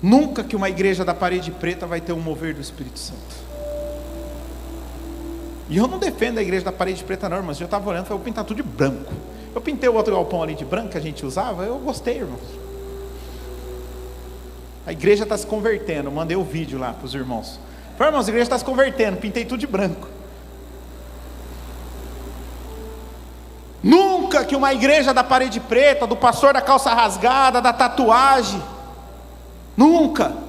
Nunca 0.00 0.42
que 0.42 0.56
uma 0.56 0.68
igreja 0.68 1.04
da 1.04 1.14
parede 1.14 1.52
preta 1.52 1.86
vai 1.86 2.00
ter 2.00 2.12
um 2.12 2.20
mover 2.20 2.54
do 2.54 2.60
Espírito 2.60 2.98
Santo. 2.98 3.41
E 5.68 5.76
eu 5.76 5.86
não 5.86 5.98
defendo 5.98 6.38
a 6.38 6.42
igreja 6.42 6.64
da 6.64 6.72
parede 6.72 7.02
preta, 7.04 7.28
não, 7.28 7.42
mas 7.42 7.60
eu 7.60 7.64
estava 7.64 7.88
olhando 7.88 8.04
e 8.04 8.08
falei, 8.08 8.18
vou 8.18 8.24
pintar 8.24 8.44
tudo 8.44 8.56
de 8.56 8.62
branco. 8.62 9.12
Eu 9.54 9.60
pintei 9.60 9.88
o 9.88 9.94
outro 9.94 10.14
galpão 10.14 10.42
ali 10.42 10.54
de 10.54 10.64
branco 10.64 10.90
que 10.90 10.98
a 10.98 11.00
gente 11.00 11.24
usava, 11.24 11.64
eu 11.64 11.78
gostei, 11.78 12.18
irmãos. 12.18 12.40
A 14.86 14.92
igreja 14.92 15.22
está 15.22 15.36
se 15.36 15.46
convertendo, 15.46 16.10
mandei 16.10 16.36
o 16.36 16.42
vídeo 16.42 16.78
lá 16.78 16.92
para 16.92 17.06
os 17.06 17.14
irmãos. 17.14 17.60
Falei, 17.96 18.12
irmãos, 18.12 18.26
a 18.26 18.28
igreja 18.28 18.44
está 18.44 18.58
se 18.58 18.64
convertendo, 18.64 19.18
pintei 19.18 19.44
tudo 19.44 19.60
de 19.60 19.66
branco. 19.66 20.08
Nunca 23.82 24.44
que 24.44 24.54
uma 24.54 24.72
igreja 24.72 25.12
da 25.12 25.24
parede 25.24 25.58
preta, 25.60 26.06
do 26.06 26.16
pastor 26.16 26.54
da 26.54 26.60
calça 26.60 26.94
rasgada, 26.94 27.60
da 27.60 27.72
tatuagem, 27.72 28.62
nunca. 29.76 30.41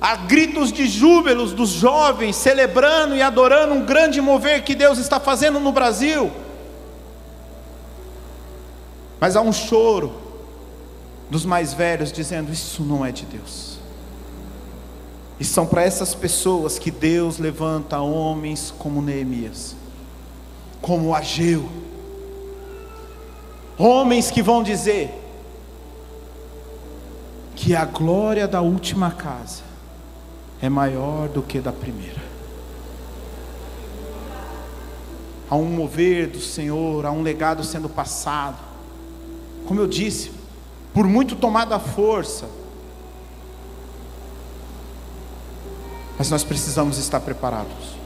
Há 0.00 0.16
gritos 0.16 0.72
de 0.72 0.86
júbilos 0.86 1.52
dos 1.52 1.68
jovens 1.68 2.36
celebrando 2.36 3.14
e 3.14 3.20
adorando 3.22 3.74
um 3.74 3.84
grande 3.84 4.20
mover 4.20 4.64
que 4.64 4.74
Deus 4.74 4.98
está 4.98 5.20
fazendo 5.20 5.60
no 5.60 5.70
Brasil. 5.70 6.32
Mas 9.20 9.36
há 9.36 9.42
um 9.42 9.52
choro 9.52 10.12
dos 11.28 11.44
mais 11.44 11.74
velhos 11.74 12.10
dizendo: 12.10 12.50
Isso 12.50 12.82
não 12.82 13.04
é 13.04 13.12
de 13.12 13.26
Deus. 13.26 13.78
E 15.38 15.44
são 15.44 15.66
para 15.66 15.82
essas 15.82 16.14
pessoas 16.14 16.78
que 16.78 16.90
Deus 16.90 17.38
levanta 17.38 17.98
homens 18.00 18.72
como 18.78 19.00
Neemias, 19.02 19.76
como 20.80 21.14
Ageu, 21.14 21.68
homens 23.78 24.30
que 24.30 24.42
vão 24.42 24.62
dizer 24.62 25.14
que 27.56 27.74
a 27.74 27.84
glória 27.84 28.48
da 28.48 28.60
última 28.60 29.10
casa 29.10 29.69
é 30.62 30.68
maior 30.68 31.28
do 31.28 31.42
que 31.42 31.60
da 31.60 31.72
primeira. 31.72 32.20
Há 35.48 35.56
um 35.56 35.64
mover 35.64 36.28
do 36.28 36.40
Senhor, 36.40 37.04
há 37.04 37.10
um 37.10 37.22
legado 37.22 37.64
sendo 37.64 37.88
passado. 37.88 38.58
Como 39.66 39.80
eu 39.80 39.86
disse, 39.86 40.30
por 40.94 41.06
muito 41.06 41.34
tomada 41.34 41.76
a 41.76 41.80
força, 41.80 42.48
mas 46.18 46.30
nós 46.30 46.44
precisamos 46.44 46.98
estar 46.98 47.20
preparados. 47.20 47.98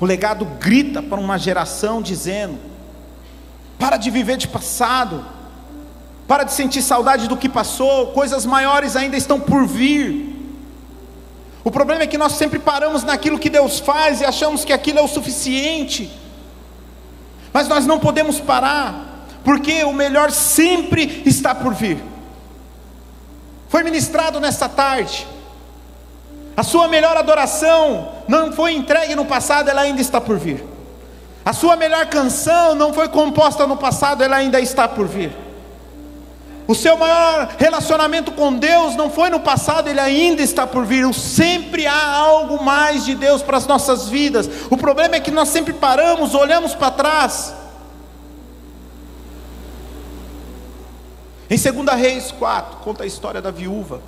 O 0.00 0.04
legado 0.04 0.44
grita 0.44 1.02
para 1.02 1.20
uma 1.20 1.38
geração 1.38 2.02
dizendo: 2.02 2.58
para 3.78 3.96
de 3.96 4.10
viver 4.10 4.36
de 4.36 4.48
passado, 4.48 5.24
para 6.26 6.44
de 6.44 6.52
sentir 6.52 6.82
saudade 6.82 7.28
do 7.28 7.36
que 7.36 7.48
passou, 7.48 8.08
coisas 8.08 8.44
maiores 8.44 8.96
ainda 8.96 9.16
estão 9.16 9.38
por 9.40 9.66
vir. 9.66 10.33
O 11.64 11.70
problema 11.70 12.02
é 12.02 12.06
que 12.06 12.18
nós 12.18 12.32
sempre 12.32 12.58
paramos 12.58 13.02
naquilo 13.02 13.38
que 13.38 13.48
Deus 13.48 13.78
faz 13.80 14.20
e 14.20 14.24
achamos 14.24 14.66
que 14.66 14.72
aquilo 14.72 14.98
é 14.98 15.02
o 15.02 15.08
suficiente, 15.08 16.12
mas 17.54 17.66
nós 17.66 17.86
não 17.86 17.98
podemos 17.98 18.38
parar, 18.38 19.26
porque 19.42 19.82
o 19.84 19.92
melhor 19.92 20.30
sempre 20.30 21.22
está 21.24 21.54
por 21.54 21.72
vir. 21.72 21.98
Foi 23.70 23.82
ministrado 23.82 24.38
nesta 24.38 24.68
tarde, 24.68 25.26
a 26.54 26.62
sua 26.62 26.86
melhor 26.86 27.16
adoração 27.16 28.12
não 28.28 28.52
foi 28.52 28.74
entregue 28.74 29.16
no 29.16 29.24
passado, 29.24 29.68
ela 29.70 29.80
ainda 29.80 30.02
está 30.02 30.20
por 30.20 30.38
vir. 30.38 30.62
A 31.44 31.52
sua 31.52 31.76
melhor 31.76 32.06
canção 32.06 32.74
não 32.74 32.92
foi 32.92 33.08
composta 33.08 33.66
no 33.66 33.76
passado, 33.76 34.22
ela 34.22 34.36
ainda 34.36 34.60
está 34.60 34.86
por 34.86 35.06
vir. 35.06 35.43
O 36.66 36.74
seu 36.74 36.96
maior 36.96 37.56
relacionamento 37.58 38.32
com 38.32 38.54
Deus 38.54 38.96
não 38.96 39.10
foi 39.10 39.28
no 39.28 39.38
passado, 39.40 39.88
ele 39.88 40.00
ainda 40.00 40.40
está 40.40 40.66
por 40.66 40.86
vir. 40.86 41.12
Sempre 41.12 41.86
há 41.86 42.16
algo 42.16 42.64
mais 42.64 43.04
de 43.04 43.14
Deus 43.14 43.42
para 43.42 43.58
as 43.58 43.66
nossas 43.66 44.08
vidas. 44.08 44.48
O 44.70 44.76
problema 44.76 45.16
é 45.16 45.20
que 45.20 45.30
nós 45.30 45.50
sempre 45.50 45.74
paramos, 45.74 46.34
olhamos 46.34 46.74
para 46.74 46.90
trás. 46.90 47.54
Em 51.50 51.58
2 51.58 52.00
Reis 52.00 52.32
4, 52.32 52.78
conta 52.78 53.04
a 53.04 53.06
história 53.06 53.42
da 53.42 53.50
viúva. 53.50 54.00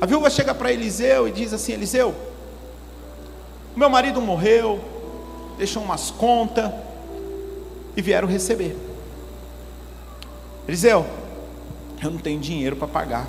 A 0.00 0.04
viúva 0.04 0.28
chega 0.28 0.54
para 0.54 0.70
Eliseu 0.70 1.26
e 1.26 1.32
diz 1.32 1.54
assim: 1.54 1.72
Eliseu, 1.72 2.14
meu 3.74 3.88
marido 3.88 4.20
morreu, 4.20 4.78
deixou 5.56 5.82
umas 5.82 6.10
contas 6.10 6.70
e 7.96 8.02
vieram 8.02 8.28
receber. 8.28 8.89
Eliseu, 10.70 11.04
eu 12.00 12.12
não 12.12 12.18
tenho 12.20 12.38
dinheiro 12.38 12.76
para 12.76 12.86
pagar. 12.86 13.26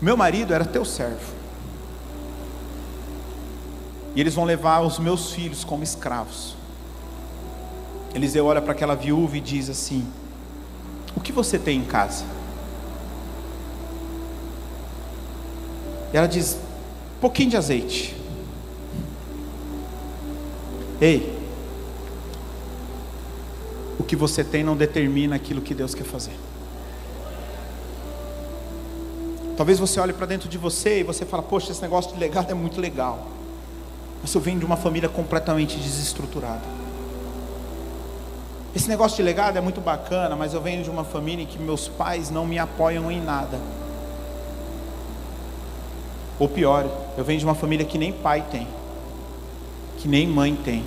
Meu 0.00 0.16
marido 0.16 0.54
era 0.54 0.64
teu 0.64 0.84
servo. 0.84 1.34
E 4.14 4.20
eles 4.20 4.34
vão 4.34 4.44
levar 4.44 4.82
os 4.82 5.00
meus 5.00 5.32
filhos 5.32 5.64
como 5.64 5.82
escravos. 5.82 6.54
Eliseu 8.14 8.46
olha 8.46 8.62
para 8.62 8.70
aquela 8.70 8.94
viúva 8.94 9.36
e 9.36 9.40
diz 9.40 9.68
assim: 9.68 10.06
O 11.16 11.20
que 11.20 11.32
você 11.32 11.58
tem 11.58 11.80
em 11.80 11.84
casa? 11.84 12.24
E 16.12 16.16
ela 16.16 16.28
diz: 16.28 16.56
pouquinho 17.20 17.50
de 17.50 17.56
azeite. 17.56 18.16
Ei, 21.00 21.33
o 23.98 24.02
que 24.02 24.16
você 24.16 24.42
tem 24.42 24.64
não 24.64 24.76
determina 24.76 25.36
aquilo 25.36 25.60
que 25.60 25.74
Deus 25.74 25.94
quer 25.94 26.04
fazer. 26.04 26.36
Talvez 29.56 29.78
você 29.78 30.00
olhe 30.00 30.12
para 30.12 30.26
dentro 30.26 30.48
de 30.48 30.58
você 30.58 31.00
e 31.00 31.02
você 31.02 31.24
fala: 31.24 31.42
Poxa, 31.42 31.70
esse 31.70 31.80
negócio 31.80 32.12
de 32.12 32.18
legado 32.18 32.50
é 32.50 32.54
muito 32.54 32.80
legal. 32.80 33.28
Mas 34.20 34.34
eu 34.34 34.40
venho 34.40 34.58
de 34.58 34.64
uma 34.64 34.76
família 34.76 35.08
completamente 35.08 35.76
desestruturada. 35.76 36.62
Esse 38.74 38.88
negócio 38.88 39.16
de 39.16 39.22
legado 39.22 39.56
é 39.56 39.60
muito 39.60 39.80
bacana, 39.80 40.34
mas 40.34 40.52
eu 40.52 40.60
venho 40.60 40.82
de 40.82 40.90
uma 40.90 41.04
família 41.04 41.44
em 41.44 41.46
que 41.46 41.58
meus 41.58 41.86
pais 41.86 42.30
não 42.30 42.44
me 42.44 42.58
apoiam 42.58 43.10
em 43.12 43.20
nada. 43.20 43.60
Ou 46.38 46.48
pior, 46.48 46.88
eu 47.16 47.22
venho 47.22 47.38
de 47.38 47.44
uma 47.44 47.54
família 47.54 47.86
que 47.86 47.96
nem 47.96 48.12
pai 48.12 48.44
tem, 48.50 48.66
que 49.98 50.08
nem 50.08 50.26
mãe 50.26 50.56
tem. 50.56 50.84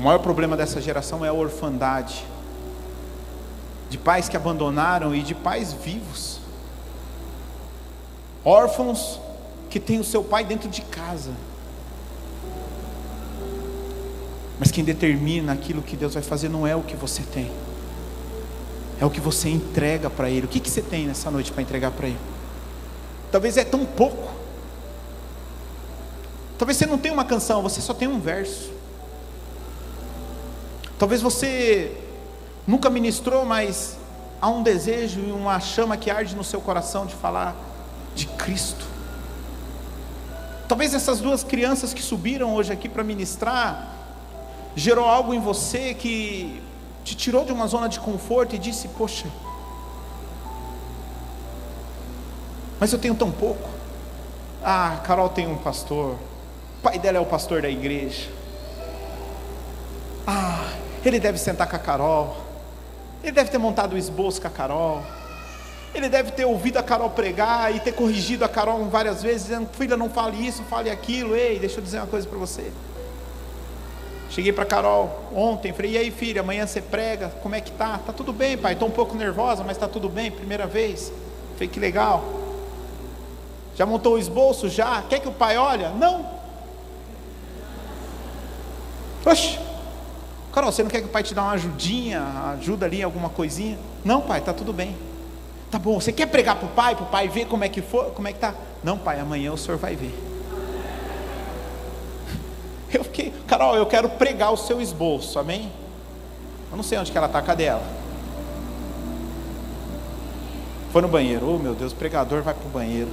O 0.00 0.02
maior 0.02 0.18
problema 0.18 0.56
dessa 0.56 0.80
geração 0.80 1.24
é 1.24 1.28
a 1.28 1.32
orfandade, 1.32 2.24
de 3.88 3.98
pais 3.98 4.28
que 4.28 4.36
abandonaram 4.36 5.14
e 5.14 5.22
de 5.22 5.34
pais 5.34 5.72
vivos, 5.72 6.40
órfãos 8.44 9.20
que 9.68 9.78
têm 9.78 10.00
o 10.00 10.04
seu 10.04 10.24
pai 10.24 10.42
dentro 10.42 10.68
de 10.68 10.82
casa. 10.82 11.30
Mas 14.58 14.72
quem 14.72 14.82
determina 14.82 15.52
aquilo 15.52 15.82
que 15.82 15.96
Deus 15.96 16.14
vai 16.14 16.22
fazer 16.22 16.48
não 16.48 16.66
é 16.66 16.74
o 16.74 16.82
que 16.82 16.96
você 16.96 17.22
tem 17.22 17.52
é 19.00 19.04
o 19.04 19.10
que 19.10 19.20
você 19.20 19.48
entrega 19.48 20.10
para 20.10 20.28
Ele. 20.28 20.44
O 20.44 20.48
que, 20.48 20.60
que 20.60 20.68
você 20.68 20.82
tem 20.82 21.06
nessa 21.06 21.30
noite 21.30 21.50
para 21.50 21.62
entregar 21.62 21.90
para 21.90 22.06
Ele? 22.06 22.18
Talvez 23.32 23.56
é 23.56 23.64
tão 23.64 23.86
pouco. 23.86 24.30
Talvez 26.58 26.76
você 26.76 26.84
não 26.84 26.98
tenha 26.98 27.14
uma 27.14 27.24
canção, 27.24 27.62
você 27.62 27.80
só 27.80 27.94
tem 27.94 28.06
um 28.06 28.20
verso. 28.20 28.79
Talvez 31.00 31.22
você 31.22 31.96
nunca 32.66 32.90
ministrou, 32.90 33.46
mas 33.46 33.96
há 34.38 34.50
um 34.50 34.62
desejo 34.62 35.18
e 35.20 35.32
uma 35.32 35.58
chama 35.58 35.96
que 35.96 36.10
arde 36.10 36.36
no 36.36 36.44
seu 36.44 36.60
coração 36.60 37.06
de 37.06 37.14
falar 37.14 37.56
de 38.14 38.26
Cristo. 38.26 38.84
Talvez 40.68 40.92
essas 40.92 41.18
duas 41.18 41.42
crianças 41.42 41.94
que 41.94 42.02
subiram 42.02 42.54
hoje 42.54 42.70
aqui 42.70 42.86
para 42.86 43.02
ministrar 43.02 43.96
gerou 44.76 45.06
algo 45.06 45.32
em 45.32 45.40
você 45.40 45.94
que 45.94 46.62
te 47.02 47.16
tirou 47.16 47.46
de 47.46 47.52
uma 47.52 47.66
zona 47.66 47.88
de 47.88 47.98
conforto 47.98 48.54
e 48.54 48.58
disse: 48.58 48.86
Poxa, 48.88 49.26
mas 52.78 52.92
eu 52.92 52.98
tenho 52.98 53.14
tão 53.14 53.30
pouco. 53.30 53.70
Ah, 54.62 55.00
Carol 55.02 55.30
tem 55.30 55.48
um 55.48 55.56
pastor, 55.56 56.10
o 56.10 56.82
pai 56.82 56.98
dela 56.98 57.16
é 57.16 57.20
o 57.22 57.26
pastor 57.26 57.62
da 57.62 57.70
igreja. 57.70 58.28
Ah, 60.26 60.70
ele 61.08 61.20
deve 61.20 61.38
sentar 61.38 61.68
com 61.68 61.76
a 61.76 61.78
Carol, 61.78 62.36
ele 63.22 63.32
deve 63.32 63.50
ter 63.50 63.58
montado 63.58 63.94
o 63.94 63.98
esboço 63.98 64.40
com 64.40 64.46
a 64.46 64.50
Carol, 64.50 65.02
ele 65.94 66.08
deve 66.08 66.30
ter 66.32 66.44
ouvido 66.44 66.78
a 66.78 66.82
Carol 66.82 67.10
pregar 67.10 67.74
e 67.74 67.80
ter 67.80 67.92
corrigido 67.92 68.44
a 68.44 68.48
Carol 68.48 68.84
várias 68.86 69.22
vezes, 69.22 69.42
dizendo: 69.42 69.68
Filha, 69.72 69.96
não 69.96 70.08
fale 70.08 70.46
isso, 70.46 70.62
fale 70.64 70.88
aquilo. 70.88 71.34
Ei, 71.34 71.58
deixa 71.58 71.78
eu 71.78 71.82
dizer 71.82 71.98
uma 71.98 72.06
coisa 72.06 72.28
para 72.28 72.38
você. 72.38 72.70
Cheguei 74.30 74.52
para 74.52 74.64
Carol 74.64 75.24
ontem, 75.34 75.72
falei: 75.72 75.92
"E 75.92 75.98
aí, 75.98 76.10
filha, 76.12 76.40
amanhã 76.40 76.64
você 76.66 76.80
prega? 76.80 77.30
Como 77.42 77.54
é 77.56 77.60
que 77.60 77.72
tá?" 77.72 77.98
"Tá 78.06 78.12
tudo 78.12 78.32
bem, 78.32 78.56
pai. 78.56 78.74
Estou 78.74 78.86
um 78.86 78.92
pouco 78.92 79.16
nervosa, 79.16 79.64
mas 79.64 79.76
tá 79.76 79.88
tudo 79.88 80.08
bem, 80.08 80.30
primeira 80.30 80.66
vez." 80.66 81.12
Falei: 81.54 81.68
"Que 81.68 81.80
legal." 81.80 82.22
Já 83.76 83.84
montou 83.84 84.14
o 84.14 84.18
esboço 84.18 84.68
já? 84.68 85.02
Quer 85.08 85.20
que 85.20 85.28
o 85.28 85.32
pai 85.32 85.56
olhe? 85.56 85.88
Não. 85.98 86.28
Oxe. 89.24 89.58
Carol, 90.52 90.72
você 90.72 90.82
não 90.82 90.90
quer 90.90 91.00
que 91.00 91.06
o 91.06 91.10
pai 91.10 91.22
te 91.22 91.32
dê 91.32 91.40
uma 91.40 91.52
ajudinha, 91.52 92.22
ajuda 92.58 92.86
ali 92.86 93.02
alguma 93.02 93.28
coisinha? 93.28 93.78
Não, 94.04 94.20
pai, 94.20 94.40
tá 94.40 94.52
tudo 94.52 94.72
bem. 94.72 94.96
Tá 95.70 95.78
bom, 95.78 96.00
você 96.00 96.12
quer 96.12 96.26
pregar 96.26 96.56
para 96.56 96.66
o 96.66 96.70
pai, 96.70 96.96
para 96.96 97.04
o 97.04 97.08
pai 97.08 97.28
ver 97.28 97.46
como 97.46 97.62
é 97.62 97.68
que 97.68 97.80
for, 97.80 98.06
como 98.06 98.26
é 98.26 98.32
que 98.32 98.40
tá? 98.40 98.54
Não, 98.82 98.98
pai, 98.98 99.20
amanhã 99.20 99.52
o 99.52 99.56
senhor 99.56 99.78
vai 99.78 99.94
ver. 99.94 100.12
Eu 102.92 103.04
fiquei, 103.04 103.32
Carol, 103.46 103.76
eu 103.76 103.86
quero 103.86 104.08
pregar 104.08 104.52
o 104.52 104.56
seu 104.56 104.80
esboço, 104.80 105.38
amém? 105.38 105.70
Eu 106.70 106.76
não 106.76 106.82
sei 106.82 106.98
onde 106.98 107.12
que 107.12 107.18
ela 107.18 107.28
está, 107.28 107.40
cadê 107.40 107.64
ela? 107.64 108.00
Foi 110.92 111.00
no 111.00 111.08
banheiro, 111.08 111.48
oh 111.48 111.58
meu 111.58 111.72
Deus, 111.72 111.92
o 111.92 111.96
pregador 111.96 112.42
vai 112.42 112.52
para 112.52 112.66
o 112.66 112.70
banheiro. 112.70 113.08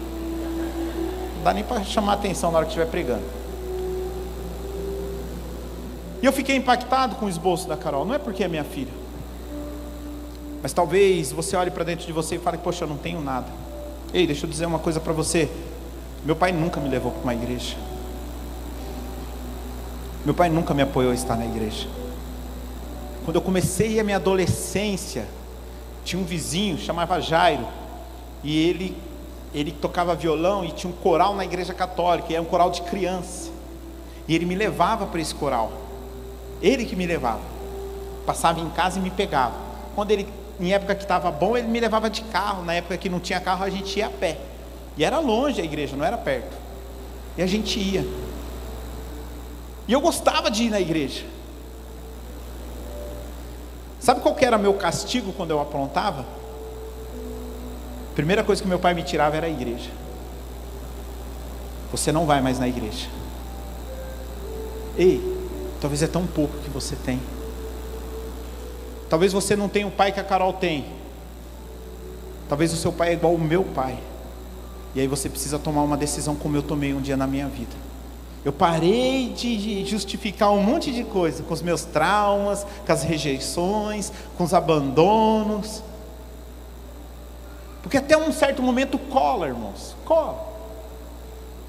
Não 1.37 1.43
dá 1.43 1.53
nem 1.53 1.63
para 1.63 1.83
chamar 1.83 2.13
atenção 2.13 2.51
na 2.51 2.57
hora 2.57 2.65
que 2.65 2.71
estiver 2.71 2.89
pregando. 2.89 3.23
E 6.21 6.25
eu 6.25 6.33
fiquei 6.33 6.55
impactado 6.55 7.15
com 7.15 7.25
o 7.25 7.29
esboço 7.29 7.67
da 7.67 7.77
Carol, 7.77 8.05
não 8.05 8.13
é 8.13 8.17
porque 8.17 8.43
é 8.43 8.47
minha 8.47 8.63
filha, 8.63 8.91
Mas 10.61 10.73
talvez 10.73 11.31
você 11.31 11.55
olhe 11.55 11.69
para 11.69 11.83
dentro 11.83 12.05
de 12.05 12.11
você 12.11 12.35
e 12.35 12.39
fale: 12.39 12.57
Poxa, 12.57 12.83
eu 12.83 12.87
não 12.87 12.97
tenho 12.97 13.21
nada. 13.21 13.47
Ei, 14.13 14.25
deixa 14.25 14.45
eu 14.45 14.49
dizer 14.49 14.65
uma 14.65 14.79
coisa 14.79 14.99
para 14.99 15.13
você. 15.13 15.49
Meu 16.25 16.35
pai 16.35 16.51
nunca 16.51 16.79
me 16.79 16.89
levou 16.89 17.11
para 17.11 17.21
uma 17.21 17.33
igreja. 17.33 17.75
Meu 20.25 20.33
pai 20.33 20.49
nunca 20.49 20.73
me 20.73 20.81
apoiou 20.81 21.11
a 21.11 21.15
estar 21.15 21.35
na 21.35 21.45
igreja. 21.45 21.87
Quando 23.23 23.35
eu 23.35 23.41
comecei 23.41 23.99
a 23.99 24.03
minha 24.03 24.17
adolescência, 24.17 25.27
tinha 26.03 26.21
um 26.21 26.25
vizinho, 26.25 26.77
chamava 26.77 27.19
Jairo, 27.21 27.67
e 28.43 28.57
ele 28.57 28.97
ele 29.53 29.71
tocava 29.71 30.13
violão 30.13 30.65
e 30.65 30.71
tinha 30.71 30.91
um 30.91 30.95
coral 30.95 31.33
na 31.35 31.45
igreja 31.45 31.73
católica, 31.73 32.27
e 32.29 32.35
era 32.35 32.41
um 32.41 32.45
coral 32.45 32.69
de 32.71 32.81
criança. 32.81 33.49
E 34.27 34.35
ele 34.35 34.45
me 34.45 34.55
levava 34.55 35.05
para 35.05 35.21
esse 35.21 35.33
coral. 35.33 35.86
Ele 36.61 36.85
que 36.85 36.95
me 36.95 37.05
levava. 37.05 37.41
Passava 38.25 38.59
em 38.59 38.69
casa 38.69 38.99
e 38.99 39.01
me 39.01 39.09
pegava. 39.09 39.55
Quando 39.95 40.11
ele, 40.11 40.27
em 40.59 40.73
época 40.73 40.95
que 40.95 41.03
estava 41.03 41.31
bom, 41.31 41.57
ele 41.57 41.67
me 41.67 41.79
levava 41.79 42.09
de 42.09 42.21
carro. 42.23 42.63
Na 42.63 42.73
época 42.73 42.97
que 42.97 43.09
não 43.09 43.19
tinha 43.19 43.39
carro, 43.39 43.63
a 43.63 43.69
gente 43.69 43.97
ia 43.97 44.07
a 44.07 44.09
pé. 44.09 44.37
E 44.97 45.05
era 45.05 45.19
longe 45.19 45.61
a 45.61 45.63
igreja, 45.63 45.95
não 45.95 46.03
era 46.03 46.17
perto. 46.17 46.55
E 47.37 47.41
a 47.41 47.47
gente 47.47 47.79
ia. 47.79 48.05
E 49.87 49.93
eu 49.93 50.01
gostava 50.01 50.49
de 50.49 50.63
ir 50.63 50.69
na 50.69 50.81
igreja. 50.81 51.23
Sabe 53.99 54.21
qual 54.21 54.35
era 54.39 54.57
meu 54.57 54.73
castigo 54.73 55.33
quando 55.33 55.51
eu 55.51 55.59
aprontava? 55.59 56.21
A 58.11 58.15
primeira 58.15 58.43
coisa 58.43 58.61
que 58.61 58.67
meu 58.67 58.79
pai 58.79 58.93
me 58.93 59.03
tirava 59.03 59.37
era 59.37 59.45
a 59.45 59.49
igreja. 59.49 59.91
Você 61.91 62.11
não 62.11 62.25
vai 62.25 62.41
mais 62.41 62.59
na 62.59 62.67
igreja. 62.67 63.07
Ei, 64.97 65.36
talvez 65.79 66.01
é 66.03 66.07
tão 66.07 66.25
pouco 66.25 66.57
que 66.59 66.69
você 66.69 66.95
tem. 66.95 67.19
Talvez 69.09 69.31
você 69.31 69.55
não 69.55 69.69
tenha 69.69 69.87
o 69.87 69.91
pai 69.91 70.11
que 70.11 70.19
a 70.19 70.23
Carol 70.23 70.53
tem. 70.53 70.85
Talvez 72.49 72.73
o 72.73 72.77
seu 72.77 72.91
pai 72.91 73.09
é 73.09 73.13
igual 73.13 73.33
o 73.33 73.39
meu 73.39 73.63
pai. 73.63 73.97
E 74.95 74.99
aí 74.99 75.07
você 75.07 75.29
precisa 75.29 75.59
tomar 75.59 75.83
uma 75.83 75.97
decisão 75.97 76.35
como 76.35 76.55
eu 76.55 76.63
tomei 76.63 76.93
um 76.93 77.01
dia 77.01 77.15
na 77.15 77.27
minha 77.27 77.47
vida. 77.47 77.75
Eu 78.43 78.53
parei 78.53 79.33
de 79.33 79.85
justificar 79.85 80.51
um 80.51 80.63
monte 80.63 80.91
de 80.91 81.03
coisa 81.03 81.43
com 81.43 81.53
os 81.53 81.61
meus 81.61 81.83
traumas, 81.83 82.65
com 82.85 82.91
as 82.91 83.03
rejeições, 83.03 84.11
com 84.37 84.43
os 84.43 84.53
abandonos. 84.53 85.83
Porque 87.81 87.97
até 87.97 88.17
um 88.17 88.31
certo 88.31 88.61
momento 88.61 88.97
cola, 88.97 89.47
irmãos, 89.47 89.95
cola. 90.05 90.56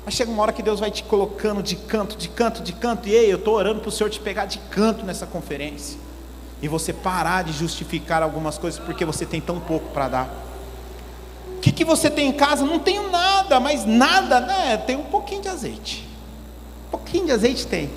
Mas 0.09 0.14
chega 0.14 0.30
uma 0.30 0.40
hora 0.40 0.54
que 0.54 0.62
Deus 0.62 0.80
vai 0.80 0.90
te 0.90 1.02
colocando 1.02 1.62
de 1.62 1.76
canto, 1.76 2.16
de 2.16 2.30
canto, 2.30 2.62
de 2.62 2.72
canto, 2.72 3.06
e 3.06 3.12
ei, 3.12 3.30
eu 3.30 3.36
estou 3.36 3.52
orando 3.52 3.80
para 3.80 3.90
o 3.90 3.92
Senhor 3.92 4.09
te 4.09 4.18
pegar 4.18 4.46
de 4.46 4.59
canto 4.70 5.04
nessa 5.04 5.26
conferência. 5.26 6.00
E 6.62 6.66
você 6.66 6.94
parar 6.94 7.44
de 7.44 7.52
justificar 7.52 8.22
algumas 8.22 8.56
coisas 8.56 8.80
porque 8.80 9.04
você 9.04 9.26
tem 9.26 9.38
tão 9.38 9.61
pouco 9.61 9.90
para 9.92 10.09
dar. 10.09 10.34
O 11.59 11.61
que, 11.61 11.70
que 11.70 11.84
você 11.84 12.09
tem 12.09 12.30
em 12.30 12.32
casa? 12.32 12.64
Não 12.64 12.78
tenho 12.78 13.11
nada, 13.11 13.61
mas 13.61 13.84
nada, 13.84 14.40
né? 14.40 14.78
Tem 14.78 14.96
um 14.96 15.04
pouquinho 15.04 15.42
de 15.42 15.48
azeite. 15.48 16.09
Um 16.86 16.90
pouquinho 16.92 17.26
de 17.26 17.32
azeite 17.32 17.66
tem. 17.66 17.90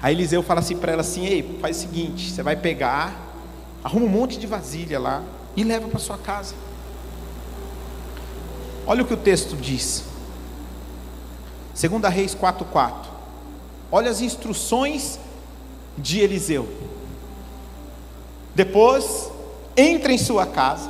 Aí 0.00 0.14
Eliseu 0.14 0.40
fala 0.40 0.60
assim 0.60 0.76
para 0.76 0.92
ela 0.92 1.00
assim: 1.00 1.26
Ei, 1.26 1.58
faz 1.60 1.78
o 1.78 1.80
seguinte, 1.80 2.30
você 2.30 2.44
vai 2.44 2.54
pegar, 2.54 3.12
arruma 3.82 4.06
um 4.06 4.08
monte 4.08 4.38
de 4.38 4.46
vasilha 4.46 5.00
lá 5.00 5.24
e 5.56 5.64
leva 5.64 5.88
para 5.88 5.98
sua 5.98 6.16
casa. 6.16 6.67
Olha 8.88 9.02
o 9.02 9.06
que 9.06 9.12
o 9.12 9.18
texto 9.18 9.54
diz. 9.54 10.02
2 11.78 12.02
Reis 12.10 12.34
4,4. 12.34 12.94
Olha 13.92 14.10
as 14.10 14.22
instruções 14.22 15.20
de 15.98 16.20
Eliseu. 16.20 16.66
Depois, 18.54 19.30
entre 19.76 20.14
em 20.14 20.18
sua 20.18 20.46
casa, 20.46 20.88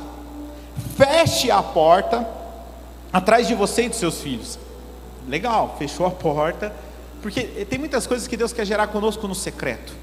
feche 0.95 1.51
a 1.51 1.61
porta 1.61 2.25
atrás 3.11 3.49
de 3.49 3.53
você 3.53 3.83
e 3.83 3.89
dos 3.89 3.99
seus 3.99 4.21
filhos. 4.21 4.57
Legal, 5.27 5.75
fechou 5.77 6.05
a 6.05 6.11
porta, 6.11 6.73
porque 7.21 7.43
tem 7.69 7.77
muitas 7.77 8.07
coisas 8.07 8.29
que 8.29 8.37
Deus 8.37 8.53
quer 8.53 8.65
gerar 8.65 8.87
conosco 8.87 9.27
no 9.27 9.35
secreto. 9.35 9.93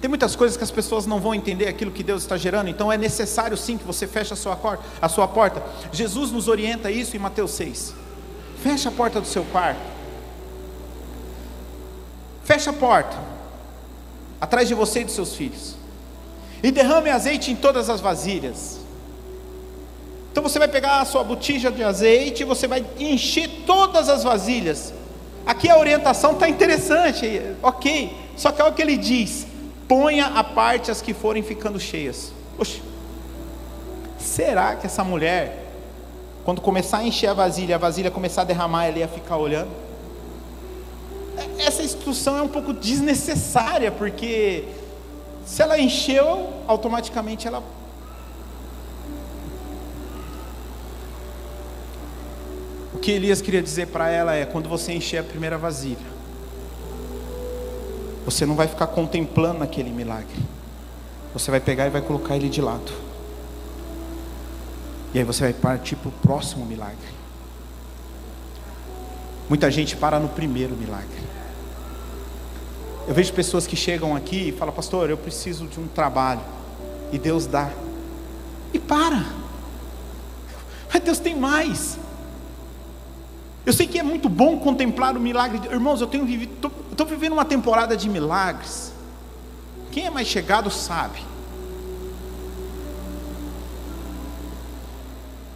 Tem 0.00 0.08
muitas 0.08 0.34
coisas 0.34 0.56
que 0.56 0.64
as 0.64 0.70
pessoas 0.70 1.04
não 1.04 1.20
vão 1.20 1.34
entender 1.34 1.68
aquilo 1.68 1.90
que 1.90 2.02
Deus 2.02 2.22
está 2.22 2.36
gerando, 2.36 2.70
então 2.70 2.90
é 2.90 2.96
necessário 2.96 3.56
sim 3.56 3.76
que 3.76 3.84
você 3.84 4.06
feche 4.06 4.32
a 4.32 4.36
sua, 4.36 4.58
a 5.00 5.08
sua 5.08 5.28
porta. 5.28 5.62
Jesus 5.92 6.30
nos 6.30 6.48
orienta 6.48 6.90
isso 6.90 7.14
em 7.16 7.18
Mateus 7.18 7.50
6. 7.52 7.94
Feche 8.62 8.88
a 8.88 8.90
porta 8.90 9.20
do 9.20 9.26
seu 9.26 9.44
quarto. 9.44 9.80
Feche 12.44 12.68
a 12.68 12.72
porta 12.72 13.16
atrás 14.40 14.66
de 14.66 14.74
você 14.74 15.00
e 15.00 15.04
dos 15.04 15.14
seus 15.14 15.34
filhos. 15.34 15.76
E 16.62 16.70
derrame 16.70 17.10
azeite 17.10 17.50
em 17.50 17.56
todas 17.56 17.90
as 17.90 18.00
vasilhas. 18.00 18.80
Então 20.32 20.42
você 20.42 20.58
vai 20.58 20.68
pegar 20.68 21.00
a 21.00 21.04
sua 21.04 21.22
botija 21.22 21.70
de 21.70 21.82
azeite 21.82 22.42
e 22.42 22.46
você 22.46 22.66
vai 22.66 22.84
encher 22.98 23.48
todas 23.66 24.08
as 24.08 24.22
vasilhas. 24.22 24.94
Aqui 25.44 25.68
a 25.68 25.78
orientação 25.78 26.32
está 26.32 26.48
interessante, 26.48 27.42
ok. 27.62 28.16
Só 28.36 28.52
que 28.52 28.62
olha 28.62 28.70
o 28.70 28.74
que 28.74 28.82
ele 28.82 28.96
diz: 28.96 29.46
ponha 29.90 30.26
a 30.26 30.44
parte 30.44 30.88
as 30.88 31.02
que 31.02 31.12
forem 31.12 31.42
ficando 31.42 31.80
cheias. 31.80 32.32
Oxe, 32.56 32.80
será 34.20 34.76
que 34.76 34.86
essa 34.86 35.02
mulher, 35.02 35.66
quando 36.44 36.60
começar 36.60 36.98
a 36.98 37.04
encher 37.04 37.26
a 37.26 37.34
vasilha, 37.34 37.74
a 37.74 37.78
vasilha 37.78 38.08
começar 38.08 38.42
a 38.42 38.44
derramar, 38.44 38.84
ela 38.86 38.98
ia 38.98 39.08
ficar 39.08 39.36
olhando? 39.36 39.72
É, 41.36 41.66
essa 41.66 41.82
instrução 41.82 42.38
é 42.38 42.42
um 42.42 42.46
pouco 42.46 42.72
desnecessária, 42.72 43.90
porque 43.90 44.64
se 45.44 45.60
ela 45.60 45.76
encheu, 45.76 46.48
automaticamente 46.68 47.48
ela. 47.48 47.60
O 52.94 52.98
que 53.00 53.10
Elias 53.10 53.42
queria 53.42 53.60
dizer 53.60 53.88
para 53.88 54.08
ela 54.08 54.36
é: 54.36 54.46
quando 54.46 54.68
você 54.68 54.92
encher 54.92 55.18
a 55.18 55.24
primeira 55.24 55.58
vasilha, 55.58 56.19
você 58.24 58.44
não 58.44 58.54
vai 58.54 58.66
ficar 58.66 58.86
contemplando 58.88 59.62
aquele 59.62 59.90
milagre. 59.90 60.36
Você 61.32 61.50
vai 61.50 61.60
pegar 61.60 61.86
e 61.86 61.90
vai 61.90 62.02
colocar 62.02 62.36
ele 62.36 62.48
de 62.48 62.60
lado. 62.60 62.92
E 65.14 65.18
aí 65.18 65.24
você 65.24 65.44
vai 65.44 65.52
partir 65.52 65.96
para 65.96 66.08
o 66.08 66.12
próximo 66.12 66.64
milagre. 66.64 67.20
Muita 69.48 69.70
gente 69.70 69.96
para 69.96 70.20
no 70.20 70.28
primeiro 70.28 70.76
milagre. 70.76 71.18
Eu 73.08 73.14
vejo 73.14 73.32
pessoas 73.32 73.66
que 73.66 73.74
chegam 73.74 74.14
aqui 74.14 74.48
e 74.48 74.52
falam, 74.52 74.72
pastor, 74.72 75.10
eu 75.10 75.16
preciso 75.16 75.66
de 75.66 75.80
um 75.80 75.88
trabalho. 75.88 76.42
E 77.10 77.18
Deus 77.18 77.46
dá. 77.46 77.70
E 78.72 78.78
para. 78.78 79.24
Mas 80.92 81.02
Deus 81.02 81.18
tem 81.18 81.34
mais. 81.34 81.98
Eu 83.66 83.72
sei 83.72 83.86
que 83.86 83.98
é 83.98 84.02
muito 84.02 84.28
bom 84.28 84.58
contemplar 84.58 85.16
o 85.16 85.20
milagre. 85.20 85.60
Irmãos, 85.70 86.00
eu 86.00 86.06
tenho 86.06 86.24
vivido, 86.24 86.70
estou 87.00 87.06
vivendo 87.06 87.32
uma 87.32 87.46
temporada 87.46 87.96
de 87.96 88.10
milagres. 88.10 88.92
Quem 89.90 90.04
é 90.04 90.10
mais 90.10 90.28
chegado 90.28 90.70
sabe. 90.70 91.24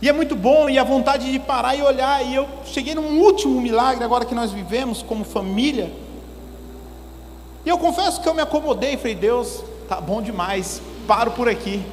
E 0.01 0.09
é 0.09 0.12
muito 0.12 0.34
bom, 0.34 0.70
e 0.70 0.78
a 0.78 0.84
vontade 0.84 1.30
de 1.30 1.38
parar 1.38 1.76
e 1.76 1.82
olhar. 1.82 2.24
E 2.24 2.34
eu 2.34 2.49
cheguei 2.64 2.95
num 2.95 3.20
último 3.20 3.61
milagre 3.61 4.03
agora 4.03 4.24
que 4.24 4.34
nós 4.34 4.53
vivemos 4.53 5.03
como 5.03 5.22
família. 5.22 5.92
E 7.64 7.68
eu 7.68 7.76
confesso 7.76 8.22
que 8.22 8.28
eu 8.28 8.34
me 8.34 8.40
acomodei, 8.40 8.97
falei, 8.97 9.14
Deus, 9.14 9.62
tá 9.86 10.01
bom 10.01 10.22
demais, 10.22 10.80
paro 11.07 11.32
por 11.32 11.47
aqui. 11.47 11.84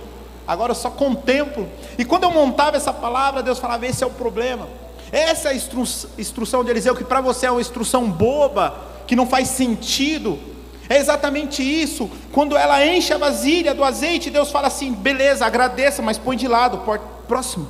Agora 0.47 0.71
eu 0.71 0.75
só 0.75 0.89
contemplo. 0.89 1.67
E 1.97 2.05
quando 2.05 2.23
eu 2.23 2.31
montava 2.31 2.77
essa 2.77 2.93
palavra, 2.93 3.43
Deus 3.43 3.59
falava: 3.59 3.85
esse 3.85 4.01
é 4.01 4.07
o 4.07 4.11
problema. 4.11 4.67
Essa 5.11 5.49
é 5.49 5.51
a 5.51 5.55
instru 5.55 5.83
instrução 6.17 6.63
de 6.63 6.69
Eliseu, 6.71 6.95
que 6.95 7.03
para 7.03 7.19
você 7.19 7.47
é 7.47 7.51
uma 7.51 7.59
instrução 7.59 8.09
boba, 8.09 8.90
que 9.11 9.15
não 9.17 9.27
faz 9.27 9.49
sentido. 9.49 10.39
É 10.87 10.97
exatamente 10.97 11.61
isso. 11.61 12.09
Quando 12.31 12.55
ela 12.55 12.85
enche 12.87 13.13
a 13.13 13.17
vasilha 13.17 13.75
do 13.75 13.83
azeite, 13.83 14.29
Deus 14.29 14.49
fala 14.49 14.67
assim: 14.67 14.93
beleza, 14.93 15.45
agradeça, 15.45 16.01
mas 16.01 16.17
põe 16.17 16.37
de 16.37 16.47
lado, 16.47 16.81
próximo. 17.27 17.67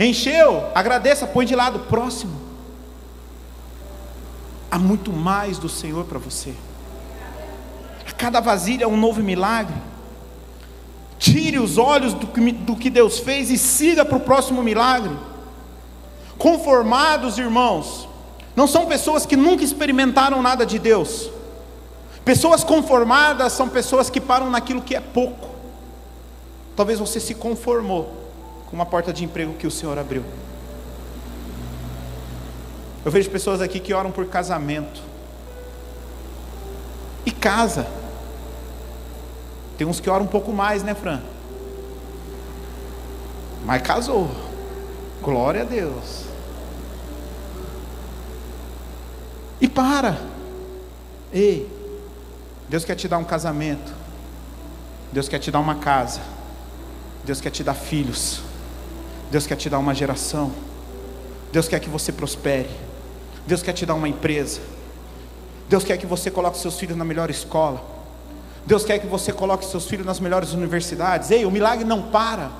Encheu, 0.00 0.64
agradeça, 0.74 1.26
põe 1.26 1.44
de 1.44 1.54
lado, 1.54 1.80
próximo. 1.80 2.40
Há 4.70 4.78
muito 4.78 5.12
mais 5.12 5.58
do 5.58 5.68
Senhor 5.68 6.06
para 6.06 6.18
você. 6.18 6.54
A 8.08 8.12
cada 8.12 8.40
vasilha 8.40 8.84
é 8.84 8.88
um 8.88 8.96
novo 8.96 9.22
milagre. 9.22 9.76
Tire 11.18 11.58
os 11.58 11.76
olhos 11.76 12.14
do 12.14 12.26
que, 12.26 12.52
do 12.52 12.76
que 12.76 12.88
Deus 12.88 13.18
fez 13.18 13.50
e 13.50 13.58
siga 13.58 14.06
para 14.06 14.16
o 14.16 14.20
próximo 14.20 14.62
milagre. 14.62 15.14
Conformados, 16.38 17.36
irmãos, 17.36 18.08
não 18.56 18.66
são 18.66 18.86
pessoas 18.86 19.26
que 19.26 19.36
nunca 19.36 19.62
experimentaram 19.62 20.42
nada 20.42 20.64
de 20.64 20.78
Deus. 20.78 21.30
Pessoas 22.24 22.64
conformadas 22.64 23.52
são 23.52 23.68
pessoas 23.68 24.08
que 24.08 24.20
param 24.20 24.50
naquilo 24.50 24.80
que 24.80 24.96
é 24.96 25.00
pouco. 25.00 25.50
Talvez 26.74 26.98
você 26.98 27.20
se 27.20 27.34
conformou 27.34 28.12
com 28.68 28.74
uma 28.74 28.86
porta 28.86 29.12
de 29.12 29.24
emprego 29.24 29.54
que 29.54 29.66
o 29.66 29.70
Senhor 29.70 29.98
abriu. 29.98 30.24
Eu 33.04 33.12
vejo 33.12 33.30
pessoas 33.30 33.60
aqui 33.60 33.78
que 33.78 33.94
oram 33.94 34.10
por 34.10 34.26
casamento. 34.26 35.00
E 37.24 37.30
casa. 37.30 37.86
Tem 39.78 39.86
uns 39.86 40.00
que 40.00 40.10
oram 40.10 40.24
um 40.24 40.28
pouco 40.28 40.52
mais, 40.52 40.82
né, 40.82 40.94
Fran? 40.94 41.20
Mas 43.64 43.82
casou. 43.82 44.30
Glória 45.22 45.62
a 45.62 45.64
Deus. 45.64 46.25
E 49.60 49.68
para. 49.68 50.18
Ei, 51.32 51.70
Deus 52.68 52.84
quer 52.84 52.94
te 52.94 53.08
dar 53.08 53.18
um 53.18 53.24
casamento. 53.24 53.92
Deus 55.12 55.28
quer 55.28 55.38
te 55.38 55.50
dar 55.50 55.60
uma 55.60 55.76
casa. 55.76 56.20
Deus 57.24 57.40
quer 57.40 57.50
te 57.50 57.64
dar 57.64 57.74
filhos. 57.74 58.40
Deus 59.30 59.46
quer 59.46 59.56
te 59.56 59.70
dar 59.70 59.78
uma 59.78 59.94
geração. 59.94 60.52
Deus 61.52 61.68
quer 61.68 61.80
que 61.80 61.88
você 61.88 62.12
prospere. 62.12 62.70
Deus 63.46 63.62
quer 63.62 63.72
te 63.72 63.86
dar 63.86 63.94
uma 63.94 64.08
empresa. 64.08 64.60
Deus 65.68 65.84
quer 65.84 65.96
que 65.96 66.06
você 66.06 66.30
coloque 66.30 66.58
seus 66.58 66.78
filhos 66.78 66.96
na 66.96 67.04
melhor 67.04 67.30
escola. 67.30 67.82
Deus 68.66 68.84
quer 68.84 68.98
que 68.98 69.06
você 69.06 69.32
coloque 69.32 69.64
seus 69.64 69.86
filhos 69.86 70.04
nas 70.04 70.20
melhores 70.20 70.52
universidades. 70.52 71.30
Ei, 71.30 71.44
o 71.44 71.50
milagre 71.50 71.84
não 71.84 72.02
para. 72.02 72.50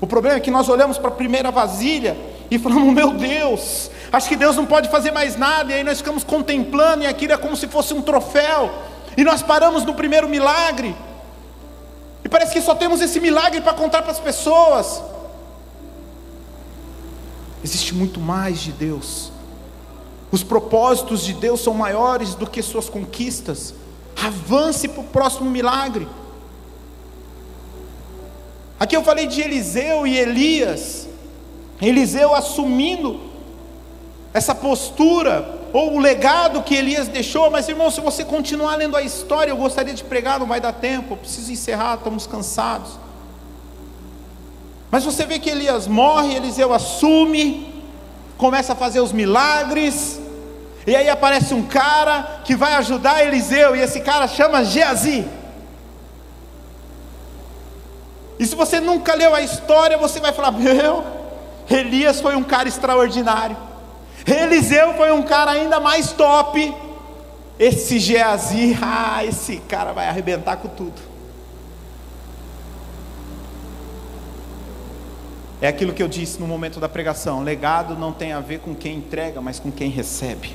O 0.00 0.06
problema 0.06 0.36
é 0.36 0.40
que 0.40 0.50
nós 0.50 0.68
olhamos 0.68 0.98
para 0.98 1.08
a 1.08 1.12
primeira 1.14 1.50
vasilha 1.50 2.16
e 2.50 2.58
falamos: 2.58 2.92
Meu 2.92 3.12
Deus, 3.12 3.90
acho 4.12 4.28
que 4.28 4.36
Deus 4.36 4.56
não 4.56 4.66
pode 4.66 4.88
fazer 4.88 5.10
mais 5.10 5.36
nada. 5.36 5.72
E 5.72 5.76
aí 5.76 5.84
nós 5.84 5.98
ficamos 5.98 6.24
contemplando, 6.24 7.04
e 7.04 7.06
aquilo 7.06 7.32
é 7.32 7.36
como 7.36 7.56
se 7.56 7.66
fosse 7.68 7.94
um 7.94 8.02
troféu. 8.02 8.70
E 9.16 9.24
nós 9.24 9.42
paramos 9.42 9.84
no 9.84 9.94
primeiro 9.94 10.28
milagre. 10.28 10.94
E 12.24 12.28
parece 12.28 12.52
que 12.52 12.60
só 12.60 12.74
temos 12.74 13.00
esse 13.00 13.20
milagre 13.20 13.60
para 13.60 13.74
contar 13.74 14.02
para 14.02 14.12
as 14.12 14.18
pessoas. 14.18 15.02
Existe 17.62 17.94
muito 17.94 18.18
mais 18.20 18.60
de 18.60 18.72
Deus. 18.72 19.32
Os 20.30 20.42
propósitos 20.42 21.24
de 21.24 21.32
Deus 21.32 21.60
são 21.60 21.74
maiores 21.74 22.34
do 22.34 22.46
que 22.46 22.60
suas 22.62 22.88
conquistas. 22.88 23.74
Avance 24.22 24.88
para 24.88 25.00
o 25.00 25.04
próximo 25.04 25.48
milagre. 25.50 26.08
Aqui 28.78 28.96
eu 28.96 29.04
falei 29.04 29.26
de 29.26 29.40
Eliseu 29.40 30.06
e 30.06 30.18
Elias. 30.18 31.08
Eliseu 31.88 32.34
assumindo 32.34 33.20
essa 34.32 34.54
postura 34.54 35.60
ou 35.72 35.94
o 35.94 35.98
legado 35.98 36.62
que 36.62 36.74
Elias 36.74 37.08
deixou, 37.08 37.50
mas 37.50 37.68
irmão, 37.68 37.90
se 37.90 38.00
você 38.00 38.24
continuar 38.24 38.76
lendo 38.76 38.96
a 38.96 39.02
história, 39.02 39.50
eu 39.50 39.56
gostaria 39.56 39.92
de 39.92 40.04
pregar, 40.04 40.38
não 40.38 40.46
vai 40.46 40.60
dar 40.60 40.72
tempo, 40.72 41.14
eu 41.14 41.16
preciso 41.16 41.50
encerrar, 41.50 41.96
estamos 41.96 42.26
cansados. 42.26 42.92
Mas 44.90 45.04
você 45.04 45.26
vê 45.26 45.40
que 45.40 45.50
Elias 45.50 45.88
morre, 45.88 46.36
Eliseu 46.36 46.72
assume, 46.72 47.74
começa 48.38 48.72
a 48.72 48.76
fazer 48.76 49.00
os 49.00 49.10
milagres, 49.10 50.20
e 50.86 50.94
aí 50.94 51.08
aparece 51.08 51.54
um 51.54 51.62
cara 51.62 52.42
que 52.44 52.54
vai 52.54 52.74
ajudar 52.74 53.24
Eliseu, 53.24 53.74
e 53.74 53.80
esse 53.80 54.00
cara 54.00 54.28
chama 54.28 54.64
Geazi. 54.64 55.26
E 58.38 58.46
se 58.46 58.54
você 58.54 58.80
nunca 58.80 59.14
leu 59.14 59.34
a 59.34 59.40
história, 59.40 59.96
você 59.96 60.20
vai 60.20 60.32
falar: 60.32 60.52
Meu, 60.52 61.04
Elias 61.70 62.20
foi 62.20 62.36
um 62.36 62.42
cara 62.42 62.68
extraordinário. 62.68 63.56
Eliseu 64.26 64.94
foi 64.94 65.12
um 65.12 65.22
cara 65.22 65.52
ainda 65.52 65.80
mais 65.80 66.12
top. 66.12 66.74
Esse 67.58 67.98
Geazi, 67.98 68.76
ah, 68.82 69.24
esse 69.24 69.58
cara 69.58 69.92
vai 69.92 70.08
arrebentar 70.08 70.56
com 70.56 70.68
tudo. 70.68 71.14
É 75.60 75.68
aquilo 75.68 75.92
que 75.94 76.02
eu 76.02 76.08
disse 76.08 76.40
no 76.40 76.46
momento 76.46 76.80
da 76.80 76.88
pregação: 76.88 77.42
legado 77.42 77.96
não 77.96 78.12
tem 78.12 78.32
a 78.32 78.40
ver 78.40 78.60
com 78.60 78.74
quem 78.74 78.96
entrega, 78.96 79.40
mas 79.40 79.58
com 79.58 79.70
quem 79.70 79.88
recebe. 79.90 80.54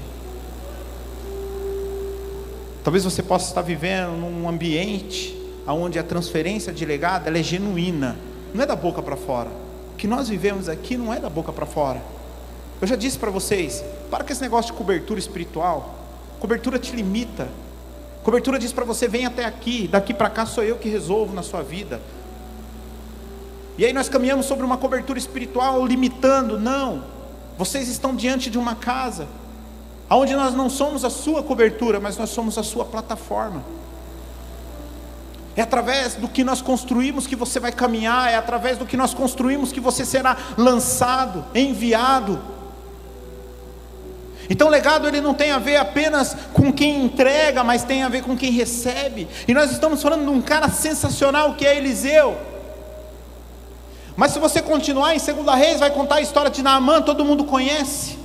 Talvez 2.84 3.04
você 3.04 3.22
possa 3.22 3.50
estar 3.50 3.62
vivendo 3.62 4.12
num 4.12 4.48
ambiente 4.48 5.38
onde 5.68 6.00
a 6.00 6.04
transferência 6.04 6.74
de 6.74 6.86
legado 6.86 7.28
é 7.28 7.44
genuína, 7.44 8.18
não 8.54 8.64
é 8.64 8.66
da 8.66 8.76
boca 8.76 9.02
para 9.02 9.16
fora. 9.16 9.69
Que 10.00 10.08
nós 10.08 10.30
vivemos 10.30 10.70
aqui 10.70 10.96
não 10.96 11.14
é 11.14 11.20
da 11.20 11.30
boca 11.30 11.52
para 11.52 11.66
fora. 11.66 12.02
Eu 12.80 12.88
já 12.88 12.96
disse 12.96 13.20
para 13.20 13.30
vocês, 13.30 13.84
para 14.10 14.24
com 14.24 14.32
esse 14.32 14.42
negócio 14.42 14.72
de 14.72 14.78
cobertura 14.78 15.20
espiritual. 15.20 15.94
Cobertura 16.40 16.80
te 16.80 16.96
limita. 16.96 17.50
Cobertura 18.24 18.58
diz 18.58 18.72
para 18.72 18.86
você: 18.86 19.10
vem 19.10 19.26
até 19.26 19.44
aqui, 19.44 19.90
daqui 19.90 20.14
para 20.14 20.30
cá 20.30 20.46
sou 20.46 20.64
eu 20.64 20.78
que 20.78 20.88
resolvo 20.88 21.34
na 21.36 21.44
sua 21.44 21.62
vida. 21.62 22.00
E 23.78 23.86
aí 23.86 23.92
nós 23.92 24.08
caminhamos 24.08 24.46
sobre 24.46 24.66
uma 24.66 24.78
cobertura 24.78 25.20
espiritual 25.20 25.86
limitando. 25.86 26.58
Não, 26.58 27.04
vocês 27.58 27.90
estão 27.90 28.16
diante 28.16 28.50
de 28.50 28.58
uma 28.58 28.76
casa, 28.76 29.28
onde 30.10 30.34
nós 30.34 30.54
não 30.54 30.70
somos 30.70 31.04
a 31.04 31.10
sua 31.10 31.44
cobertura, 31.44 32.00
mas 32.00 32.18
nós 32.18 32.30
somos 32.30 32.58
a 32.58 32.64
sua 32.64 32.86
plataforma. 32.86 33.66
É 35.60 35.62
através 35.62 36.16
do 36.16 36.30
que 36.30 36.42
nós 36.42 36.62
construímos 36.62 37.28
que 37.28 37.36
você 37.36 37.60
vai 37.60 37.74
caminhar, 37.74 38.32
é 38.32 38.36
através 38.38 38.78
do 38.78 38.86
que 38.86 38.96
nós 38.96 39.14
construímos 39.14 39.74
que 39.74 39.82
você 39.82 40.06
será 40.06 40.38
lançado, 40.58 41.44
enviado. 41.54 42.40
Então, 44.50 44.70
legado 44.70 45.06
ele 45.06 45.20
não 45.20 45.34
tem 45.34 45.52
a 45.52 45.60
ver 45.60 45.76
apenas 45.76 46.34
com 46.54 46.72
quem 46.72 47.04
entrega, 47.04 47.62
mas 47.62 47.84
tem 47.84 48.04
a 48.04 48.08
ver 48.08 48.24
com 48.24 48.38
quem 48.38 48.54
recebe. 48.54 49.28
E 49.50 49.54
nós 49.54 49.70
estamos 49.70 50.02
falando 50.02 50.24
de 50.24 50.30
um 50.30 50.42
cara 50.42 50.70
sensacional 50.70 51.54
que 51.56 51.68
é 51.68 51.76
Eliseu. 51.76 52.38
Mas 54.16 54.32
se 54.32 54.40
você 54.40 54.62
continuar 54.62 55.14
em 55.14 55.20
Segunda 55.20 55.54
Reis, 55.56 55.82
vai 55.82 55.92
contar 55.92 56.16
a 56.16 56.22
história 56.22 56.50
de 56.50 56.64
Naamã, 56.64 57.02
todo 57.02 57.26
mundo 57.26 57.44
conhece. 57.44 58.18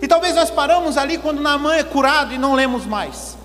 E 0.00 0.08
talvez 0.08 0.34
nós 0.34 0.48
paramos 0.48 0.96
ali 0.96 1.18
quando 1.18 1.42
Naamã 1.42 1.74
é 1.74 1.84
curado 1.84 2.32
e 2.32 2.38
não 2.38 2.54
lemos 2.54 2.86
mais. 2.86 3.37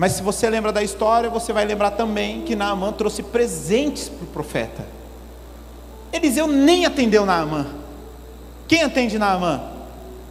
Mas 0.00 0.12
se 0.12 0.22
você 0.22 0.48
lembra 0.48 0.72
da 0.72 0.82
história, 0.82 1.28
você 1.28 1.52
vai 1.52 1.66
lembrar 1.66 1.90
também 1.90 2.40
que 2.40 2.56
Naamã 2.56 2.90
trouxe 2.90 3.22
presentes 3.22 4.08
para 4.08 4.24
o 4.24 4.28
profeta. 4.28 4.86
Eliseu 6.10 6.46
nem 6.46 6.86
atendeu 6.86 7.26
Naamã. 7.26 7.66
Quem 8.66 8.82
atende 8.82 9.18
Naamã? 9.18 9.60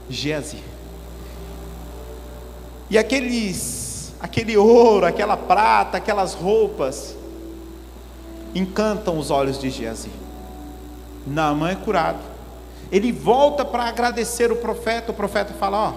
Geazi. 0.09 0.57
E 2.89 2.97
aqueles, 2.97 4.11
aquele 4.19 4.57
ouro, 4.57 5.05
aquela 5.05 5.37
prata, 5.37 5.97
aquelas 5.97 6.33
roupas, 6.33 7.15
encantam 8.55 9.19
os 9.19 9.29
olhos 9.29 9.59
de 9.59 9.69
Geazi. 9.69 10.09
Naamã 11.27 11.69
é 11.69 11.75
curado. 11.75 12.23
Ele 12.91 13.11
volta 13.11 13.63
para 13.63 13.83
agradecer 13.83 14.51
o 14.51 14.55
profeta. 14.55 15.11
O 15.11 15.13
profeta 15.15 15.53
fala: 15.53 15.89
Ó, 15.89 15.93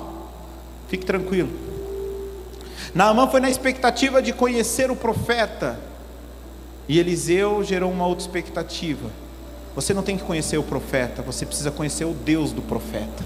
fique 0.89 1.07
tranquilo. 1.07 1.72
Naamã 2.95 3.26
foi 3.26 3.40
na 3.40 3.51
expectativa 3.51 4.20
de 4.20 4.32
conhecer 4.32 4.90
o 4.90 4.97
profeta. 4.97 5.78
E 6.88 6.99
Eliseu 6.99 7.62
gerou 7.64 7.90
uma 7.90 8.07
outra 8.07 8.24
expectativa. 8.24 9.11
Você 9.74 9.95
não 9.95 10.03
tem 10.03 10.18
que 10.18 10.24
conhecer 10.24 10.59
o 10.59 10.62
profeta, 10.62 11.22
você 11.22 11.47
precisa 11.47 11.70
conhecer 11.70 12.05
o 12.05 12.12
Deus 12.12 12.53
do 12.53 12.61
profeta. 12.61 13.24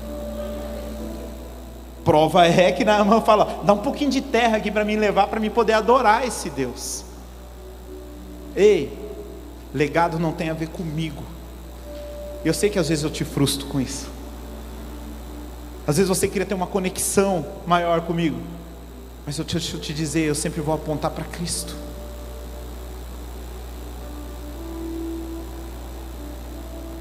Prova 2.05 2.47
é 2.47 2.71
que 2.71 2.85
Naamã 2.85 3.21
fala: 3.21 3.63
dá 3.65 3.73
um 3.73 3.79
pouquinho 3.79 4.11
de 4.11 4.21
terra 4.21 4.59
aqui 4.59 4.71
para 4.71 4.85
mim 4.85 4.95
levar, 4.95 5.27
para 5.27 5.41
mim 5.41 5.51
poder 5.51 5.73
adorar 5.73 6.25
esse 6.25 6.49
Deus. 6.49 7.05
Ei, 8.55 8.97
legado 9.75 10.19
não 10.19 10.31
tem 10.31 10.49
a 10.49 10.55
ver 10.55 10.69
comigo. 10.69 11.25
Eu 12.45 12.55
sei 12.55 12.71
que 12.71 12.79
às 12.79 12.89
vezes 12.89 13.03
eu 13.03 13.11
te 13.11 13.25
frustro 13.25 13.67
com 13.67 13.81
isso. 13.81 14.09
Às 15.85 15.97
vezes 15.97 16.09
você 16.09 16.29
queria 16.29 16.47
ter 16.47 16.55
uma 16.55 16.67
conexão 16.67 17.45
maior 17.67 18.03
comigo. 18.03 18.41
Mas 19.27 19.37
eu 19.39 19.45
deixa 19.45 19.77
eu 19.77 19.81
te 19.81 19.93
dizer, 19.93 20.21
eu 20.21 20.37
sempre 20.37 20.61
vou 20.61 20.73
apontar 20.73 21.11
para 21.11 21.25
Cristo. 21.25 21.75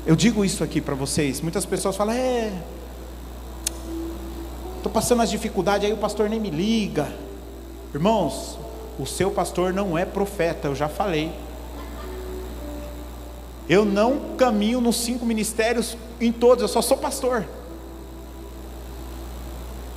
Eu 0.07 0.15
digo 0.15 0.43
isso 0.43 0.63
aqui 0.63 0.81
para 0.81 0.95
vocês. 0.95 1.39
Muitas 1.39 1.65
pessoas 1.67 1.95
falam: 1.95 2.15
é, 2.15 2.51
estou 4.77 4.91
passando 4.91 5.21
as 5.21 5.29
dificuldades, 5.29 5.87
aí 5.87 5.93
o 5.93 5.97
pastor 5.97 6.27
nem 6.27 6.39
me 6.39 6.49
liga. 6.49 7.07
Irmãos, 7.93 8.57
o 8.99 9.05
seu 9.05 9.29
pastor 9.29 9.71
não 9.71 9.95
é 9.95 10.03
profeta, 10.03 10.67
eu 10.67 10.75
já 10.75 10.89
falei. 10.89 11.31
Eu 13.69 13.85
não 13.85 14.35
caminho 14.35 14.81
nos 14.81 14.97
cinco 14.97 15.25
ministérios 15.25 15.95
em 16.19 16.31
todos, 16.31 16.61
eu 16.63 16.67
só 16.67 16.81
sou 16.81 16.97
pastor. 16.97 17.45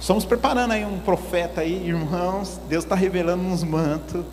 Estamos 0.00 0.24
preparando 0.24 0.72
aí 0.72 0.84
um 0.84 0.98
profeta 1.00 1.60
aí, 1.60 1.88
irmãos. 1.88 2.60
Deus 2.68 2.84
está 2.84 2.94
revelando 2.94 3.42
uns 3.42 3.62
mantos. 3.64 4.24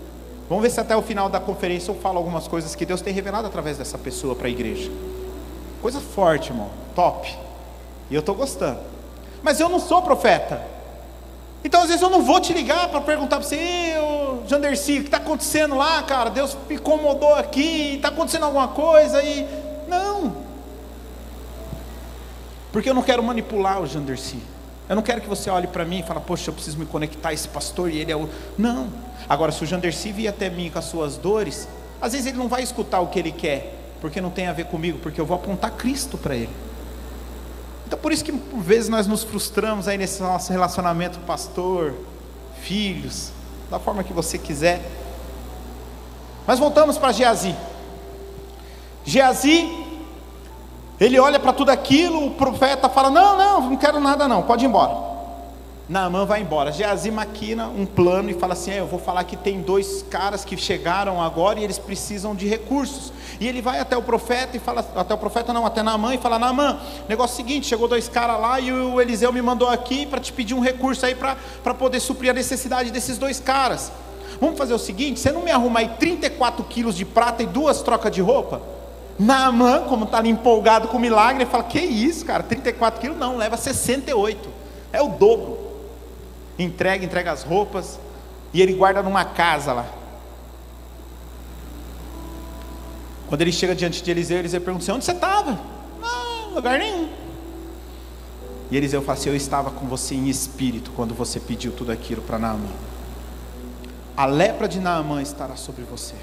Vamos 0.48 0.64
ver 0.64 0.70
se 0.70 0.80
até 0.80 0.96
o 0.96 1.02
final 1.02 1.28
da 1.28 1.40
conferência 1.40 1.92
eu 1.92 1.96
falo 1.96 2.18
algumas 2.18 2.48
coisas 2.48 2.76
que 2.76 2.86
Deus 2.86 3.02
tem 3.02 3.14
revelado 3.14 3.48
através 3.48 3.78
dessa 3.78 3.98
pessoa 3.98 4.36
para 4.36 4.48
a 4.48 4.50
igreja. 4.50 4.92
Coisa 5.82 6.00
forte, 6.00 6.52
irmão. 6.52 6.70
Top. 6.94 7.28
E 8.10 8.14
eu 8.14 8.20
estou 8.20 8.36
gostando 8.36 8.96
mas 9.46 9.60
eu 9.60 9.70
não 9.70 9.80
sou 9.80 10.02
profeta. 10.02 10.60
Então, 11.64 11.82
às 11.82 11.88
vezes, 11.88 12.02
eu 12.02 12.10
não 12.10 12.24
vou 12.24 12.40
te 12.40 12.52
ligar 12.52 12.90
para 12.90 13.00
perguntar 13.00 13.38
para 13.38 13.48
você, 13.48 13.94
ô 14.00 14.40
Janderci, 14.48 14.94
o 14.94 15.02
que 15.02 15.08
está 15.08 15.18
acontecendo 15.18 15.76
lá, 15.76 16.02
cara? 16.02 16.32
Deus 16.32 16.58
me 16.68 16.76
incomodou 16.76 17.36
aqui, 17.36 17.94
está 17.98 18.08
acontecendo 18.08 18.46
alguma 18.46 18.70
coisa 18.70 19.20
aí. 19.20 19.48
Não. 19.88 20.36
Porque 22.72 22.90
eu 22.90 22.96
não 22.96 23.04
quero 23.04 23.22
manipular 23.22 23.80
o 23.80 23.86
Janderci. 23.86 24.40
Eu 24.88 24.96
não 24.96 25.04
quero 25.04 25.20
que 25.22 25.28
você 25.28 25.50
olhe 25.50 25.68
para 25.68 25.84
mim 25.84 26.00
e 26.00 26.04
fale, 26.04 26.20
poxa, 26.20 26.50
eu 26.50 26.54
preciso 26.54 26.78
me 26.78 26.86
conectar 26.86 27.30
a 27.30 27.34
esse 27.34 27.48
pastor 27.48 27.90
e 27.90 27.98
ele 27.98 28.12
é 28.12 28.16
o. 28.16 28.30
Não. 28.58 28.88
Agora, 29.28 29.52
se 29.52 29.64
o 29.64 29.66
Janderci 29.68 30.12
vir 30.12 30.28
até 30.28 30.50
mim 30.50 30.70
com 30.70 30.78
as 30.78 30.86
suas 30.86 31.18
dores, 31.18 31.68
às 32.00 32.12
vezes 32.12 32.28
ele 32.28 32.38
não 32.38 32.48
vai 32.48 32.62
escutar 32.62 33.00
o 33.00 33.08
que 33.08 33.18
ele 33.18 33.32
quer, 33.32 33.76
porque 34.00 34.22
não 34.22 34.30
tem 34.30 34.48
a 34.48 34.54
ver 34.54 34.66
comigo, 34.66 35.00
porque 35.00 35.20
eu 35.20 35.26
vou 35.26 35.36
apontar 35.36 35.72
Cristo 35.72 36.18
para 36.18 36.36
ele. 36.36 36.52
Então, 37.88 37.98
por 37.98 38.12
isso 38.12 38.24
que 38.24 38.32
por 38.32 38.60
vezes 38.62 38.90
nós 38.90 39.08
nos 39.08 39.24
frustramos 39.24 39.88
aí 39.88 39.98
nesse 39.98 40.22
nosso 40.22 40.52
relacionamento 40.52 41.20
pastor, 41.20 41.94
filhos, 42.62 43.32
da 43.70 43.80
forma 43.80 44.04
que 44.04 44.14
você 44.14 44.38
quiser. 44.38 44.82
Mas 46.46 46.60
voltamos 46.60 46.98
para 46.98 47.12
Geazi. 47.12 47.56
Geazi, 49.04 49.85
ele 51.00 51.20
olha 51.20 51.40
para 51.40 51.52
tudo 51.52 51.70
aquilo, 51.70 52.26
o 52.26 52.32
profeta 52.32 52.88
fala: 52.88 53.10
Não, 53.10 53.38
não, 53.38 53.70
não 53.70 53.78
quero 53.78 54.00
nada, 54.00 54.28
não, 54.28 54.44
pode 54.44 54.66
ir 54.66 54.68
embora. 54.68 55.16
Naamã 55.88 56.26
vai 56.26 56.42
embora. 56.42 56.72
Geazi 56.72 57.12
maquina 57.12 57.68
um 57.68 57.86
plano 57.86 58.30
e 58.30 58.34
fala 58.34 58.54
assim: 58.54 58.72
é, 58.72 58.80
Eu 58.80 58.88
vou 58.88 59.00
falar 59.00 59.24
que 59.24 59.36
tem 59.36 59.62
dois 59.62 60.04
caras 60.10 60.44
que 60.44 60.58
chegaram 60.58 61.22
agora 61.22 61.60
e 61.60 61.64
eles 61.64 61.78
precisam 61.78 62.34
de 62.34 62.48
recursos. 62.48 63.14
E 63.40 63.48
ele 63.48 63.62
vai 63.62 63.80
até 63.80 63.96
o 63.96 64.02
profeta 64.02 64.58
e 64.58 64.60
fala: 64.60 64.84
Até 64.96 65.14
o 65.14 65.18
profeta 65.18 65.54
não, 65.54 65.66
até 65.66 65.84
Naamã 65.84 66.16
e 66.16 66.18
fala: 66.18 66.40
Naamã, 66.40 66.80
negócio 67.08 67.36
é 67.36 67.38
seguinte: 67.38 67.68
chegou 67.68 67.88
dois 67.88 68.10
caras 68.10 68.40
lá 68.40 68.60
e 68.60 68.72
o 68.72 69.00
Eliseu 69.00 69.32
me 69.32 69.42
mandou 69.42 69.70
aqui 69.70 70.06
para 70.06 70.20
te 70.20 70.34
pedir 70.34 70.56
um 70.56 70.60
recurso 70.60 71.06
aí 71.06 71.14
para 71.14 71.74
poder 71.74 72.00
suprir 72.00 72.32
a 72.32 72.34
necessidade 72.34 72.90
desses 72.90 73.18
dois 73.18 73.40
caras. 73.40 73.92
Vamos 74.40 74.58
fazer 74.58 74.74
o 74.74 74.80
seguinte: 74.80 75.20
você 75.20 75.32
não 75.32 75.44
me 75.44 75.52
arruma 75.52 75.82
aí 75.82 75.90
34 76.00 76.64
quilos 76.64 76.96
de 76.96 77.06
prata 77.06 77.44
e 77.44 77.46
duas 77.46 77.84
trocas 77.84 78.12
de 78.12 78.22
roupa? 78.22 78.75
Naamã, 79.18 79.84
como 79.84 80.06
está 80.06 80.26
empolgado 80.26 80.88
com 80.88 80.98
o 80.98 81.00
milagre, 81.00 81.44
ele 81.44 81.50
fala: 81.50 81.64
Que 81.64 81.80
isso, 81.80 82.26
cara, 82.26 82.44
34 82.44 83.00
quilos? 83.00 83.18
Não, 83.18 83.38
leva 83.38 83.56
68, 83.58 84.50
é 84.92 85.02
o 85.02 85.10
dobro 85.10 85.66
entrega, 86.58 87.04
entrega 87.04 87.32
as 87.32 87.44
roupas, 87.44 88.00
e 88.54 88.62
ele 88.62 88.74
guarda 88.74 89.04
numa 89.04 89.26
casa 89.26 89.74
lá. 89.74 89.86
Quando 93.28 93.42
ele 93.42 93.52
chega 93.52 93.76
diante 93.76 94.04
de 94.04 94.12
Eliseu, 94.12 94.40
Eliseu 94.40 94.62
pergunta 94.62 94.84
assim: 94.84 94.92
onde 94.92 95.06
você 95.06 95.12
estava? 95.12 95.60
Não, 96.00 96.54
lugar 96.54 96.80
nenhum. 96.80 97.10
E 98.72 98.78
Eliseu 98.78 99.02
fala 99.02 99.18
assim: 99.18 99.30
Eu 99.30 99.36
estava 99.36 99.72
com 99.72 99.86
você 99.88 100.16
em 100.16 100.30
espírito 100.30 100.92
quando 100.96 101.14
você 101.14 101.40
pediu 101.40 101.72
tudo 101.72 101.92
aquilo 101.92 102.22
para 102.22 102.40
Naamã. 102.40 102.70
A 104.16 104.26
lepra 104.26 104.68
de 104.68 104.80
Naamã 104.80 105.22
estará 105.22 105.56
sobre 105.56 105.84
você. 105.84 106.16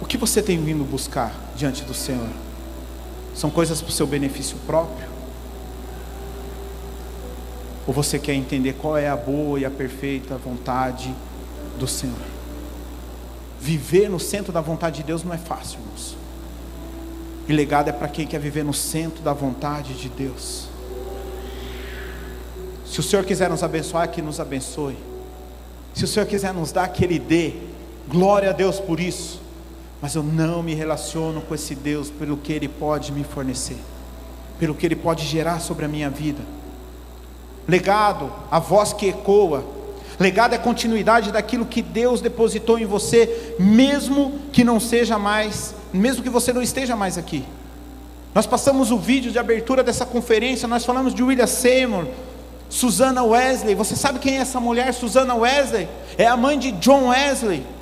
O 0.00 0.04
que 0.04 0.16
você 0.16 0.42
tem 0.42 0.62
vindo 0.62 0.84
buscar 0.84 1.34
diante 1.56 1.82
do 1.84 1.94
Senhor? 1.94 2.28
São 3.34 3.50
coisas 3.50 3.80
para 3.80 3.88
o 3.88 3.92
seu 3.92 4.06
benefício 4.06 4.56
próprio? 4.66 5.08
Ou 7.86 7.94
você 7.94 8.18
quer 8.18 8.34
entender 8.34 8.74
qual 8.74 8.96
é 8.96 9.08
a 9.08 9.16
boa 9.16 9.60
e 9.60 9.64
a 9.64 9.70
perfeita 9.70 10.36
vontade 10.36 11.14
do 11.78 11.86
Senhor? 11.86 12.16
Viver 13.60 14.08
no 14.08 14.18
centro 14.18 14.52
da 14.52 14.60
vontade 14.60 14.98
de 14.98 15.02
Deus 15.02 15.22
não 15.22 15.32
é 15.32 15.38
fácil, 15.38 15.78
irmãos. 15.80 16.16
E 17.48 17.52
legado 17.52 17.88
é 17.88 17.92
para 17.92 18.08
quem 18.08 18.26
quer 18.26 18.40
viver 18.40 18.64
no 18.64 18.74
centro 18.74 19.22
da 19.22 19.32
vontade 19.32 19.94
de 19.94 20.08
Deus. 20.08 20.66
Se 22.84 23.00
o 23.00 23.02
Senhor 23.02 23.24
quiser 23.24 23.48
nos 23.48 23.62
abençoar, 23.62 24.10
que 24.10 24.20
nos 24.20 24.40
abençoe. 24.40 24.96
Se 25.94 26.04
o 26.04 26.08
Senhor 26.08 26.26
quiser 26.26 26.52
nos 26.52 26.72
dar, 26.72 26.88
que 26.88 27.04
Ele 27.04 27.18
dê. 27.18 27.54
Glória 28.08 28.50
a 28.50 28.52
Deus 28.52 28.80
por 28.80 29.00
isso. 29.00 29.45
Mas 30.06 30.14
eu 30.14 30.22
não 30.22 30.62
me 30.62 30.72
relaciono 30.72 31.40
com 31.40 31.52
esse 31.52 31.74
Deus 31.74 32.10
pelo 32.10 32.36
que 32.36 32.52
Ele 32.52 32.68
pode 32.68 33.10
me 33.10 33.24
fornecer, 33.24 33.76
pelo 34.56 34.72
que 34.72 34.86
Ele 34.86 34.94
pode 34.94 35.26
gerar 35.26 35.58
sobre 35.58 35.84
a 35.84 35.88
minha 35.88 36.08
vida 36.08 36.44
Legado, 37.66 38.32
a 38.48 38.60
voz 38.60 38.92
que 38.92 39.08
ecoa. 39.08 39.64
Legado 40.16 40.54
é 40.54 40.58
continuidade 40.58 41.32
daquilo 41.32 41.66
que 41.66 41.82
Deus 41.82 42.20
depositou 42.20 42.78
em 42.78 42.86
você, 42.86 43.56
mesmo 43.58 44.38
que 44.52 44.62
não 44.62 44.78
seja 44.78 45.18
mais, 45.18 45.74
mesmo 45.92 46.22
que 46.22 46.30
você 46.30 46.52
não 46.52 46.62
esteja 46.62 46.94
mais 46.94 47.18
aqui. 47.18 47.44
Nós 48.32 48.46
passamos 48.46 48.92
o 48.92 48.98
vídeo 49.00 49.32
de 49.32 49.40
abertura 49.40 49.82
dessa 49.82 50.06
conferência, 50.06 50.68
nós 50.68 50.84
falamos 50.84 51.12
de 51.12 51.24
William 51.24 51.48
Seymour, 51.48 52.06
Susana 52.70 53.24
Wesley. 53.24 53.74
Você 53.74 53.96
sabe 53.96 54.20
quem 54.20 54.38
é 54.38 54.42
essa 54.42 54.60
mulher, 54.60 54.94
Susana 54.94 55.34
Wesley? 55.34 55.88
É 56.16 56.28
a 56.28 56.36
mãe 56.36 56.56
de 56.56 56.70
John 56.70 57.08
Wesley. 57.08 57.74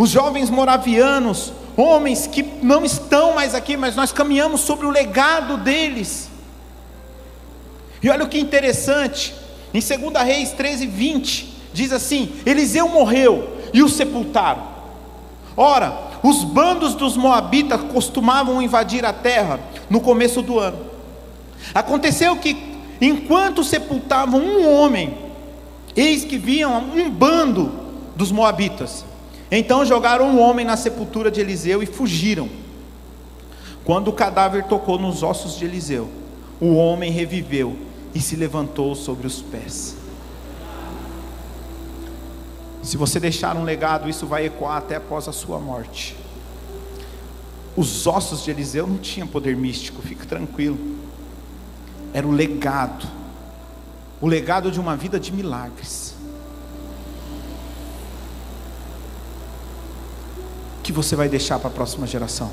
Os 0.00 0.08
jovens 0.08 0.48
moravianos, 0.48 1.52
homens 1.76 2.26
que 2.26 2.42
não 2.42 2.86
estão 2.86 3.34
mais 3.34 3.54
aqui, 3.54 3.76
mas 3.76 3.94
nós 3.94 4.10
caminhamos 4.10 4.62
sobre 4.62 4.86
o 4.86 4.90
legado 4.90 5.58
deles. 5.58 6.30
E 8.02 8.08
olha 8.08 8.24
o 8.24 8.28
que 8.30 8.40
interessante, 8.40 9.34
em 9.74 9.78
2 9.78 10.24
Reis 10.24 10.52
13, 10.52 10.86
20, 10.86 11.54
diz 11.74 11.92
assim: 11.92 12.32
Eliseu 12.46 12.88
morreu 12.88 13.58
e 13.74 13.82
o 13.82 13.90
sepultaram. 13.90 14.62
Ora, 15.54 15.92
os 16.22 16.44
bandos 16.44 16.94
dos 16.94 17.14
Moabitas 17.14 17.82
costumavam 17.92 18.62
invadir 18.62 19.04
a 19.04 19.12
terra 19.12 19.60
no 19.90 20.00
começo 20.00 20.40
do 20.40 20.58
ano. 20.58 20.78
Aconteceu 21.74 22.34
que, 22.36 22.56
enquanto 23.02 23.62
sepultavam 23.62 24.40
um 24.40 24.66
homem, 24.66 25.14
eis 25.94 26.24
que 26.24 26.38
viam 26.38 26.78
um 26.78 27.10
bando 27.10 27.70
dos 28.16 28.32
Moabitas. 28.32 29.09
Então 29.50 29.84
jogaram 29.84 30.26
um 30.26 30.40
homem 30.40 30.64
na 30.64 30.76
sepultura 30.76 31.30
de 31.30 31.40
Eliseu 31.40 31.82
e 31.82 31.86
fugiram. 31.86 32.48
Quando 33.84 34.08
o 34.08 34.12
cadáver 34.12 34.64
tocou 34.64 34.98
nos 34.98 35.22
ossos 35.22 35.56
de 35.56 35.64
Eliseu, 35.64 36.08
o 36.60 36.74
homem 36.74 37.10
reviveu 37.10 37.76
e 38.14 38.20
se 38.20 38.36
levantou 38.36 38.94
sobre 38.94 39.26
os 39.26 39.42
pés. 39.42 39.96
Se 42.82 42.96
você 42.96 43.18
deixar 43.18 43.56
um 43.56 43.64
legado, 43.64 44.08
isso 44.08 44.26
vai 44.26 44.46
ecoar 44.46 44.76
até 44.78 44.96
após 44.96 45.26
a 45.28 45.32
sua 45.32 45.58
morte. 45.58 46.16
Os 47.76 48.06
ossos 48.06 48.44
de 48.44 48.50
Eliseu 48.50 48.86
não 48.86 48.98
tinham 48.98 49.26
poder 49.26 49.56
místico, 49.56 50.02
fique 50.02 50.26
tranquilo. 50.26 50.78
Era 52.12 52.26
o 52.26 52.30
legado, 52.30 53.06
o 54.20 54.26
legado 54.26 54.70
de 54.70 54.80
uma 54.80 54.96
vida 54.96 55.20
de 55.20 55.32
milagres. 55.32 56.09
Que 60.82 60.92
você 60.92 61.14
vai 61.14 61.28
deixar 61.28 61.58
para 61.58 61.68
a 61.68 61.72
próxima 61.72 62.06
geração? 62.06 62.50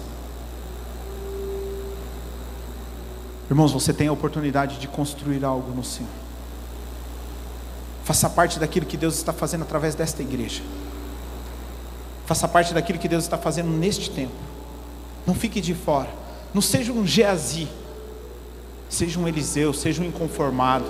Irmãos, 3.50 3.72
você 3.72 3.94
tem 3.94 4.08
a 4.08 4.12
oportunidade 4.12 4.78
de 4.78 4.88
construir 4.88 5.46
algo 5.46 5.72
no 5.74 5.84
Senhor. 5.84 6.10
Faça 8.04 8.30
parte 8.30 8.60
daquilo 8.60 8.86
que 8.86 8.98
Deus 8.98 9.16
está 9.16 9.32
fazendo 9.32 9.64
através 9.64 9.96
desta 9.96 10.22
igreja. 10.22 10.62
Faça 12.26 12.48
parte 12.48 12.74
daquilo 12.74 13.00
que 13.00 13.08
Deus 13.08 13.24
está 13.24 13.38
fazendo 13.38 13.70
neste 13.70 14.10
tempo. 14.10 14.36
Não 15.26 15.34
fique 15.34 15.62
de 15.62 15.74
fora. 15.74 16.10
Não 16.54 16.62
seja 16.62 16.92
um 16.92 17.06
Geazi. 17.06 17.68
Seja 18.90 19.20
um 19.20 19.28
Eliseu, 19.28 19.74
seja 19.74 20.02
um 20.02 20.06
inconformado. 20.06 20.86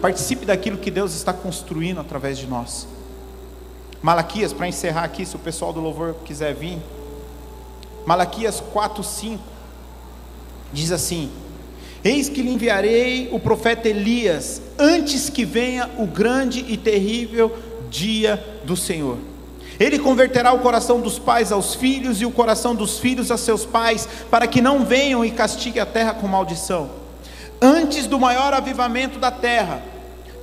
Participe 0.00 0.46
daquilo 0.46 0.78
que 0.78 0.90
Deus 0.90 1.14
está 1.14 1.32
construindo 1.32 2.00
através 2.00 2.38
de 2.38 2.46
nós. 2.46 2.86
Malaquias, 4.00 4.52
para 4.52 4.68
encerrar 4.68 5.04
aqui, 5.04 5.26
se 5.26 5.36
o 5.36 5.38
pessoal 5.38 5.72
do 5.72 5.80
louvor 5.80 6.16
quiser 6.24 6.54
vir. 6.54 6.78
Malaquias 8.06 8.60
4, 8.72 9.02
5. 9.02 9.42
Diz 10.72 10.92
assim: 10.92 11.30
Eis 12.04 12.28
que 12.28 12.42
lhe 12.42 12.52
enviarei 12.52 13.28
o 13.32 13.40
profeta 13.40 13.88
Elias, 13.88 14.62
antes 14.78 15.28
que 15.28 15.44
venha 15.44 15.90
o 15.98 16.06
grande 16.06 16.64
e 16.68 16.76
terrível 16.76 17.56
dia 17.90 18.60
do 18.64 18.76
Senhor. 18.76 19.18
Ele 19.80 19.98
converterá 19.98 20.52
o 20.52 20.58
coração 20.58 21.00
dos 21.00 21.18
pais 21.18 21.52
aos 21.52 21.74
filhos 21.74 22.20
e 22.20 22.26
o 22.26 22.30
coração 22.30 22.74
dos 22.74 22.98
filhos 22.98 23.30
a 23.30 23.36
seus 23.36 23.64
pais, 23.64 24.08
para 24.30 24.46
que 24.46 24.60
não 24.60 24.84
venham 24.84 25.24
e 25.24 25.30
castiguem 25.30 25.80
a 25.80 25.86
terra 25.86 26.14
com 26.14 26.26
maldição. 26.26 26.90
Antes 27.60 28.06
do 28.06 28.18
maior 28.18 28.52
avivamento 28.52 29.18
da 29.18 29.30
terra, 29.30 29.82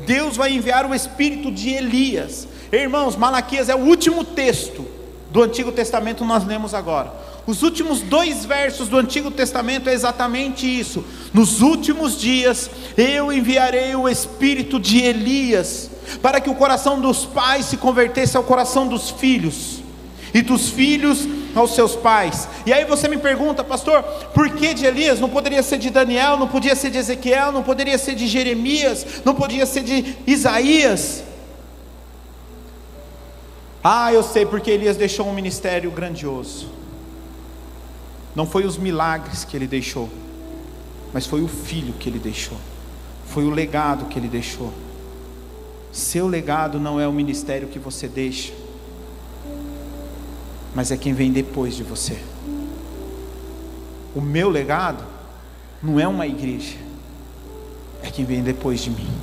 Deus 0.05 0.37
vai 0.37 0.53
enviar 0.53 0.85
o 0.85 0.93
espírito 0.93 1.51
de 1.51 1.69
Elias. 1.69 2.47
Irmãos, 2.71 3.15
Malaquias 3.15 3.69
é 3.69 3.75
o 3.75 3.79
último 3.79 4.23
texto 4.23 4.85
do 5.31 5.41
Antigo 5.41 5.71
Testamento 5.71 6.23
nós 6.23 6.45
lemos 6.45 6.73
agora. 6.73 7.11
Os 7.45 7.61
últimos 7.61 8.01
dois 8.01 8.45
versos 8.45 8.87
do 8.87 8.97
Antigo 8.97 9.29
Testamento 9.29 9.89
é 9.89 9.93
exatamente 9.93 10.65
isso. 10.65 11.03
Nos 11.33 11.61
últimos 11.61 12.19
dias 12.19 12.69
eu 12.97 13.31
enviarei 13.31 13.95
o 13.95 14.09
espírito 14.09 14.79
de 14.79 15.01
Elias, 15.01 15.91
para 16.21 16.39
que 16.39 16.49
o 16.49 16.55
coração 16.55 16.99
dos 16.99 17.25
pais 17.25 17.65
se 17.65 17.77
convertesse 17.77 18.37
ao 18.37 18.43
coração 18.43 18.87
dos 18.87 19.09
filhos, 19.09 19.83
e 20.33 20.41
dos 20.41 20.69
filhos 20.69 21.27
aos 21.55 21.75
seus 21.75 21.95
pais. 21.95 22.47
E 22.65 22.73
aí 22.73 22.83
você 22.83 23.07
me 23.07 23.17
pergunta, 23.17 23.63
pastor, 23.63 24.03
por 24.33 24.49
que 24.49 24.73
de 24.73 24.85
Elias? 24.85 25.19
Não 25.19 25.29
poderia 25.29 25.63
ser 25.63 25.77
de 25.77 25.89
Daniel, 25.89 26.37
não 26.37 26.47
podia 26.47 26.75
ser 26.75 26.89
de 26.89 26.97
Ezequiel, 26.97 27.51
não 27.51 27.63
poderia 27.63 27.97
ser 27.97 28.15
de 28.15 28.27
Jeremias, 28.27 29.05
não 29.23 29.35
podia 29.35 29.65
ser 29.65 29.83
de 29.83 30.15
Isaías? 30.25 31.23
Ah, 33.87 34.11
eu 34.11 34.23
sei 34.23 34.47
porque 34.47 34.71
Elias 34.71 34.97
deixou 34.97 35.27
um 35.27 35.31
ministério 35.31 35.91
grandioso. 35.91 36.67
Não 38.33 38.47
foi 38.47 38.65
os 38.65 38.79
milagres 38.79 39.45
que 39.45 39.55
ele 39.55 39.67
deixou, 39.67 40.09
mas 41.13 41.27
foi 41.27 41.43
o 41.43 41.47
filho 41.47 41.93
que 41.93 42.09
ele 42.09 42.17
deixou, 42.17 42.57
foi 43.27 43.43
o 43.43 43.51
legado 43.51 44.05
que 44.05 44.17
ele 44.17 44.27
deixou. 44.27 44.73
Seu 45.91 46.27
legado 46.27 46.79
não 46.79 46.99
é 46.99 47.07
o 47.07 47.13
ministério 47.13 47.67
que 47.67 47.77
você 47.77 48.07
deixa, 48.07 48.53
mas 50.73 50.89
é 50.89 50.97
quem 50.97 51.13
vem 51.13 51.31
depois 51.31 51.75
de 51.75 51.83
você. 51.83 52.17
O 54.15 54.19
meu 54.19 54.49
legado 54.49 55.03
não 55.83 55.99
é 55.99 56.07
uma 56.07 56.25
igreja, 56.25 56.77
é 58.01 58.09
quem 58.09 58.25
vem 58.25 58.41
depois 58.41 58.81
de 58.81 58.89
mim. 58.89 59.13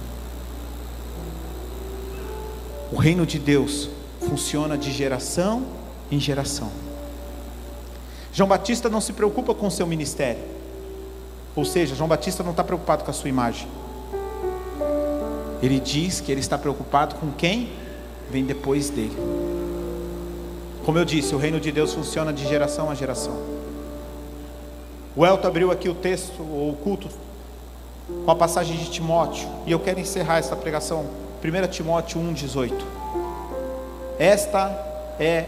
O 2.92 2.96
reino 2.96 3.26
de 3.26 3.40
Deus 3.40 3.90
funciona 4.28 4.76
de 4.76 4.92
geração 4.92 5.64
em 6.10 6.18
geração. 6.18 6.70
João 8.32 8.48
Batista 8.48 8.88
não 8.88 9.00
se 9.00 9.12
preocupa 9.12 9.54
com 9.54 9.68
seu 9.68 9.86
ministério, 9.86 10.42
ou 11.54 11.64
seja, 11.64 11.94
João 11.94 12.08
Batista 12.08 12.42
não 12.42 12.52
está 12.52 12.64
preocupado 12.64 13.04
com 13.04 13.10
a 13.10 13.14
sua 13.14 13.28
imagem. 13.28 13.68
Ele 15.62 15.78
diz 15.78 16.20
que 16.20 16.32
ele 16.32 16.40
está 16.40 16.56
preocupado 16.58 17.14
com 17.16 17.30
quem 17.30 17.70
vem 18.30 18.44
depois 18.44 18.88
dele. 18.90 19.16
Como 20.84 20.98
eu 20.98 21.04
disse, 21.04 21.34
o 21.34 21.38
reino 21.38 21.60
de 21.60 21.70
Deus 21.70 21.92
funciona 21.92 22.32
de 22.32 22.46
geração 22.48 22.90
a 22.90 22.94
geração. 22.94 23.36
O 25.14 25.26
Elton 25.26 25.46
abriu 25.46 25.70
aqui 25.70 25.88
o 25.88 25.94
texto, 25.94 26.40
o 26.40 26.76
culto, 26.82 27.08
com 28.24 28.30
a 28.30 28.34
passagem 28.34 28.76
de 28.76 28.90
Timóteo, 28.90 29.48
e 29.66 29.72
eu 29.72 29.78
quero 29.78 30.00
encerrar 30.00 30.38
essa 30.38 30.56
pregação, 30.56 31.06
1 31.44 31.68
Timóteo 31.68 32.20
1,18. 32.20 32.72
Esta 34.22 34.70
é 35.18 35.46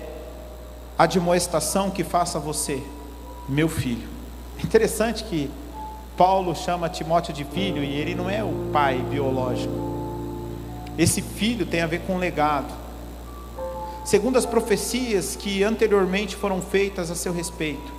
a 0.98 1.04
admoestação 1.04 1.92
que 1.92 2.02
faça 2.02 2.40
você, 2.40 2.82
meu 3.48 3.68
filho. 3.68 4.08
É 4.58 4.64
interessante 4.64 5.22
que 5.22 5.48
Paulo 6.16 6.56
chama 6.56 6.88
Timóteo 6.88 7.32
de 7.32 7.44
filho 7.44 7.84
e 7.84 7.94
ele 7.94 8.16
não 8.16 8.28
é 8.28 8.42
o 8.42 8.70
pai 8.72 8.98
biológico. 8.98 9.72
Esse 10.98 11.22
filho 11.22 11.64
tem 11.64 11.82
a 11.82 11.86
ver 11.86 12.00
com 12.00 12.18
legado. 12.18 12.66
Segundo 14.04 14.38
as 14.38 14.44
profecias 14.44 15.36
que 15.36 15.62
anteriormente 15.62 16.34
foram 16.34 16.60
feitas 16.60 17.12
a 17.12 17.14
seu 17.14 17.32
respeito, 17.32 17.92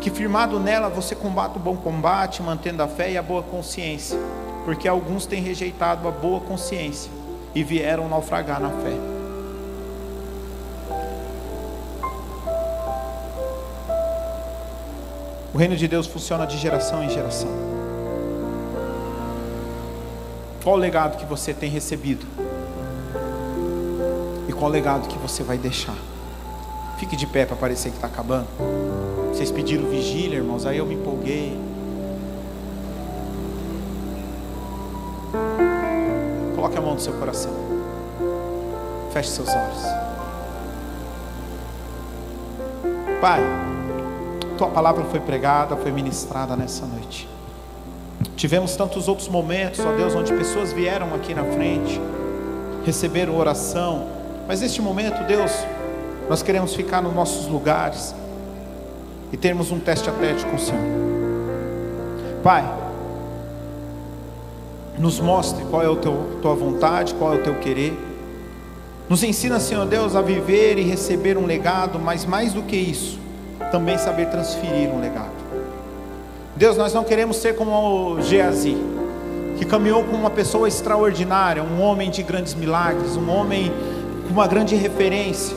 que 0.00 0.10
firmado 0.10 0.60
nela 0.60 0.88
você 0.88 1.16
combate 1.16 1.56
o 1.56 1.60
bom 1.60 1.76
combate, 1.76 2.40
mantendo 2.40 2.84
a 2.84 2.86
fé 2.86 3.10
e 3.10 3.18
a 3.18 3.22
boa 3.22 3.42
consciência, 3.42 4.16
porque 4.64 4.86
alguns 4.86 5.26
têm 5.26 5.42
rejeitado 5.42 6.06
a 6.06 6.12
boa 6.12 6.38
consciência 6.38 7.10
e 7.52 7.64
vieram 7.64 8.08
naufragar 8.08 8.60
na 8.60 8.70
fé. 8.70 9.17
O 15.58 15.60
reino 15.60 15.76
de 15.76 15.88
Deus 15.88 16.06
funciona 16.06 16.46
de 16.46 16.56
geração 16.56 17.02
em 17.02 17.10
geração. 17.10 17.50
Qual 20.62 20.76
o 20.76 20.78
legado 20.78 21.16
que 21.18 21.26
você 21.26 21.52
tem 21.52 21.68
recebido? 21.68 22.24
E 24.48 24.52
qual 24.52 24.70
o 24.70 24.72
legado 24.72 25.08
que 25.08 25.18
você 25.18 25.42
vai 25.42 25.58
deixar? 25.58 25.96
Fique 26.96 27.16
de 27.16 27.26
pé 27.26 27.44
para 27.44 27.56
parecer 27.56 27.90
que 27.90 27.96
está 27.96 28.06
acabando. 28.06 28.46
Vocês 29.32 29.50
pediram 29.50 29.90
vigília, 29.90 30.36
irmãos, 30.36 30.64
aí 30.64 30.78
eu 30.78 30.86
me 30.86 30.94
empolguei. 30.94 31.58
Coloque 36.54 36.78
a 36.78 36.80
mão 36.80 36.94
no 36.94 37.00
seu 37.00 37.14
coração. 37.14 37.52
Feche 39.12 39.30
seus 39.30 39.48
olhos. 39.48 39.82
Pai, 43.20 43.67
tua 44.58 44.68
palavra 44.68 45.04
foi 45.04 45.20
pregada, 45.20 45.76
foi 45.76 45.92
ministrada 45.92 46.56
nessa 46.56 46.84
noite. 46.84 47.28
Tivemos 48.36 48.74
tantos 48.76 49.06
outros 49.08 49.28
momentos, 49.28 49.80
ó 49.80 49.92
Deus, 49.92 50.14
onde 50.14 50.32
pessoas 50.32 50.72
vieram 50.72 51.14
aqui 51.14 51.32
na 51.32 51.44
frente, 51.44 52.00
receberam 52.84 53.38
oração, 53.38 54.08
mas 54.46 54.60
neste 54.60 54.82
momento, 54.82 55.24
Deus, 55.26 55.52
nós 56.28 56.42
queremos 56.42 56.74
ficar 56.74 57.00
nos 57.00 57.14
nossos 57.14 57.46
lugares 57.46 58.14
e 59.32 59.36
termos 59.36 59.70
um 59.70 59.78
teste 59.78 60.10
a 60.10 60.12
teste 60.12 60.44
com 60.46 60.56
o 60.56 60.58
Senhor. 60.58 60.82
Pai, 62.42 62.64
nos 64.98 65.20
mostre 65.20 65.64
qual 65.66 65.82
é 65.82 65.86
a 65.86 65.96
tua 65.96 66.54
vontade, 66.54 67.14
qual 67.14 67.34
é 67.34 67.36
o 67.36 67.42
teu 67.42 67.54
querer. 67.56 67.96
Nos 69.08 69.22
ensina, 69.22 69.60
Senhor 69.60 69.86
Deus, 69.86 70.16
a 70.16 70.22
viver 70.22 70.78
e 70.78 70.82
receber 70.82 71.38
um 71.38 71.46
legado, 71.46 71.98
mas 71.98 72.24
mais 72.24 72.52
do 72.52 72.62
que 72.62 72.76
isso, 72.76 73.18
também 73.70 73.98
saber 73.98 74.26
transferir 74.26 74.88
um 74.90 75.00
legado. 75.00 75.32
Deus, 76.56 76.76
nós 76.76 76.92
não 76.92 77.04
queremos 77.04 77.36
ser 77.36 77.54
como 77.54 78.14
o 78.14 78.22
Geazi, 78.22 78.76
que 79.56 79.64
caminhou 79.64 80.02
com 80.04 80.16
uma 80.16 80.30
pessoa 80.30 80.66
extraordinária, 80.66 81.62
um 81.62 81.80
homem 81.80 82.10
de 82.10 82.22
grandes 82.22 82.54
milagres, 82.54 83.16
um 83.16 83.30
homem 83.30 83.72
com 84.26 84.32
uma 84.32 84.46
grande 84.46 84.74
referência. 84.74 85.56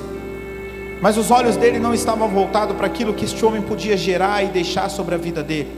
Mas 1.01 1.17
os 1.17 1.31
olhos 1.31 1.57
dele 1.57 1.79
não 1.79 1.93
estavam 1.93 2.27
voltados 2.27 2.75
para 2.75 2.85
aquilo 2.85 3.13
que 3.13 3.25
este 3.25 3.43
homem 3.43 3.61
podia 3.61 3.97
gerar 3.97 4.43
e 4.43 4.47
deixar 4.47 4.89
sobre 4.89 5.15
a 5.15 5.17
vida 5.17 5.41
dele. 5.41 5.75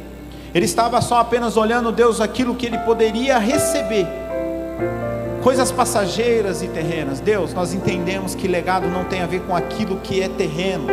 Ele 0.53 0.65
estava 0.65 0.99
só 1.01 1.19
apenas 1.19 1.55
olhando, 1.55 1.91
Deus, 1.91 2.19
aquilo 2.19 2.53
que 2.53 2.65
ele 2.65 2.77
poderia 2.79 3.37
receber. 3.37 4.05
Coisas 5.41 5.71
passageiras 5.71 6.61
e 6.61 6.67
terrenas. 6.67 7.19
Deus, 7.21 7.53
nós 7.53 7.73
entendemos 7.73 8.35
que 8.35 8.47
legado 8.47 8.87
não 8.87 9.05
tem 9.05 9.21
a 9.21 9.25
ver 9.25 9.41
com 9.41 9.55
aquilo 9.55 9.97
que 10.03 10.21
é 10.21 10.27
terreno 10.27 10.87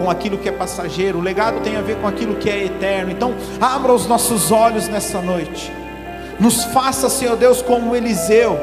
com 0.00 0.08
aquilo 0.08 0.38
que 0.38 0.48
é 0.48 0.52
passageiro, 0.52 1.18
o 1.18 1.20
legado 1.20 1.60
tem 1.60 1.76
a 1.76 1.82
ver 1.82 1.96
com 1.96 2.06
aquilo 2.06 2.36
que 2.36 2.48
é 2.48 2.64
eterno. 2.64 3.12
Então, 3.12 3.34
abra 3.60 3.92
os 3.92 4.06
nossos 4.06 4.50
olhos 4.50 4.88
nessa 4.88 5.20
noite, 5.20 5.70
nos 6.40 6.64
faça, 6.64 7.10
Senhor 7.10 7.36
Deus, 7.36 7.60
como 7.60 7.94
Eliseu, 7.94 8.58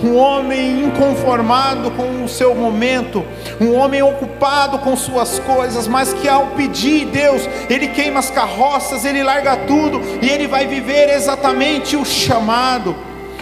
um 0.00 0.16
homem 0.16 0.84
inconformado 0.84 1.90
com 1.90 2.24
o 2.24 2.28
seu 2.28 2.54
momento, 2.54 3.24
um 3.60 3.74
homem 3.74 4.00
ocupado 4.00 4.78
com 4.78 4.96
suas 4.96 5.40
coisas, 5.40 5.88
mas 5.88 6.12
que 6.12 6.28
ao 6.28 6.46
pedir 6.52 7.06
Deus, 7.06 7.42
ele 7.68 7.88
queima 7.88 8.20
as 8.20 8.30
carroças, 8.30 9.04
ele 9.04 9.24
larga 9.24 9.56
tudo 9.66 10.00
e 10.22 10.30
ele 10.30 10.46
vai 10.46 10.68
viver 10.68 11.10
exatamente 11.10 11.96
o 11.96 12.04
chamado, 12.04 12.94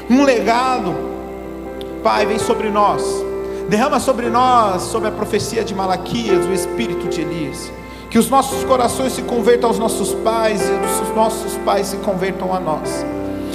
um 0.08 0.24
legado. 0.24 0.96
Pai, 2.02 2.24
vem 2.24 2.38
sobre 2.38 2.70
nós 2.70 3.28
Derrama 3.68 4.00
sobre 4.00 4.30
nós, 4.30 4.84
sobre 4.84 5.10
a 5.10 5.12
profecia 5.12 5.62
de 5.62 5.74
Malaquias, 5.74 6.46
o 6.46 6.52
espírito 6.54 7.06
de 7.06 7.20
Elias. 7.20 7.70
Que 8.08 8.18
os 8.18 8.30
nossos 8.30 8.64
corações 8.64 9.12
se 9.12 9.20
convertam 9.20 9.68
aos 9.68 9.78
nossos 9.78 10.14
pais 10.14 10.62
e 10.62 11.02
os 11.02 11.14
nossos 11.14 11.52
pais 11.58 11.88
se 11.88 11.98
convertam 11.98 12.54
a 12.54 12.58
nós. 12.58 13.04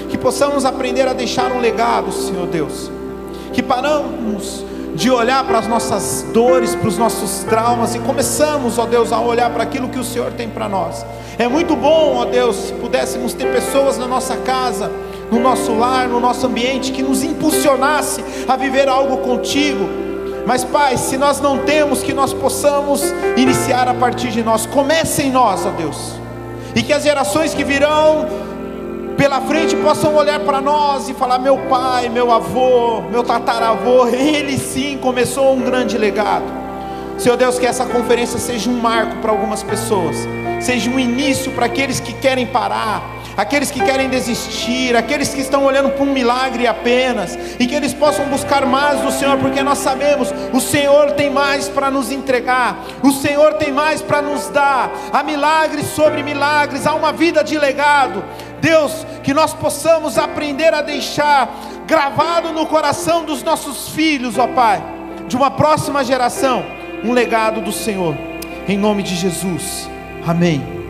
Que 0.09 0.15
possamos 0.15 0.65
aprender 0.65 1.07
a 1.07 1.13
deixar 1.13 1.51
um 1.51 1.59
legado, 1.59 2.11
Senhor 2.11 2.45
Deus. 2.45 2.91
Que 3.53 3.63
paramos 3.63 4.63
de 4.93 5.09
olhar 5.09 5.43
para 5.45 5.57
as 5.57 5.67
nossas 5.67 6.23
dores, 6.31 6.75
para 6.75 6.89
os 6.89 6.97
nossos 6.99 7.43
traumas 7.45 7.95
e 7.95 7.99
começamos, 7.99 8.77
ó 8.77 8.85
Deus, 8.85 9.11
a 9.11 9.19
olhar 9.19 9.49
para 9.49 9.63
aquilo 9.63 9.89
que 9.89 9.97
o 9.97 10.03
Senhor 10.03 10.31
tem 10.33 10.47
para 10.47 10.69
nós. 10.69 11.03
É 11.39 11.47
muito 11.47 11.75
bom, 11.75 12.17
ó 12.17 12.25
Deus, 12.25 12.55
se 12.55 12.73
pudéssemos 12.73 13.33
ter 13.33 13.51
pessoas 13.51 13.97
na 13.97 14.05
nossa 14.05 14.37
casa, 14.37 14.91
no 15.31 15.39
nosso 15.39 15.73
lar, 15.73 16.07
no 16.07 16.19
nosso 16.19 16.45
ambiente 16.45 16.91
que 16.91 17.01
nos 17.01 17.23
impulsionasse 17.23 18.23
a 18.47 18.55
viver 18.55 18.87
algo 18.87 19.17
contigo 19.17 20.02
mas, 20.45 20.63
Pai, 20.63 20.97
se 20.97 21.17
nós 21.17 21.39
não 21.39 21.59
temos, 21.59 22.03
que 22.03 22.13
nós 22.13 22.33
possamos 22.33 23.01
iniciar 23.37 23.87
a 23.87 23.93
partir 23.93 24.29
de 24.29 24.43
nós. 24.43 24.65
Comece 24.65 25.23
em 25.23 25.31
nós, 25.31 25.65
ó 25.65 25.69
Deus. 25.69 26.13
E 26.75 26.83
que 26.83 26.91
as 26.91 27.03
gerações 27.03 27.53
que 27.53 27.63
virão 27.63 28.27
pela 29.15 29.39
frente 29.41 29.75
possam 29.77 30.15
olhar 30.15 30.39
para 30.41 30.59
nós 30.59 31.07
e 31.07 31.13
falar: 31.13 31.39
meu 31.39 31.57
pai, 31.69 32.09
meu 32.09 32.31
avô, 32.31 33.01
meu 33.09 33.23
tataravô, 33.23 34.07
ele 34.11 34.57
sim 34.57 34.97
começou 34.97 35.53
um 35.53 35.61
grande 35.61 35.97
legado. 35.97 36.63
Senhor 37.17 37.37
Deus, 37.37 37.57
que 37.57 37.65
essa 37.65 37.85
conferência 37.85 38.39
seja 38.39 38.69
um 38.69 38.79
marco 38.81 39.17
para 39.17 39.31
algumas 39.31 39.63
pessoas, 39.63 40.17
seja 40.59 40.89
um 40.89 40.99
início 40.99 41.51
para 41.51 41.67
aqueles 41.67 41.99
que 41.99 42.11
querem 42.11 42.45
parar 42.45 43.01
aqueles 43.35 43.71
que 43.71 43.83
querem 43.83 44.09
desistir, 44.09 44.95
aqueles 44.95 45.33
que 45.33 45.41
estão 45.41 45.65
olhando 45.65 45.89
para 45.89 46.03
um 46.03 46.13
milagre 46.13 46.67
apenas, 46.67 47.37
e 47.59 47.65
que 47.65 47.75
eles 47.75 47.93
possam 47.93 48.25
buscar 48.25 48.65
mais 48.65 49.01
do 49.01 49.11
Senhor, 49.11 49.37
porque 49.37 49.63
nós 49.63 49.79
sabemos, 49.79 50.33
o 50.51 50.59
Senhor 50.59 51.11
tem 51.11 51.29
mais 51.29 51.67
para 51.67 51.89
nos 51.89 52.11
entregar, 52.11 52.77
o 53.01 53.11
Senhor 53.11 53.53
tem 53.53 53.71
mais 53.71 54.01
para 54.01 54.21
nos 54.21 54.47
dar, 54.49 54.91
há 55.11 55.23
milagres 55.23 55.87
sobre 55.87 56.23
milagres, 56.23 56.85
há 56.85 56.93
uma 56.93 57.11
vida 57.11 57.43
de 57.43 57.57
legado. 57.57 58.23
Deus, 58.61 59.05
que 59.23 59.33
nós 59.33 59.53
possamos 59.53 60.17
aprender 60.17 60.73
a 60.73 60.81
deixar 60.81 61.49
gravado 61.85 62.53
no 62.53 62.65
coração 62.65 63.25
dos 63.25 63.43
nossos 63.43 63.89
filhos, 63.89 64.37
ó 64.37 64.47
Pai, 64.47 64.81
de 65.27 65.35
uma 65.35 65.51
próxima 65.51 66.03
geração, 66.03 66.63
um 67.03 67.11
legado 67.11 67.61
do 67.61 67.71
Senhor, 67.71 68.15
em 68.67 68.77
nome 68.77 69.03
de 69.03 69.15
Jesus, 69.15 69.89
amém. 70.25 70.82